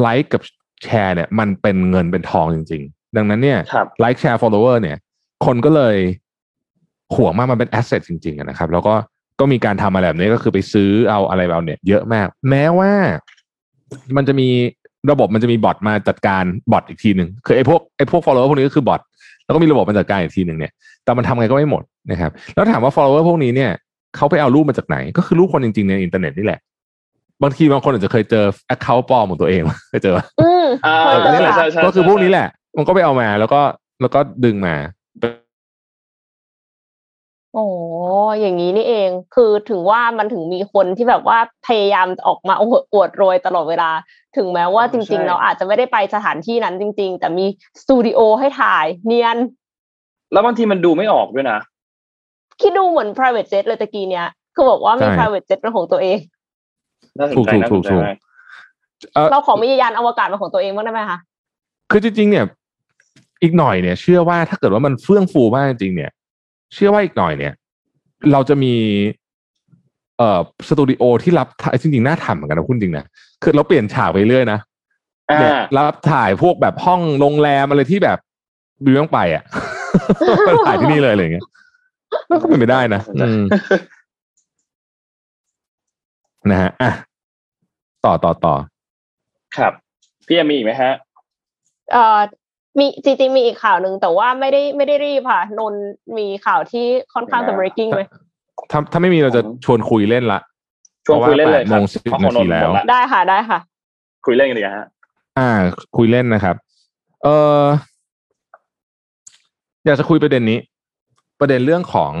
[0.00, 0.42] ไลค์กับ
[0.84, 4.96] แชร์เนี่ย มันเป็นเงินเป็นทองจริง ๆ ดังนั้นเนี่ยครับไลค์แชร์ follower เนี่ย
[5.44, 5.96] คนก็เลย
[7.16, 8.94] ห่วงมากมันเป็น asset จริงๆอะนะครับ แล้วก็
[9.40, 12.92] ก็มีการทำอะไรแบบนี้ก็คือไปซื้อเอาอะไรแบบเนี่ย เยอะมาก แม้ว่า
[14.16, 14.48] มันจะมี
[15.10, 19.00] ระบบมันจะมีบอทมาจัดการบอทอีกทีหนึ่งคือไอ้พวกไอ้พวก follower พวกนี้ก็คือบอท
[19.44, 20.72] แล้วก็มีระบบมาจัดการอีกทีหนึ่งเนี่ย
[21.04, 23.70] แต่มันทำไงก็ไม่หมดนะครับ แล้วถามว่า follower พวกนี้เนี่ย
[24.16, 26.60] เขาไปเอารูปมาจากไหน ก็คือรูปคนจริงๆในอินเทอร์เน็ตนี่แหละ
[27.42, 33.60] บางทีบางคนอาจจะเคยเจอ account ปลอมของตัวเองเคยเจอปะอืมอ่าเออเออนี่แหละใช่ใช่ก็คือพวกนี้แหละ มันก็ไปเอามาแล้วก็
[34.00, 34.74] แล้วก็ดึงมา
[37.56, 37.66] โอ้
[38.40, 43.90] อย่างนี้นี่เอง คือถึงว่ามันถึงมีคนที่แบบว่าพยายามออกมาอวดอวดโรยตลอดเวลา
[44.36, 47.46] ถึงแม้ว่าจริง ๆ เราอาจจะไม่ได้ไปสถานที่นั้นจริง ๆ แต่มี
[47.82, 49.38] สตูดิโอให้ถ่ายเนียน
[50.32, 51.58] แล้วบางทีมันดูไม่ออกด้วยนะ
[52.60, 56.18] คิดดูเหมือน private jet เลยตะกี้เนี้ย คือบอกว่ามีใช่ private jet เป็นของตัวเอง
[57.18, 58.16] น่าสนถูกใจถูกน่าสถูนกใจถูกมาก
[59.14, 61.18] เอ่อเราขอมียานอวกาศเป็นของตัวเองบ้างได้ไหมคะ
[61.90, 62.44] คือจริงๆเนี่ย
[63.42, 66.10] อีกหน่อยเนี่ย เชื่อว่าถ้าเกิดว่ามันเฟื่องฟูมากจริงๆเนี่ย
[66.74, 67.54] เชื่อว่าอีกหน่อยเนี่ย
[68.32, 68.74] เราจะมี
[70.18, 73.04] เอ่อสตูดิโอที่รับถ่ายจริงๆน่าทำเหมือนกันนะคุณจริงนะ
[73.42, 74.58] คือเราเปลี่ยนฉากไปเรื่อยนะ
[75.30, 78.18] อ่าเนี่ยรับถ่ายพวกแบบห้องโรงแรมอะไรที่แบบ
[78.84, 79.44] ดูต้องไปอะ
[80.46, 81.44] ไปถ่ายที่นี่เลยอะไรอย่างเงี้ย
[82.30, 83.42] มันก็เป็นไปได้นะอืม
[86.50, 86.90] นะฮะอะ
[88.04, 88.54] ต่อต่อต่อ
[89.56, 89.72] ครับ
[90.26, 90.92] พี่เอมมีอีกไหมฮะ
[91.92, 92.18] เอ่อ
[92.78, 95.82] มีจริงๆมีอีกข่าวหนึ่งแต่ว่าไม่ได้ไม่ได้รีบค่ะนนท์
[96.16, 98.02] มีข่าวที่ค่อนข้างจะ breaking ไหม
[98.70, 100.40] ถ้าถ้าไม่มีเราจะชวนคุยเล่นละ
[101.06, 103.58] ชวนคุยเล่นเลยพราะว่าแปดโมงสิบเพราะนาทีของนนท์แล้วหมดละได้ค่ะได้ค่ะ
[104.26, 104.86] คุยเล่นกันดีกว่าฮะ
[105.38, 105.50] อ่า
[105.96, 106.56] คุยเล่นนะครับ
[107.22, 107.28] เอ
[107.60, 107.64] อ
[109.84, 110.58] อยากจะคุยประเด็นนี้
[111.40, 112.12] ประเด็นเรื่องของ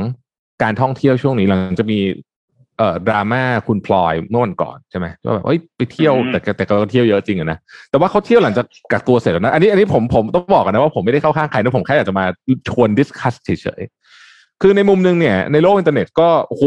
[0.62, 1.98] การท่องเที่ยวช่วงนี้หลังจะมี
[2.78, 7.58] เอ่อดราม่าคุณพลอยเมื่อวันก่อนใช่ไหมว่าแบบเอ้ยไปเที่ยวอืมแต่แต่แต่ก็เที่ยวเยอะจริงอะนะ
[7.90, 12.24] แต่ว่าเขาเที่ยวหลังจากกักตัวเสร็จแล้วนะอันนี้อันนี้ผมผมต้องบอกกันนะว่าผมไม่ได้เข้าข้างใครนะผมแค่อยากจะมา
[12.68, 13.50] ชวน discuss เฉ
[13.80, 16.64] ยๆคือในมุมหนึงเนี่ย ในโลกอินเทอร์เน็ตก็โอ้โห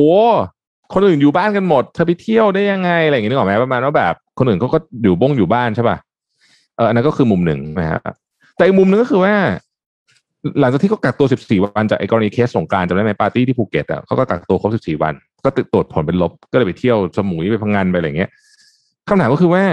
[0.94, 5.98] คนอื่นอยู่บ้านกันหมดเธอไปเที่ยวได้ยังไงอะไรอย่างงี้นึกออกไหมประมาณว่าแบบคนอื่นเขาก็อยู่บ้งอยู่บ้านใช่ป่ะ
[6.78, 8.02] เอออันนั้นก็คือมุมหนึ่งนะฮะ
[8.56, 9.36] แต่อีกมุมหนึ่งก็คือว่า
[10.60, 15.14] หลังจากที่เขากักตัว 14 วันจากไอ้กรณีเคสสงกรานต์จำได้ไหมปาร์ตี้ที่ภูเก็ตอะเขาก็กักตัวครบ 14 วัน
[15.44, 18.30] ก็ติดตรวจผลเป็นลบก็เลยไปเที่ยวสมุยไปพังงานไปอะไรเงี้ย
[19.08, 19.64] คำถามก็คือว่า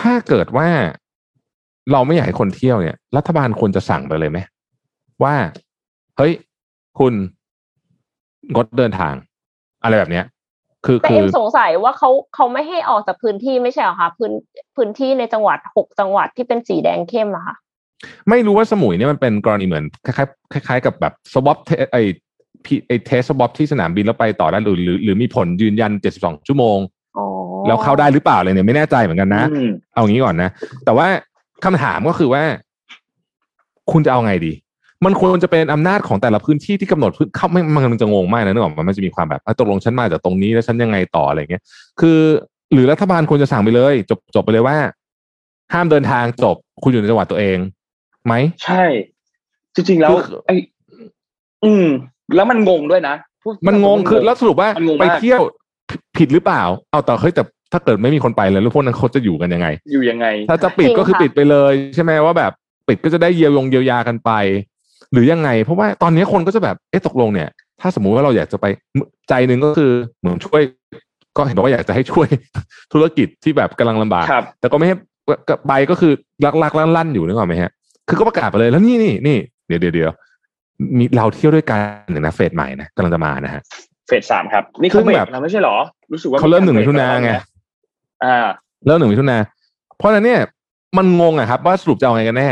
[0.00, 0.68] ถ้าเกิดว่า
[1.92, 4.38] เราไม่อยากให้คนเที่ยวเนี่ย รัฐบาลควรจะสั่งไปเลยไหม
[5.22, 5.34] ว่า
[6.16, 6.32] เฮ้ย
[6.98, 7.14] คุณ
[8.54, 9.14] งดเดินทาง
[9.82, 10.24] อะไรแบบเนี้ย
[10.86, 14.32] คือแต่คืเอ็อมสงสัยว่าเขาเขาไม่ให้ออกจากพื้นที่ไม่ใช่เหรอคะพื้น
[14.76, 17.56] พื้นที่ในจังหวัดหกจังหวัดที่เป็นสีแดงเข้มอะค่ะ
[18.28, 20.24] ไม่รู้ว่าสมุยเนี่ยมันเป็นกรณีเหมือนคล้า
[20.58, 21.58] ยๆคล้ายๆกับแบบ swab
[21.92, 22.10] ไอพี
[22.86, 26.78] ไอ test swab ที่สนามบินแล้วไปต่อได้หรือหรือหรือมีผลยืนยัน 72 ชั่วโมง
[27.18, 27.26] อ๋อ
[27.66, 30.50] แล้วเข้าได้หรือเปล่าเลยเนี่ยไม่แน่ใจเหมือนกันนะอืมเอางี้ก่อนนะ
[30.84, 31.06] แต่ว่า
[31.64, 32.42] คำถามก็คือว่า
[33.92, 34.52] คุณจะเอาไงดี
[35.04, 37.60] มันควรจะเป็นอำนาจของแต่ละพื้นที่ที่กำหนดพื้นเข้าไม่
[37.92, 41.62] มันจะงงมากนะนึกออกไหมมันจะมีความแบบอะตกลงฉันมาจากตรงนี้แล้วฉันยังไงต่ออะไรเงี้ย
[42.00, 42.18] คือ
[42.72, 44.76] หรือรัฐบาลควรจะสั่งไปเลย จบจบไปเลยว่า
[45.72, 47.58] ห้ามเดินทางจบ คุณอยู่ในจังหวัดตัวเอง
[48.26, 48.34] ไหม
[48.64, 48.84] ใช่
[49.74, 50.50] จริงๆแล้วคือไอ
[51.64, 51.86] อืม
[52.36, 55.42] แล้วมันงงด้วยนะพูดมันงงคือแล้วสรุปว่ามันงงไปมากเที่ยว
[56.16, 62.52] ผิดหรือเปล่า เอาแต่เฮ้ยแต่ถ้าเกิดไม่มีคนไปเลยแล้วพวกนั้นเขาจะอยู่กันยังไง อยู่ยังไง ถ้าจะปิดก็คือปิดไปเลย ใช่ไหมว่าแบบ
[62.88, 64.30] ปิดก็จะได้เยียวยงเยียวยากันไป
[65.12, 67.48] หรือยังไง เพราะว่าตอนนี้คนก็จะแบบเอ๊ะตกลงเนี่ย
[67.80, 68.66] ถ้าสมมุติว่าเราอยากจะไป
[69.28, 70.62] ใจหนึ่งก็คือเหมือนช่วย
[71.36, 72.28] ก็เห็นบอกว่าอยากจะให้ช่วย
[72.92, 74.94] ธุรกิจที่แบบกำลังลำบากครับแต่ก็ไม่ให้
[75.48, 76.12] ก็ไปก็คือ
[76.44, 77.70] ลักลักลั่นลั่นๆอยู่นึกออกไหมฮะ
[78.08, 80.10] คือก็ประกาศไปเลยแล้วนี่นี่นี่เดี๋ยวเดี๋ยวเดี๋ยว
[80.98, 83.62] มีเราเที่ยวด้วยกันหนึ่งนะเฟสใหม่นะกำลังจะมานะฮะ
[84.08, 85.76] เฟสสามครับ นี่เขาซึ่งเบรแบกบแล้วไม่ใช่เหรอ
[86.12, 87.30] รู้สึกว่าเขาเริ่มหนึ่งมิถุนาไง
[88.24, 88.46] อ่า
[88.86, 89.36] เริ่มหนึ่งมิถุนา
[89.98, 90.40] เพราะฉะนั้นเนี่ย
[90.98, 92.48] มันงงอะครับ ว่าสรุปจะเอาไงกันแน่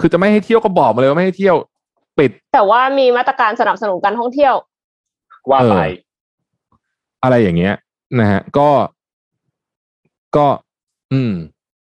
[0.00, 1.56] คือจะไม่ให้เที่ยวก็บอกมาเลยว่าไม่ให้เที่ยว
[2.18, 4.54] ปิด แต่ว่ามีมาตรการสนับสนุนการท่องเที่ยว
[5.50, 6.12] ว่าไปเออ
[7.22, 7.74] อะไรอย่างเงี้ย
[8.20, 8.68] นะฮะ ก็
[10.36, 10.46] ก็
[11.12, 11.32] อืม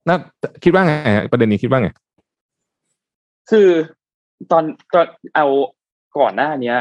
[0.07, 0.17] น่า
[0.63, 1.89] คิดว่าไงฮะประเด็นนี้คิดว่าไง
[3.49, 3.69] คือ
[4.51, 4.63] ตอน
[4.93, 5.45] ตอนเอา
[6.17, 6.77] ก่อนหน้าเนี้ย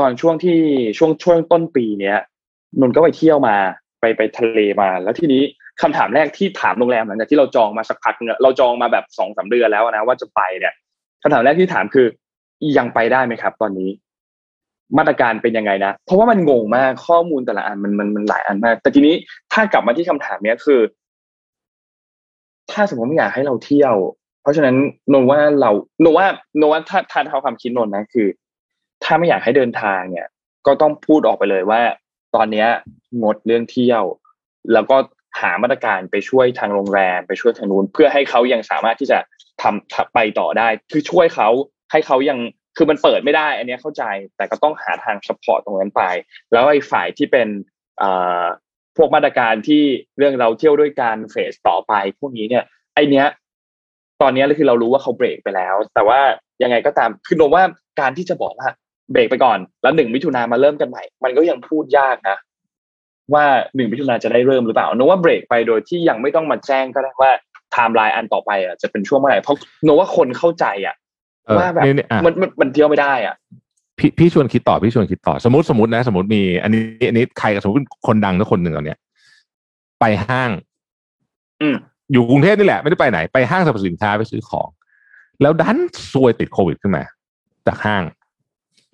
[0.00, 0.58] ตอนช่วงที่
[0.98, 2.18] ช่วงช่วงต้นปีเนี้ย
[2.80, 3.56] นนก็ไปเที่ยวมา
[4.00, 5.42] ไปไปทะเลมา แล้วทีนี้
[5.82, 10.74] คำถามแรกที่ถามโรงแรมหลังจากที่เราจองมาสักพักนึงอะเราจองมาแบบสองสามเดือนแล้วนะว่าจะไปเนี่ย
[11.22, 12.06] คำถามแรกที่ถามคือ
[12.78, 13.90] ยังไปได้ไหมครับ ตอนนี้
[14.98, 19.14] มาตรการเป็นยังไงนะเพราะว่ามันงงมากข้อมูลแต่ละอันมันมันมันหลายอันมาก แต่ทีนี้
[19.52, 20.80] ถ้ากลับมาที่คำถามเนี้ยคือ
[22.72, 23.94] ถ้าสมมติไม่อยากให้เราเที่ยว
[24.42, 24.76] เพราะฉะนั้น
[25.10, 25.70] โนว่าเรา
[26.00, 26.26] โนว่า
[26.58, 28.28] โนว่าถ้าถ้าเท่าความคิดนนนะคือ
[29.04, 30.26] ถ้าไม่อยากให้เดินทางเนี่ย
[30.66, 31.80] ก็ต้องพูดออกไปเลยว่า
[32.34, 32.68] ตอนเนี้ย
[33.22, 34.04] งดเรื่องเที่ยว
[34.72, 34.96] แล้วก็
[35.40, 39.18] หามาตรการไปช่วยทางโรงแรมไปช่วยทางนู้นเพื่อให้เขายังสามารถที่จะ
[39.62, 41.48] ทำไปต่อได้ คือช่วยเขา
[41.92, 42.38] ให้เขายัง
[42.76, 44.04] คือมันเปิดไม่ได้ อันนี้เข้าใจ
[44.36, 46.02] แต่ก็ต้องหาทาง support ตรงนั้นไป
[46.52, 47.48] แล้วไอ้ฝ่ายที่เป็น
[48.96, 49.82] พวกมาตรการที่
[50.18, 52.64] เรื่องเราเที่ยวด้วยการ phase ต่อไปพวกนี้เนี่ย
[52.94, 53.26] ไอเนี้ย
[54.22, 56.18] ตอนนี้คือเรารู้ว่าเขาเบรกไปแล้ว แต่ว่า
[56.62, 57.62] ยังไงก็ตามคือหนูว่า
[58.00, 58.68] การที่จะบอกว่า
[59.12, 62.36] เบรกไปก่อน แล้วหนึ่งมิถุนามาเริ่มกันใหม่ มันก็ยังพูดยากนะ
[63.34, 63.44] ว่า
[63.76, 67.30] หนึ่งมิถุนาจะได้เริ่มหรือเปล่าหนูว่าเบรกไปโดยที่ยังไม่ต้องมาแจ้งก็ได้ว่า
[67.72, 70.94] ไทม์ไลน์อันต่อไปอะจะเป็นช่วงเมื่อไหร่เพราะหนูว่าคนเข้าใจอะ
[71.58, 71.84] ว่าแบบ
[72.24, 73.34] มันมันมันเที่ยวไม่ได้อะ
[73.98, 78.98] พี่พี่ชวนคิดต่อพี่ชวนคิดต่อสมมติสมมตินะ สมมติมี อันนี้อันนี้ใครสมมติคนดังทุกคนหนึ่งเอาเนี้ย
[80.00, 80.50] ไปห้าง
[82.10, 84.68] อืมอยู่กรุงเทพนี่แหละไม่ได้ไปไหนไปห้างสรรพสินค้าไปซื้อของ
[85.42, 85.78] แล้วดัน
[86.12, 87.02] ซวยติดโควิดขึ้นมา
[87.66, 88.02] จากห้าง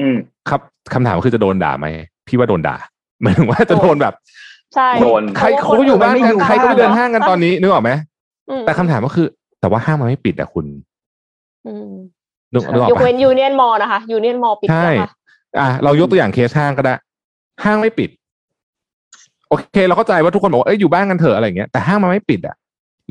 [0.00, 0.16] อืม
[0.48, 0.60] ครับ
[0.94, 1.86] คำถามคือจะโดนด่าไหม
[2.26, 2.76] พี่ว่าโดนด่า
[3.22, 4.14] หมายถึงว่าจะโดนแบบ
[4.74, 7.90] ใช่โดนใครเขาอยู่บ้านกันใครก็ไปเดินห้างกันตอนนี้นึกออกไหม
[8.66, 9.26] แต่คำถามก็คือ
[9.60, 10.66] แต่ว่าห้างมันไม่ปิดอะคุณ
[12.52, 14.90] นึกออกยกเว้นยูเนี่ยนมอลล์นะคะยูเนี่ยนมอลล์ปิดใช่
[15.60, 16.94] อะเรายกตัวอย่างเคสห้างก็ได้
[17.64, 18.10] ห้างไม่ปิด
[19.48, 22.56] โอเค เราเข้าใจว่าทุกคนบอกว่าเอ้ยอยู่บ้านกันเถอะอะไรเงี้ยแต่ห้างมันไม่ปิดอะ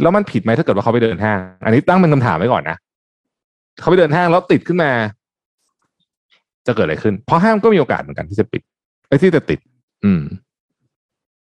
[0.01, 2.77] แล้วมันผิดไหมถ้าเกิดว่าเขาไปเดินห้าง อันนี้ตั้งเป็นคำถามไว้ก่อนนะ
[3.79, 4.91] เขาไปเดินห้างแล้วติดขึ้นมา
[6.67, 8.61] จะเกิดอะไรขึ้น เพราะห้างก็มีโอกาสเหมือนกันที่จะปิด
[9.07, 9.59] ไอ้ที่จะติด
[10.05, 10.23] อืม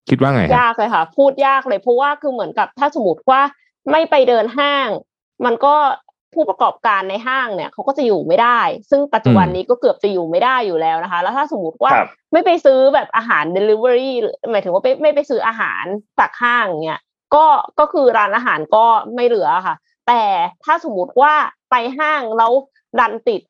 [0.09, 3.41] คิดว่าไงยากเลยค่ะ พูดยากเลยเพราะว่าคือเหมือนกับถ้าสมมติว่า
[3.91, 4.89] ไม่ไปเดินห้าง
[5.45, 5.75] มันก็
[6.35, 11.93] ผู้ประกอบการในห้างเนี่ยเขาก็จะอยู่ไม่ได้ ซึ่งปัจจุบันนี้ก็เกือบจะอยู่ไม่ได้อยู่แล้วนะคะ แล้วถ้าสมมติว่า
[12.33, 14.11] ไม่ไปซื้อแบบอาหาร Delivery
[14.51, 15.85] หมายถึงว่าไม่ไม่ไปซื้ออาหาร
[16.19, 17.01] จากห้างเนี่ย
[17.37, 17.47] ก็
[17.79, 18.85] ก็คือร้านอาหารก็
[19.15, 19.77] ไม่เหลือค่ะ
[20.09, 20.23] แต่
[20.65, 21.35] ถ้าสมมติว่า
[21.71, 22.53] ไปห้างแล้ว
[22.99, 23.41] ดันติด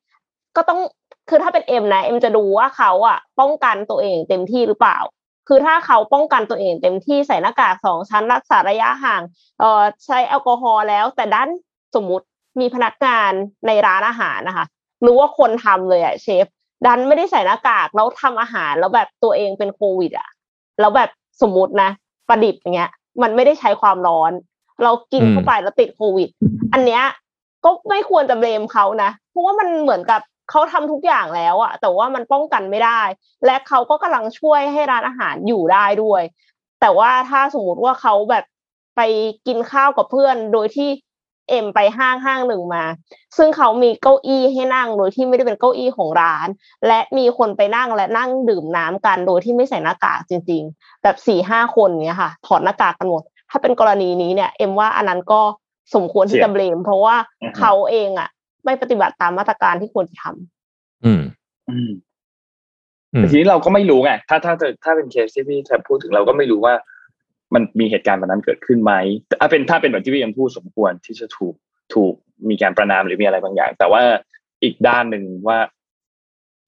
[0.57, 0.81] ก็ต้อง
[1.29, 4.99] คือถ้าเป็นเอ็มนะเอ็มจะดูว่าเขาอะป้องกันตัวเองเต็มที่หรือเปล่า
[5.49, 9.23] คือถ้าเขาป้องกันตัวเองเต็มที่ใส่หน้ากากสองชั้นรักษาระยะห่าง
[9.61, 11.51] เอ่อใช้แอลกอฮอล์แล้ว แต่ดัน
[11.95, 12.27] สมมติ
[12.61, 13.33] มีพนักงาน
[13.67, 14.67] ในร้านอาหารนะคะ
[15.05, 16.47] รู้ว่าคนทำเลยอะเชฟ
[16.87, 20.29] ดันไม่ได้ใส่หน้ากากแล้วทำอาหารแล้วแบบตัวเองเป็นโควิดอะ
[20.81, 21.11] แล้วแบบ
[21.43, 21.91] สมมตินะ
[22.29, 22.91] ประดิษฐ์อย่างเงี้ย
[23.23, 24.33] มันไม่ได้ใช้ความร้อน
[24.83, 26.29] เรากินเข้าไปแล้วติดโควิด
[26.73, 27.03] อันเนี้ย
[27.65, 33.03] ก็ไม่ควรจะเบลมเขานะเพราะว่ามันเหมือนกับเขาทำทุกอย่างแล้วอะแต่ว่ามันป้องกันไม่ได้
[33.47, 36.23] และเขาก็กำลังช่วยให้ร้านอาหารอยู่ได้ด้วย
[36.81, 38.45] แต่ว่าถ้าสมมติว่าเขาแบบ
[38.97, 39.01] ไป
[39.47, 40.89] กินข้าวกับเพื่อนโดยที่
[41.49, 42.85] เอ็มไปห้างห้างหนึ่งมา
[43.37, 46.49] ซึ่งเขามีเก้าอี้ให้นั่งโดยที่ไม่ได้เป็นเก้าอี้ของร้าน
[46.87, 55.41] และมีคนไปนั่งและนั่งดื่มน้ำกันโดยที่ไม่ใส่หน้ากากจริง ๆ แบบสี่ห้าคนเนี้ยค่ะ ถอดหน้ากากกันหมด ถ้าเป็นกรณีนี้เนี่ย เอ็มว่าอันนั้นก็
[55.95, 57.17] สมควรที่จะเบลมเพราะว่า
[57.59, 58.29] เขาเองอะ
[58.65, 61.23] ไม่ปฏิบัติตามมาตรการที่ควรจะทำอืม
[61.71, 61.91] อืม
[63.31, 64.53] ทีนี้เราก็ไม่รู้ไงถ้าถ้า
[64.85, 66.75] ถ้าเป็นเคสที่พี่แทบพูดถึงเราก็ไม่รู้ว่า
[67.57, 68.93] มันมีเหตุการณ์แบบนั้นเกิดขึ้นไหม
[69.41, 71.55] ถ้าเป็นถ้าเป็นแบบที่พี่ยังพูดสมควรที่จะถูก
[71.95, 72.15] ถูก
[72.51, 74.03] มีการประนามหรือมีอะไรบางอย่าง แต่ว่า
[74.63, 75.59] อีกด้านหนึ่งว่า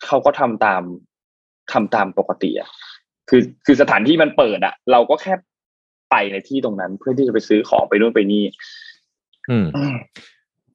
[0.04, 0.82] เขาก็ทำตาม
[1.72, 2.70] ทำตามปกติอะ
[3.28, 5.34] คือคือสถานที่มันเปิดอะ เราก็แค่
[6.10, 8.44] ไปในที่ตรงนั้น เพื่อที่จะไปซื้อของไปนู่นไปนี่
[9.50, 9.66] อืม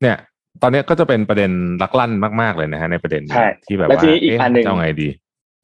[0.02, 0.18] เนี่ย
[0.62, 1.52] ตอนนี้ก็จะเป็นประเด็น
[1.82, 2.12] ลักลั่น
[2.42, 3.24] มากๆเลยนะฮะ ในประเด็น
[3.66, 5.10] ที่แบบว่าอีกอันหนึ่งเอาไงดี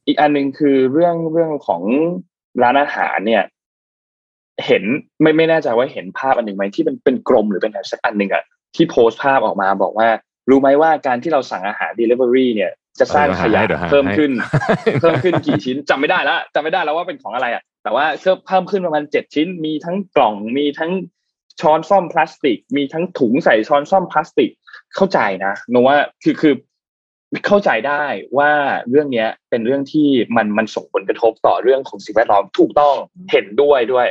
[0.08, 1.82] อีกอันหนึ่งคือเรื่องเรื่องของ
[2.62, 3.44] ร้านอาหารเนี่ย
[4.66, 4.84] เห็น
[5.22, 8.44] ไม่ไม่แน่ใจว่าเห็นภาพอันหนึ่งไหมที่เป็นเป็นกลมหรือเป็นอะไรสักอันหนึ่งอะ
[8.76, 10.10] ที่โพสต์ภาพออกมาบอกว่า
[10.50, 14.32] รู้ไหมว่าการที่เราสั่งอาหาร Delivery เนี่ยจะสร้างขยะเพิ่มขึ้น
[15.02, 18.06] เพิ่มขึ้นกี่ชิ้นจำไม่ได้แล้วจำไม่ได้แล้วว่าเป็นของอะไรอะ แต่ว่า
[18.48, 20.92] เพิ่มขึ้นประมาณเจ็ดชิ้น มีทั้งกล่องมีทั้ง
[21.62, 24.50] ช้อนซ่อมพลาสติก มีทั้งถุงใส่ช้อนซ่อมพลาสติก
[24.96, 26.54] เข้าใจนะนว่าคือคือ
[27.48, 28.04] เข้าใจได้
[28.38, 28.52] ว่า
[28.90, 32.96] เรื่องเนี้ยเป็นเรื่องที่มันมันส่งผลกระทบต่อเรื่องของสิ่งแวดล้อมถูกต้อง
[33.32, 34.08] เห็นด้วยด้วย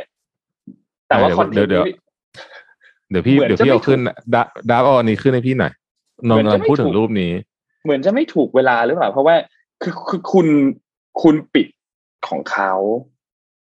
[1.09, 1.85] แต่ว่าคอนเทนต์เดี๋ยว
[3.09, 3.99] เดี๋ยวพี่เดี๋ยวพี่เอาขึ้น
[4.33, 5.73] ดาดาร์อันนี้ขึ้นให้พี่หน่อย
[6.29, 7.31] นนท์พูดถึงรูปนี้
[7.83, 9.35] เหมือนจะไม่ถูกเวลาหรือเปล่า เพราะว่า
[9.81, 10.47] คือคือคุณ
[11.21, 11.67] คุณปิด
[12.27, 12.73] ของเขา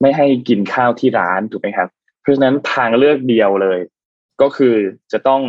[0.01, 1.89] ไม่ให้กินข้าวที่ร้านถูกไหมครับ
[2.20, 3.81] เพราะฉะนั้นทางเลือกเดียวเลย
[4.43, 4.75] ก็คือ
[5.12, 5.43] จะต้อง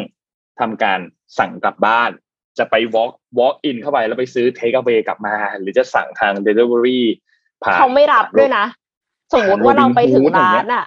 [0.59, 0.99] ทำการ
[1.39, 2.11] สั่งกลับบ้าน
[2.57, 7.01] จะไป walk walk in เข้าไปแล้วไปซื้อ take away กลับมา หรือจะสั่งทาง delivery
[7.63, 8.65] ผ่านเขาไม่รับด้วยนะ
[9.33, 10.85] สมมติว่าเราไปถึงร้านอะ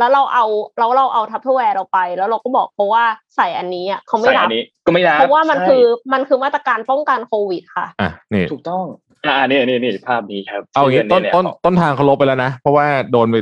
[0.00, 0.44] แล้วเราเอา
[0.78, 3.04] เราเราเอา Tupperware เราไป แล้วเราก็บอกเขาว่า
[3.36, 8.84] ใส่อันนี้อะเขาไม่ใส่รับอันนี้ก็ไม่รับเพราะว่ามันใช่คือมันคือมาตรการป้องกันโควิดค่ะอะนี่ถูกต้อง
[9.26, 13.36] อ่านี่นี่นี่ภาพนี้ครับ เอาอย่างนี้ต้นเยต้นต้นทางเขาลบไปแล้วนะ เพราะว่าโดนไป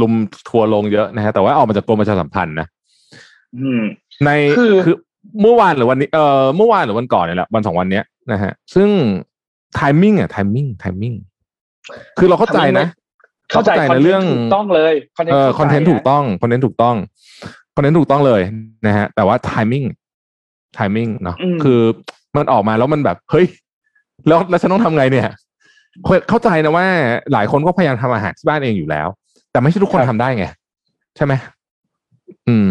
[0.00, 0.12] รุม
[0.48, 2.66] ทัวร์ลงเยอะนะฮะแต่ว่าออกมาจากกรมประชาสัมพันธ์นะ
[3.58, 3.82] อืม
[4.24, 4.96] ในคือคือ
[5.40, 8.88] เมื่อวานหรือวันนี้เอ่อเมื่อวานหรือวันก่อนเนี่ยแหละวันสองวันเนี้ยนะฮะซึ่ง
[9.74, 11.14] timing อะ timing timing
[12.18, 12.86] คือเราเข้าใจนะ
[13.52, 14.94] เข้าใจเข้าใจในเรื่องถูกต้องเลย
[15.32, 16.96] เออ content ถูกต้อง content ถูกต้อง
[17.74, 18.42] content ถูกต้องเลย
[18.86, 19.84] นะฮะ แต่ว่า timing
[20.74, 21.80] timing เนาะคือ
[22.36, 23.46] มันออกมาแล้วมันแบบเฮ้ย
[24.28, 25.28] แล้วแล้วฉันต้องทำไงเนี่ย
[26.28, 26.86] เข้าใจนะว่า
[27.32, 29.08] หลายคนก็พยายามทำอาหารที่บ้านเองอยู่แล้ว
[29.52, 30.46] แต่ไม่ใช่ทุกคนทำได้ไง
[31.16, 31.32] ใช่ไหม
[32.48, 32.70] อืม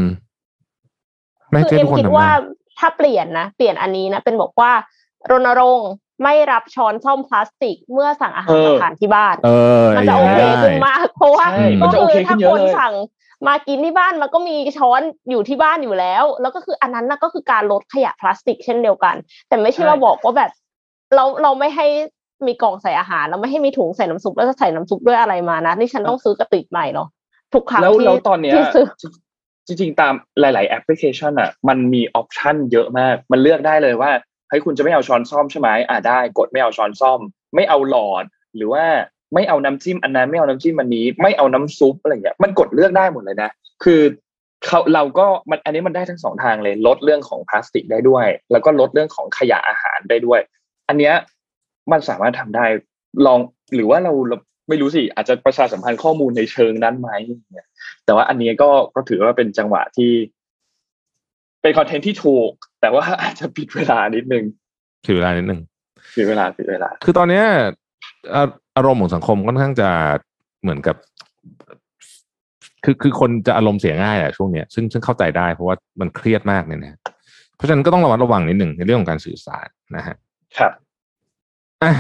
[1.49, 2.37] ไม่คือใช่ทุกคนทำได้ เอ็มคิดว่า
[2.79, 4.71] ถ้าเปลี่ยนนะ เปลี่ยนอันนี้นะ เป็นบอกว่า
[5.31, 5.91] รณรงค์
[6.23, 9.49] ไม่รับช้อนซ่อมพลาสติกเมื่อสั่งอาหารมาทานที่บ้านเอ
[9.83, 12.93] อมันอจะย่างโอนี้เคได้ขึ้นมากเพราะว่าใช่มัก็นจะโอคืเคอถ้าขึ้นเยคอะนเลยสั่ง
[13.47, 19.15] มากินที่บ้านมันก็มีช้อนอยู่ที่บ้านอยู่แล้ว แล้วก็คืออันนั้นน่ะก็คือการลดขยะพลาสติกเช่นเดียวกัน
[19.47, 20.51] แต่ไม่ใช่ว่าบอกว่าแบบ
[21.15, 21.87] เราเราไม่ให้
[22.47, 27.07] มีกล่องใส่อาหารเราไม่ให้มีถุงใส่น้ำซุปแล้วจะใส่น้ำซุปด้วยอะไรมานะนี่ฉันต้องซื้อกระติกใหม่เนาะ
[27.53, 28.85] ทุกครั้งแล้วที่แล้วตอนเนี้ยที่ซื้อ
[29.67, 34.11] จริงๆตามหลาย ๆ แอปพลิเคชันอะ มันมีออปชันเยอะมาก มันเลือกได้เลยว่า
[34.51, 37.19] เฮ้ยคุณจะไม่เอาช้อนซ่อมใช่ไหมอ่าได้ กดไม่เอาช้อนซ่อม
[37.55, 38.23] ไม่เอาหลอด
[38.55, 38.85] หรือว่า
[39.33, 43.49] ไม่เอาน้ำจิ้มอันนั้นไม่เอาน้ำจิ้มอันนี้ ไม่เอาน้ำซุปอะไรเงี้ยมันกดเลือกได้หมดเลยนะ
[43.83, 44.01] คือ
[44.65, 50.39] เขาเราก็มันอันนี้มันได้ทั้งสองทางเลย ลดเรื่องของพลาสติกได้ด้วย แล้วก็ลดเรื่องของขยะอาหารได้ด้วย
[50.89, 51.13] อันเนี้ย
[51.91, 52.65] มันสามารถทำได้
[53.25, 53.39] ลอง
[53.75, 54.37] หรือว่าเราเรา
[54.69, 57.09] ไม่รู้สิอาจจะประชาสัมพันธ์ข้อมูลในเชิงนั้นไหม
[57.51, 57.67] เนี่ย
[58.05, 60.11] แต่ว่าอันนี้ก็ก็ถือว่าเป็นจังหวะที่
[61.61, 62.51] เป็นคอนเทนต์ที่ถูก
[62.81, 64.43] แต่ว่าอาจจะปิดเวลานิดนึง
[65.07, 65.61] ถือเวลานิดนึง
[66.15, 67.45] ปิดเวลาปิดเวลา คือตอนเนี้ย
[68.33, 68.47] อ่า
[68.77, 69.89] อารมณ์ของสังคมค่อนข้างจะ
[70.61, 70.95] เหมือนกับ
[72.83, 76.99] คือคือคนจะอารมณ์เสียง่ายอะช่วงเนี้ยซึ่งซึ่งเข้าใจได้เพราะว่ามันเครียดมากเนี่ยนะ
[77.55, 80.15] เพราะฉะนั้นก็ต้องระมัดระวังนิดหนึ่งในเรื่องของการสื่อสารนะฮะ
[80.57, 80.71] ครับ
[81.83, 81.93] อะ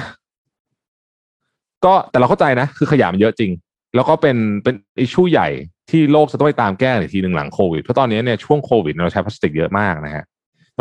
[1.85, 3.51] ก็แต่เราเข้าใจนะ คือขยะมันเยอะจริง
[3.95, 5.49] แล้วก็เป็นเป็นอิชชูใหญ่
[5.89, 10.30] ที่โลกจะต้องไปตามแก้ในทีหนึ่งหลังโควิดเพราะตอนนี้เนี่ยช่วงโควิดเราใช้พลาสติกเยอะมากนะฮะแต่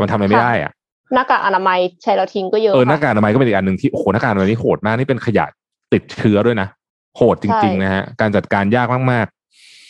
[0.03, 0.73] มันทำอะไรไม่ได้อะ
[1.15, 5.47] หน้ากากอนามัยใช้แล้วทิ้งก็เยอะเออหน้าค่ะกากอนามัยก็เป็นอีกอันหนึ่งที่โอ้โหหน้ากากอนามัยนี่โหดมากนี่เป็นขยะ
[5.93, 6.69] ติดเชื้อด้วยนะ
[7.17, 9.27] โหดจริงใช่ๆนะฮะการจัดการยากมาก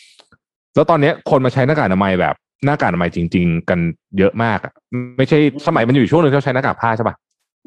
[0.05, 2.35] ๆ แล้วตอนนี้คนมาใช้หน้ากากอนามัยแบบ
[2.65, 3.79] หน้ากากอนามัยจริง ๆ กัน
[4.17, 4.73] เยอะมากอะ
[5.17, 7.15] ไม่ใช่สมัยมันอยู่ช่วงหนึ่งที่เราใช้หน้ากากผ้าใช่ปะ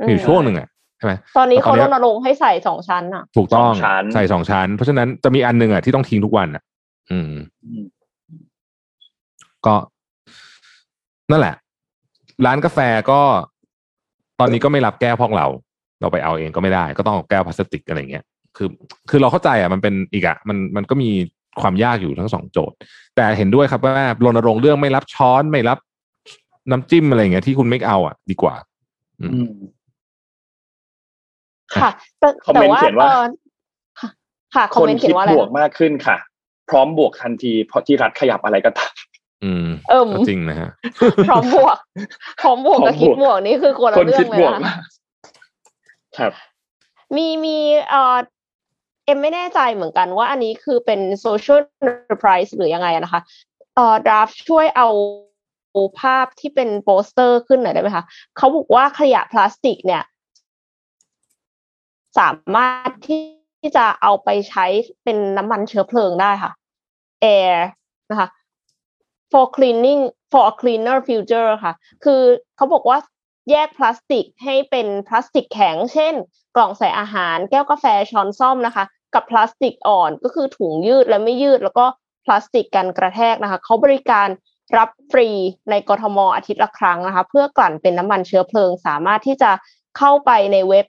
[0.07, 0.69] มีอยู่ช่วงหนึ่งอะ
[0.99, 6.63] ใช่ไหมตอนนี้เขาตอนเนี้รยณรงค์ให้ใส่สองชั้นอะ ถูกต้องสองชั้นใส่สองชั้น เพราะฉะนั้นจะมีอันหนึ่งอะที่ต้องทิ้งทุกวันอะ
[7.11, 7.33] อืม
[7.65, 7.85] อืม
[9.67, 9.75] ก็
[11.31, 11.55] นั่นแหละ
[12.47, 12.79] ร้านกาแฟ
[13.11, 13.21] ก็
[14.41, 15.47] ตอนนี้ก็ไม่รับแก้วพอกเรา
[16.01, 18.25] เราไปเอาเองก็ไม่ได้ ก็ต้องเอาแก้วพลาสติกอะไรเงี้ย
[18.57, 18.69] คือ
[19.11, 21.11] คือเราเข้าใจอะมันเป็นอีกอะมันมันก็มี
[21.61, 22.77] ความยากอยู่ทั้งสองโจทย์
[23.17, 25.79] แต่เห็นด้วยครับว่ารณรงค์เรื่องไม่รับช้อนไม่รับ
[26.71, 28.55] น้ำจิ้มอะไรเงี้ยที่คุณไม่เอาอะ ดีกว่า
[29.21, 29.53] อืมอืม
[31.75, 33.25] ค่ะแต่คอมเมแต่นต์ว่าเขียนว่าเอ่อ
[34.01, 34.09] ค่ะ
[34.55, 36.17] ค่ะคอมคนเมนต์เขีคิยดนว่าอะไรบวกมากขึ้นค่ะ
[36.71, 38.93] พร้อมบวกทันทีเพราะที่รัฐขยับอะไรก็ตาม
[39.43, 40.71] อืมเอิ่มก็จริงนะฮะ
[41.29, 41.79] พร้อมบวก
[42.41, 44.79] พร้อมบวกพร้อมกับคิดบวกบวกนี่คือคนละคนเรื่อคิดงเลบยวกนะมาก
[46.19, 46.33] ครับ
[47.17, 47.59] มีมี
[47.91, 48.17] เอ่อ
[49.07, 53.21] เอ็มไม่แน่ใจเหมือนกันว่าอันนี้คือเป็น social enterprise หรือยังไงอะนะคะ
[53.75, 54.89] เอ่อดราฟช่วยเอา
[56.01, 58.05] ภาพที่เป็นโปสเตอร์ขึ้นหน่อยได้ไหมคะ
[58.37, 60.03] เขาบอกว่าขยะพลาสติกเนี่ย
[62.19, 64.67] สามารถที่จะเอาไปใช้
[65.05, 66.53] เป็นน้ำมันเชื้อเพลิงได้ค่ะ
[67.25, 67.57] air
[68.11, 68.29] นะคะ
[69.35, 70.03] for cleaning
[70.33, 71.73] for a cleaner future ค่ะ
[72.05, 72.23] คือ
[72.57, 72.99] เขาบอกว่า
[73.51, 76.15] แยกพลาสติกให้เป็นพลาสติกแข็ง เช่น
[76.57, 78.85] กล่องใส่อาหาร แก้วกาแฟ ช้อนซ่อมนะคะ
[79.15, 81.87] กับพลาสติกอ่อนก็คือถุงยืดและไม่ยืด แล้วก็
[82.25, 84.29] พลาสติกกันกระแทกนะคะ เขาบริการ
[84.77, 85.29] รับฟรี
[85.71, 89.51] ในกทมอาทิตย์ละครั้งนะคะ เพื่อกลั่นเป็นน้ำมันเชื้อเพลิง สามารถที่จะ
[89.99, 90.87] เข้าไปในเว็บ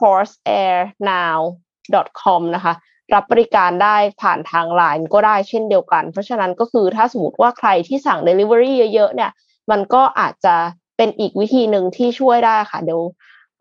[0.00, 2.74] horseairnow.com นะคะ
[3.14, 9.30] รับบริการได้ผ่านทางไลน์ก็ได้เช่นเดียวกัน เพราะฉะนั้นก็คือถ้าสมมติว่าใครที่สั่ง Delivery เยอะๆเนี่ย
[9.70, 10.54] มันก็อาจจะ
[10.96, 13.00] เป็นอีกวิธีหนึ่งที่ช่วยได้ค่ะ เดี๋ยว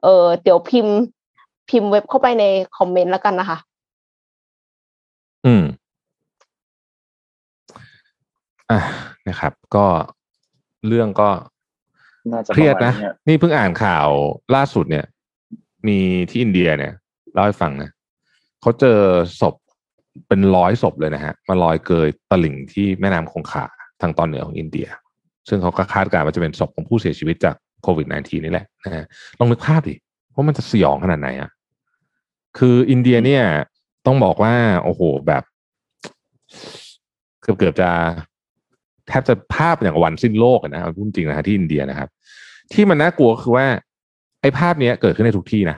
[0.04, 0.96] เออเดี๋ยวพิมพ์
[1.70, 2.46] พิมพ์เว็บเข้าไปใน
[2.78, 3.58] คอมเมนต์แล้วกันนะคะ
[5.46, 5.64] อืม
[8.72, 8.80] อะ
[9.28, 9.86] นะครับ ก็
[10.88, 11.30] เรื่องก็
[12.32, 14.08] น่าจะเครียดปนะมาณเยนี่เพิ่งอ่านข่าว
[14.56, 15.06] ล่าสุดเนี่ย
[15.88, 15.98] มี
[16.30, 16.94] ที่อินเดียเนี่ย
[17.34, 17.90] เล่าให้ฟังนะ
[18.62, 19.00] เขาเจอ
[19.42, 19.56] ศพ
[20.28, 23.66] เป็นร้อยศพเลยนะฮะมาลอยเกยตลิ่งที่แม่น้ำคงคา
[24.02, 24.88] ทางตอนเหนือของอินเดีย
[25.50, 29.06] ซึ่งเขาก็คาดการณ์ว่าจะเป็นศพของผู้เสียชีวิตจากโควิด -19 นี่แหละนะฮะ
[29.40, 29.96] ลองนึกภาพดิ
[30.34, 31.50] ว่ามันจะสยองขนาดไหนอะ
[32.58, 33.44] คืออินเดียเนี่ย
[34.06, 35.44] ต้องบอกว่า โอ้โหแบบ
[37.42, 37.90] เกือบเกือบจะ
[39.08, 42.10] แทบจะภาพอย่างวันสิ้นโลกนะพูดจริงนะที่อินเดียนะครับ
[42.74, 43.66] ที่มันน่ากลัวคือว่า
[44.42, 45.78] ไอ้ภาพเนี้ยเกิดขึ้นในทุกที่นะ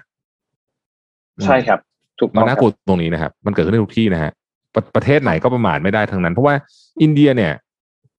[1.45, 1.79] ใช่ครับ
[2.19, 4.31] ถูกต้มัอนงน่ากลัวตรงนี้นะครับ มันเกิดขึ้นในทุกที่นะฮะ
[4.75, 6.55] ประประเทศไหนก็ประมาทไม่ได้ทั้งนั้น เพราะว่า
[7.01, 7.53] อินเดียเนี่ย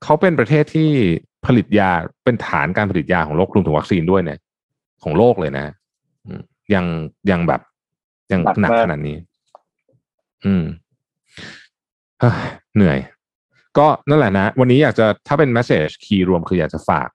[0.02, 0.90] เขาเป็นประเทศที่
[1.46, 1.90] ผลิตยา
[2.24, 4.38] เป็นฐานการผลิตยาของโลกรวมถึงวัคซีนด้วยเนี่ย
[5.02, 5.66] ของโลกเลยนะ
[6.26, 6.40] อืม
[6.74, 6.84] ยัง
[7.30, 7.60] ยังแบบ
[8.32, 9.16] ยังหนักขนาดนี้
[10.44, 10.64] อืม
[12.20, 12.32] เฮ้ย
[12.76, 12.98] เหนื่อย
[13.78, 17.08] ก็นั่นแหละนะ วันนี้อยากจะถ้าเป็น message คีย์รวมคืออยากจะฝาก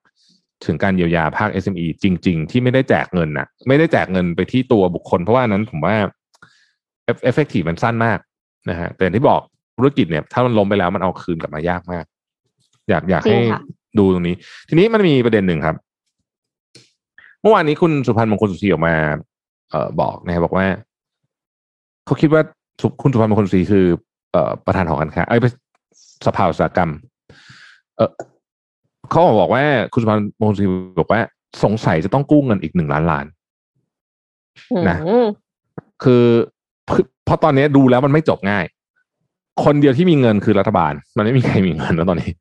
[0.65, 5.95] ถึงการเยียวยาภาค SME จริง ๆ ที่ไม่ได้แจกเงินนะไม่ได้แจกเงินไปที่ตัวบุคคล เพราะว่านั้นผมว่า
[7.23, 8.19] เอฟเฟกตีมันสั้นมาก
[8.69, 9.41] นะฮะแต่อย่างที่บอก
[9.77, 12.06] ธุรกิจเนี่ย ถ้ามันล้มไปแล้วมันเอาคืนกลับมายากมาก
[12.90, 13.61] อยากอยากจริให้งค่ะ
[13.99, 14.36] ดูตรงนี้
[14.69, 15.76] ทีนี้มันมีประเด็นหนึ่งครับ
[17.41, 18.95] เมื่อวานนี้คุณสุพันธ์มงคลสุธีออกมา
[19.69, 20.65] เอ่อบอกนะครับบอกว่า
[22.06, 22.41] เขาคิดว่า
[22.81, 23.86] สุคุณสุพันธ์มงคลสุธีคือ
[24.31, 25.41] เอ่อประธานหอการค้าเอ้ย
[26.26, 26.90] สภาอุตสาหกรรม
[27.98, 28.11] เออ
[29.10, 29.64] เขาบอกว่า
[29.94, 30.69] คุณสุพันธ์มงคลสุธี
[30.99, 31.22] บอกว่า
[31.64, 33.26] สงสัยจะต้องกู้เงินอีกหนึ่งล้านล้าน
[34.90, 35.27] นะอืม
[36.03, 36.26] คือคือ
[37.26, 38.66] เพราะตอนนี้ดูแล้วมันไม่จบง่าย
[39.64, 42.32] คนเดียวที่มีเงินคือรัฐบาล มันไม่มีใครมีเงินแล้วตอนนี้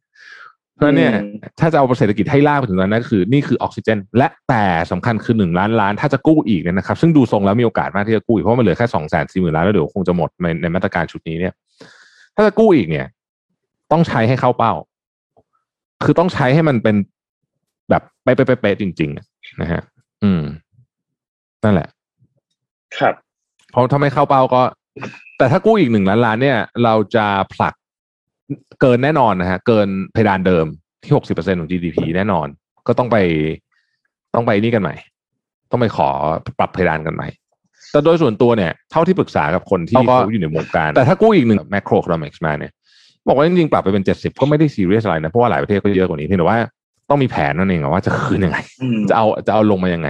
[0.75, 1.13] เพราะฉะนั้นเนี่ย
[1.61, 11.55] ถ้าจะเอาเศรษฐกิจให้ลากไปถึงตอนนั้นก็คือนี่คือออกซิเจน และแต่สำคัญคือหนึ่งล้านล้านถ้าจะกู้อีกเนี่ยนะครับ ซึ่งดูทรงแล้วมีโอกาสมากที่จะกู้อีกเพราะมันเหลือแค่สองแสนสี่หมื่นล้านแล้วเดี๋ยวคงจะหมดในในมาตรการชุดนี้เนี่ย
[12.35, 13.07] ถ้าจะกู้อีกเนี่ย
[13.93, 14.73] ต้องใช้ให้เข้าเป้า
[16.05, 16.97] คือต้องใช้ให้มันเป็น
[17.91, 19.83] แบบเป๊ะๆๆจริง ๆนะฮะ
[20.23, 20.43] อืม
[21.65, 21.89] นั่นแหละ
[22.99, 23.28] ครับเพ
[23.79, 24.63] ราะถ้าไม่เข้าเป้าก็
[25.39, 27.75] แต่ถ้ากู้อีกหนึ่งล้านล้านเนี่ย เราจะผลัก
[28.81, 30.67] เกินแน่นอนนะฮะ เกินเพดานเดิม
[31.05, 32.47] ที่หกสิบเปอร์เซ็นของ GDP แน่นอน
[32.87, 33.17] ก็ต้องไป
[34.35, 34.95] ต้องไปนี่กันใหม่
[35.71, 36.09] ต้องไปขอ
[36.59, 37.29] ปรับเพดานกันใหม่
[37.93, 42.73] แต่โดยส่วนตัวเนี่ย เท่าที่ปรึกษากับคนที่เขาอยู่ในวงการ แต่ถ้ากู้อีกหนึ่ง macroeconomics มาเนี่ย
[43.27, 46.59] บอกว่าจริงๆ ปรับไปเป็นเจ็ดสิบก็ไม่ได้ซีเรียสอะไรนะ เพราะว่าหลายประเทศก็เยอะกว่านี้เพียงแต่ว่า
[47.11, 50.09] ต้องมีแผนนั่นเองอะว่าจะคืนยังไงอืมจะเอาจะเอาลงมายังไง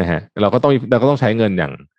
[0.00, 1.95] นะฮะเราก็ต้องมีเราก็ต้องใช้เงินอย่างเอ่อ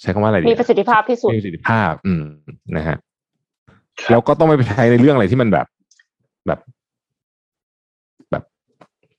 [0.00, 2.24] ใช้คำว่าอะไรดีมีประสิทธิภาพที่สุดมีประสิทธิภาพ อืม
[2.76, 2.96] นะฮะ
[4.10, 5.66] แล้วก็ต้องไม่ไปใช้ในเรื่องอะไรที่มันแบบ
[6.46, 6.60] แบบ
[8.30, 8.42] แบบ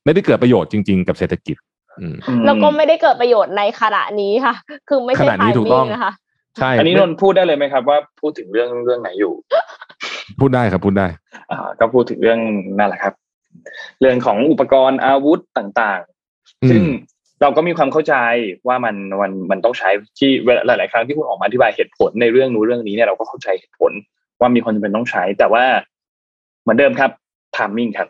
[0.06, 1.58] ไม่ได้เกิดประโยชน์จริง ๆ กับเศรษฐกิจ
[2.00, 4.56] อืมอืมแล้วก็ไม่ได้เกิดประโยชน์ในขณะนี้ค่ะ
[4.90, 6.14] คือไม่ใช่ขณะนี้ไทถูกต้องมิ่นะคะ
[6.58, 9.34] ใช่ อันนี้นนท์พูดได้เลยไหมครับ ว่าพูดถึงเรื่องเรื่องไหนอยู่
[10.40, 11.08] พูดได้ครับพูดได้
[11.52, 12.40] อ่า ก็พูดถึงเรื่อง
[12.78, 13.14] นั่นแหละครับ
[14.02, 16.00] เรื่องของอุปกรณ์อาวุธต่าง
[16.64, 16.82] อืมๆซึ่ง
[17.42, 18.16] เราก็มีความเข้าใจ
[18.68, 19.90] ว่ามันมันมันต้องใช้
[20.20, 23.92] ที่เวลาหลาย ๆ ครั้งที่คุณออกมาอธิบายเหตุผลในเรื่องนู้นเรื่องนี้เนี่ยเราก็เข้าใจเหตุผล
[24.40, 25.64] ว่ามีความจำเป็นต้องใช้ แต่ว่า
[26.62, 27.12] เหมือนเดิมครับ
[27.56, 28.08] ทามมิ่งครับ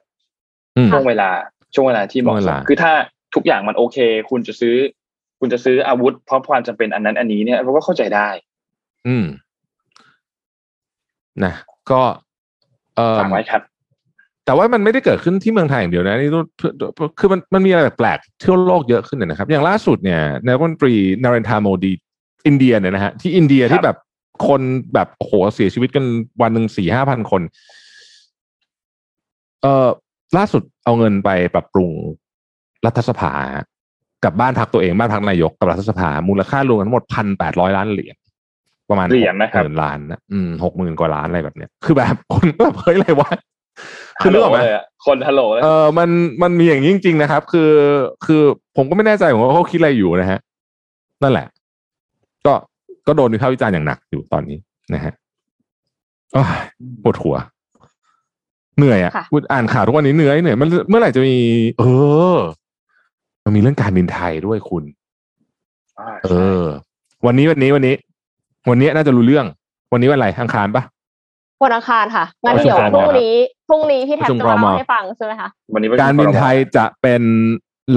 [0.78, 1.30] อืมช่วงเวลา
[1.74, 2.92] ช่วงเวลาที่เหมาะช่วงสเวมลาคือถ้า
[3.36, 3.98] ทุกอย่างมันโอเค
[4.30, 4.76] คุณจะซื้อ
[5.40, 8.30] คุณจะซื้ออาวุธ เพราะความจำเป็นอันนั้นอันนี้เนี่ยเราก็เข้าใจได้
[9.08, 9.26] อืม
[11.46, 11.54] นะ
[11.92, 12.02] ก็
[12.96, 13.62] เออฝากไว้ครับ
[14.46, 16.46] แต่ว่ามันไม่ได้เกิดขึ้นที่เมืองไทยอย่างเดียวนะนี่ต้อง
[17.20, 20.94] คือมันมันมีอะไรแปลกๆทั่วโลกเยอะขึ้นเนยนะครับ อย่างล่าสุดเนี่ยนายกรัฐมนตรี
[21.24, 21.94] นาเรนทาโมดี
[22.48, 23.98] อินเดียเนี่ยนะฮะที่อินเดียครับที่แบบ
[24.48, 24.62] คน
[24.94, 26.06] แบบโอ้โหเสียชีวิตกัน
[26.42, 27.42] วันหนึ่งสี่ห้าพันคน
[29.62, 29.90] เอ่อ
[30.38, 31.92] ล่าสุดเอาเงินไปปรับปรุง
[32.86, 33.34] รัฐสภา
[34.24, 38.16] กับบ้านพักตัวเองบ้านพักนายกกับรัฐสภา มูลค่ารวมกันทั้งหมดพันแปดร้อยล้านเหรียญ
[38.90, 43.32] ประมาณเหรียญนะครับหมื่นล้านนะอืมหกหมื่นกว่าล้านอะไรแบบเนี้ยคือแบบคนแบบเฮ้ยอะไรวะ
[44.22, 46.10] คือนึกออกไหมเลยะคนฮัลโหลเลยเออมัน
[46.42, 47.72] มันมีอย่างนี้จริงๆนะครับ คือ
[48.26, 48.42] คือ
[48.78, 50.40] ผมก็ไม่แน่ใจผมว่าเขาคิดอะไรอยู่นะฮะ
[51.24, 51.48] นั่นแหละ
[52.46, 52.54] ก็
[53.08, 54.58] ก็โดนวิพากษ์วิจารณ์อย่างหนักอยู่ตอนนี้
[54.94, 55.14] นะฮะ
[56.36, 56.60] อ้าย
[57.04, 57.36] ปวดหัว
[58.78, 61.36] เหนื่อยอะค่ะพูดอ่านข่าวทุกวันนี้เหนื่อยเหนื่อยมันเมื่อไหร่จะมี
[61.80, 61.84] เอ
[62.36, 62.38] อ
[63.44, 66.30] มันมีเรื่องการบินไทยด้วยคุณาเอ
[66.62, 66.64] อ
[67.26, 67.96] วันนี้วันนี้วันนี้
[68.70, 69.46] วันนี้น่าจะรู้เรื่อง
[69.94, 70.84] วันนี้วันอะไรอังคารปะ
[71.64, 73.36] วันอังคารค่ะงั้นประชุมเดี๋ยวครมพรุ่งนี้
[73.72, 77.22] พรุ่งนี้พี่แท็บประชุมจะครมามเล่าอะให้ฟังใช่ไหมคะวันนี้ประชุมการบินไทยครมจะเป็น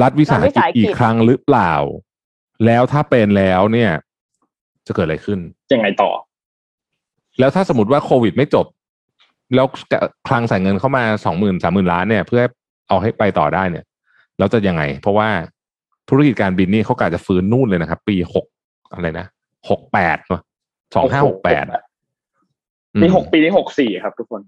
[0.02, 1.72] รัฐวิสาหรัฐวิกิจสาหกิจอีกครั้งหรือเปล่า
[2.66, 3.90] แล้วถ้าเป็นแล้วเนี่ย
[4.86, 5.38] จะเกิดอะไรขึ้น
[5.72, 6.10] ยังไงต่อ
[7.38, 8.66] แล้วถ้าสมมติว่าโควิดไม่จบ
[9.54, 9.66] แล้ว
[10.28, 12.42] คลังใส่เงินเข้ามาสองหมื่นสามหมื่นล้านเนี่ย เพื่อ
[12.88, 13.84] เอาให้ไปต่อได้เนี่ย
[14.38, 15.28] แล้วจะยังไง เพราะว่า
[16.08, 18.46] ธุรกิจการบินนี่เขากะจะฟื้นนู่นเลยนะครับ ปีหก
[18.94, 19.26] อะไรนะ
[19.68, 20.16] หกแปด
[20.94, 21.64] สองห้าหกแปด
[23.00, 24.40] นี่หกปีนี้หกสี่ครับทุกคน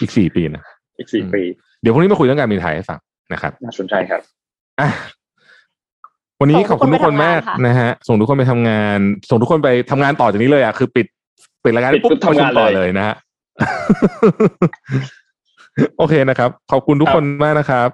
[0.00, 0.62] อีกสี่ปีนะ
[0.98, 1.42] อีกสี่อืมปี
[1.82, 2.98] เดี๋ยวพรุ่งนี้มาคุยเรื่องการบินไทยให้ฟัง
[3.32, 4.20] นะครับน่าสนใจครับ
[4.80, 4.88] อะ
[6.40, 8.98] วันนี้ส่งขอบคุณทุกคนมากทุกคนไปทำงานค่ะนะฮะ ส่งทุกคนไปทำงาน
[9.30, 11.06] ส่งทุกคนไปทำงานต่อจากนี้เลยอะคือปิด
[11.64, 13.16] ปิดรายการปิดปุ๊บประชุมทำงานต่อเลยเลยนะฮะ
[15.98, 17.88] โอเคนะครับ ขอบคุณทุกคนมากนะครับ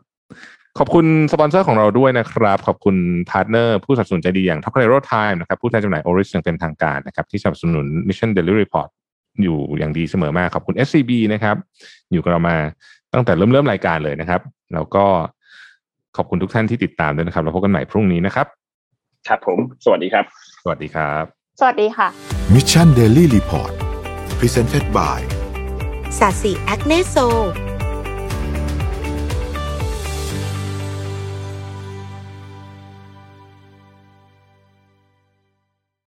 [0.79, 2.97] ขอบคุณสปอนเซอร์ของเราด้วยนะครับ ขอบคุณ
[3.31, 8.55] partner ผู้สนับสนุนใจดีอย่าง t o k a r o Time นะครับผู้แทนจำหน่าย Oris อย่างเป็นทางการนะครับ ที่สนับสนุน Mission Daily
[8.63, 8.89] Report
[9.43, 11.57] อยู่อย่างดีเสมอมาขอบคุณ SCB นะครับ
[12.13, 12.57] อยู่กับเรามา
[13.15, 14.41] ตั้งแต่เริ่มเริ่มรายการเลยนะครับ
[14.75, 15.05] แล้วก็
[16.17, 18.47] ขอบคุณทุกท่านที่ติดตามด้วยนะครับเราพบกันใหม่พรุ่งนี้นะครับ
[19.29, 20.25] ครับผม สวัสดีครับ
[20.63, 21.25] สวัสดีครับ
[21.61, 22.09] สวัสดีค่ะ
[22.55, 23.73] Mission Daily Report
[24.39, 25.21] Presented by
[26.19, 27.17] สาสีแอคเนโซ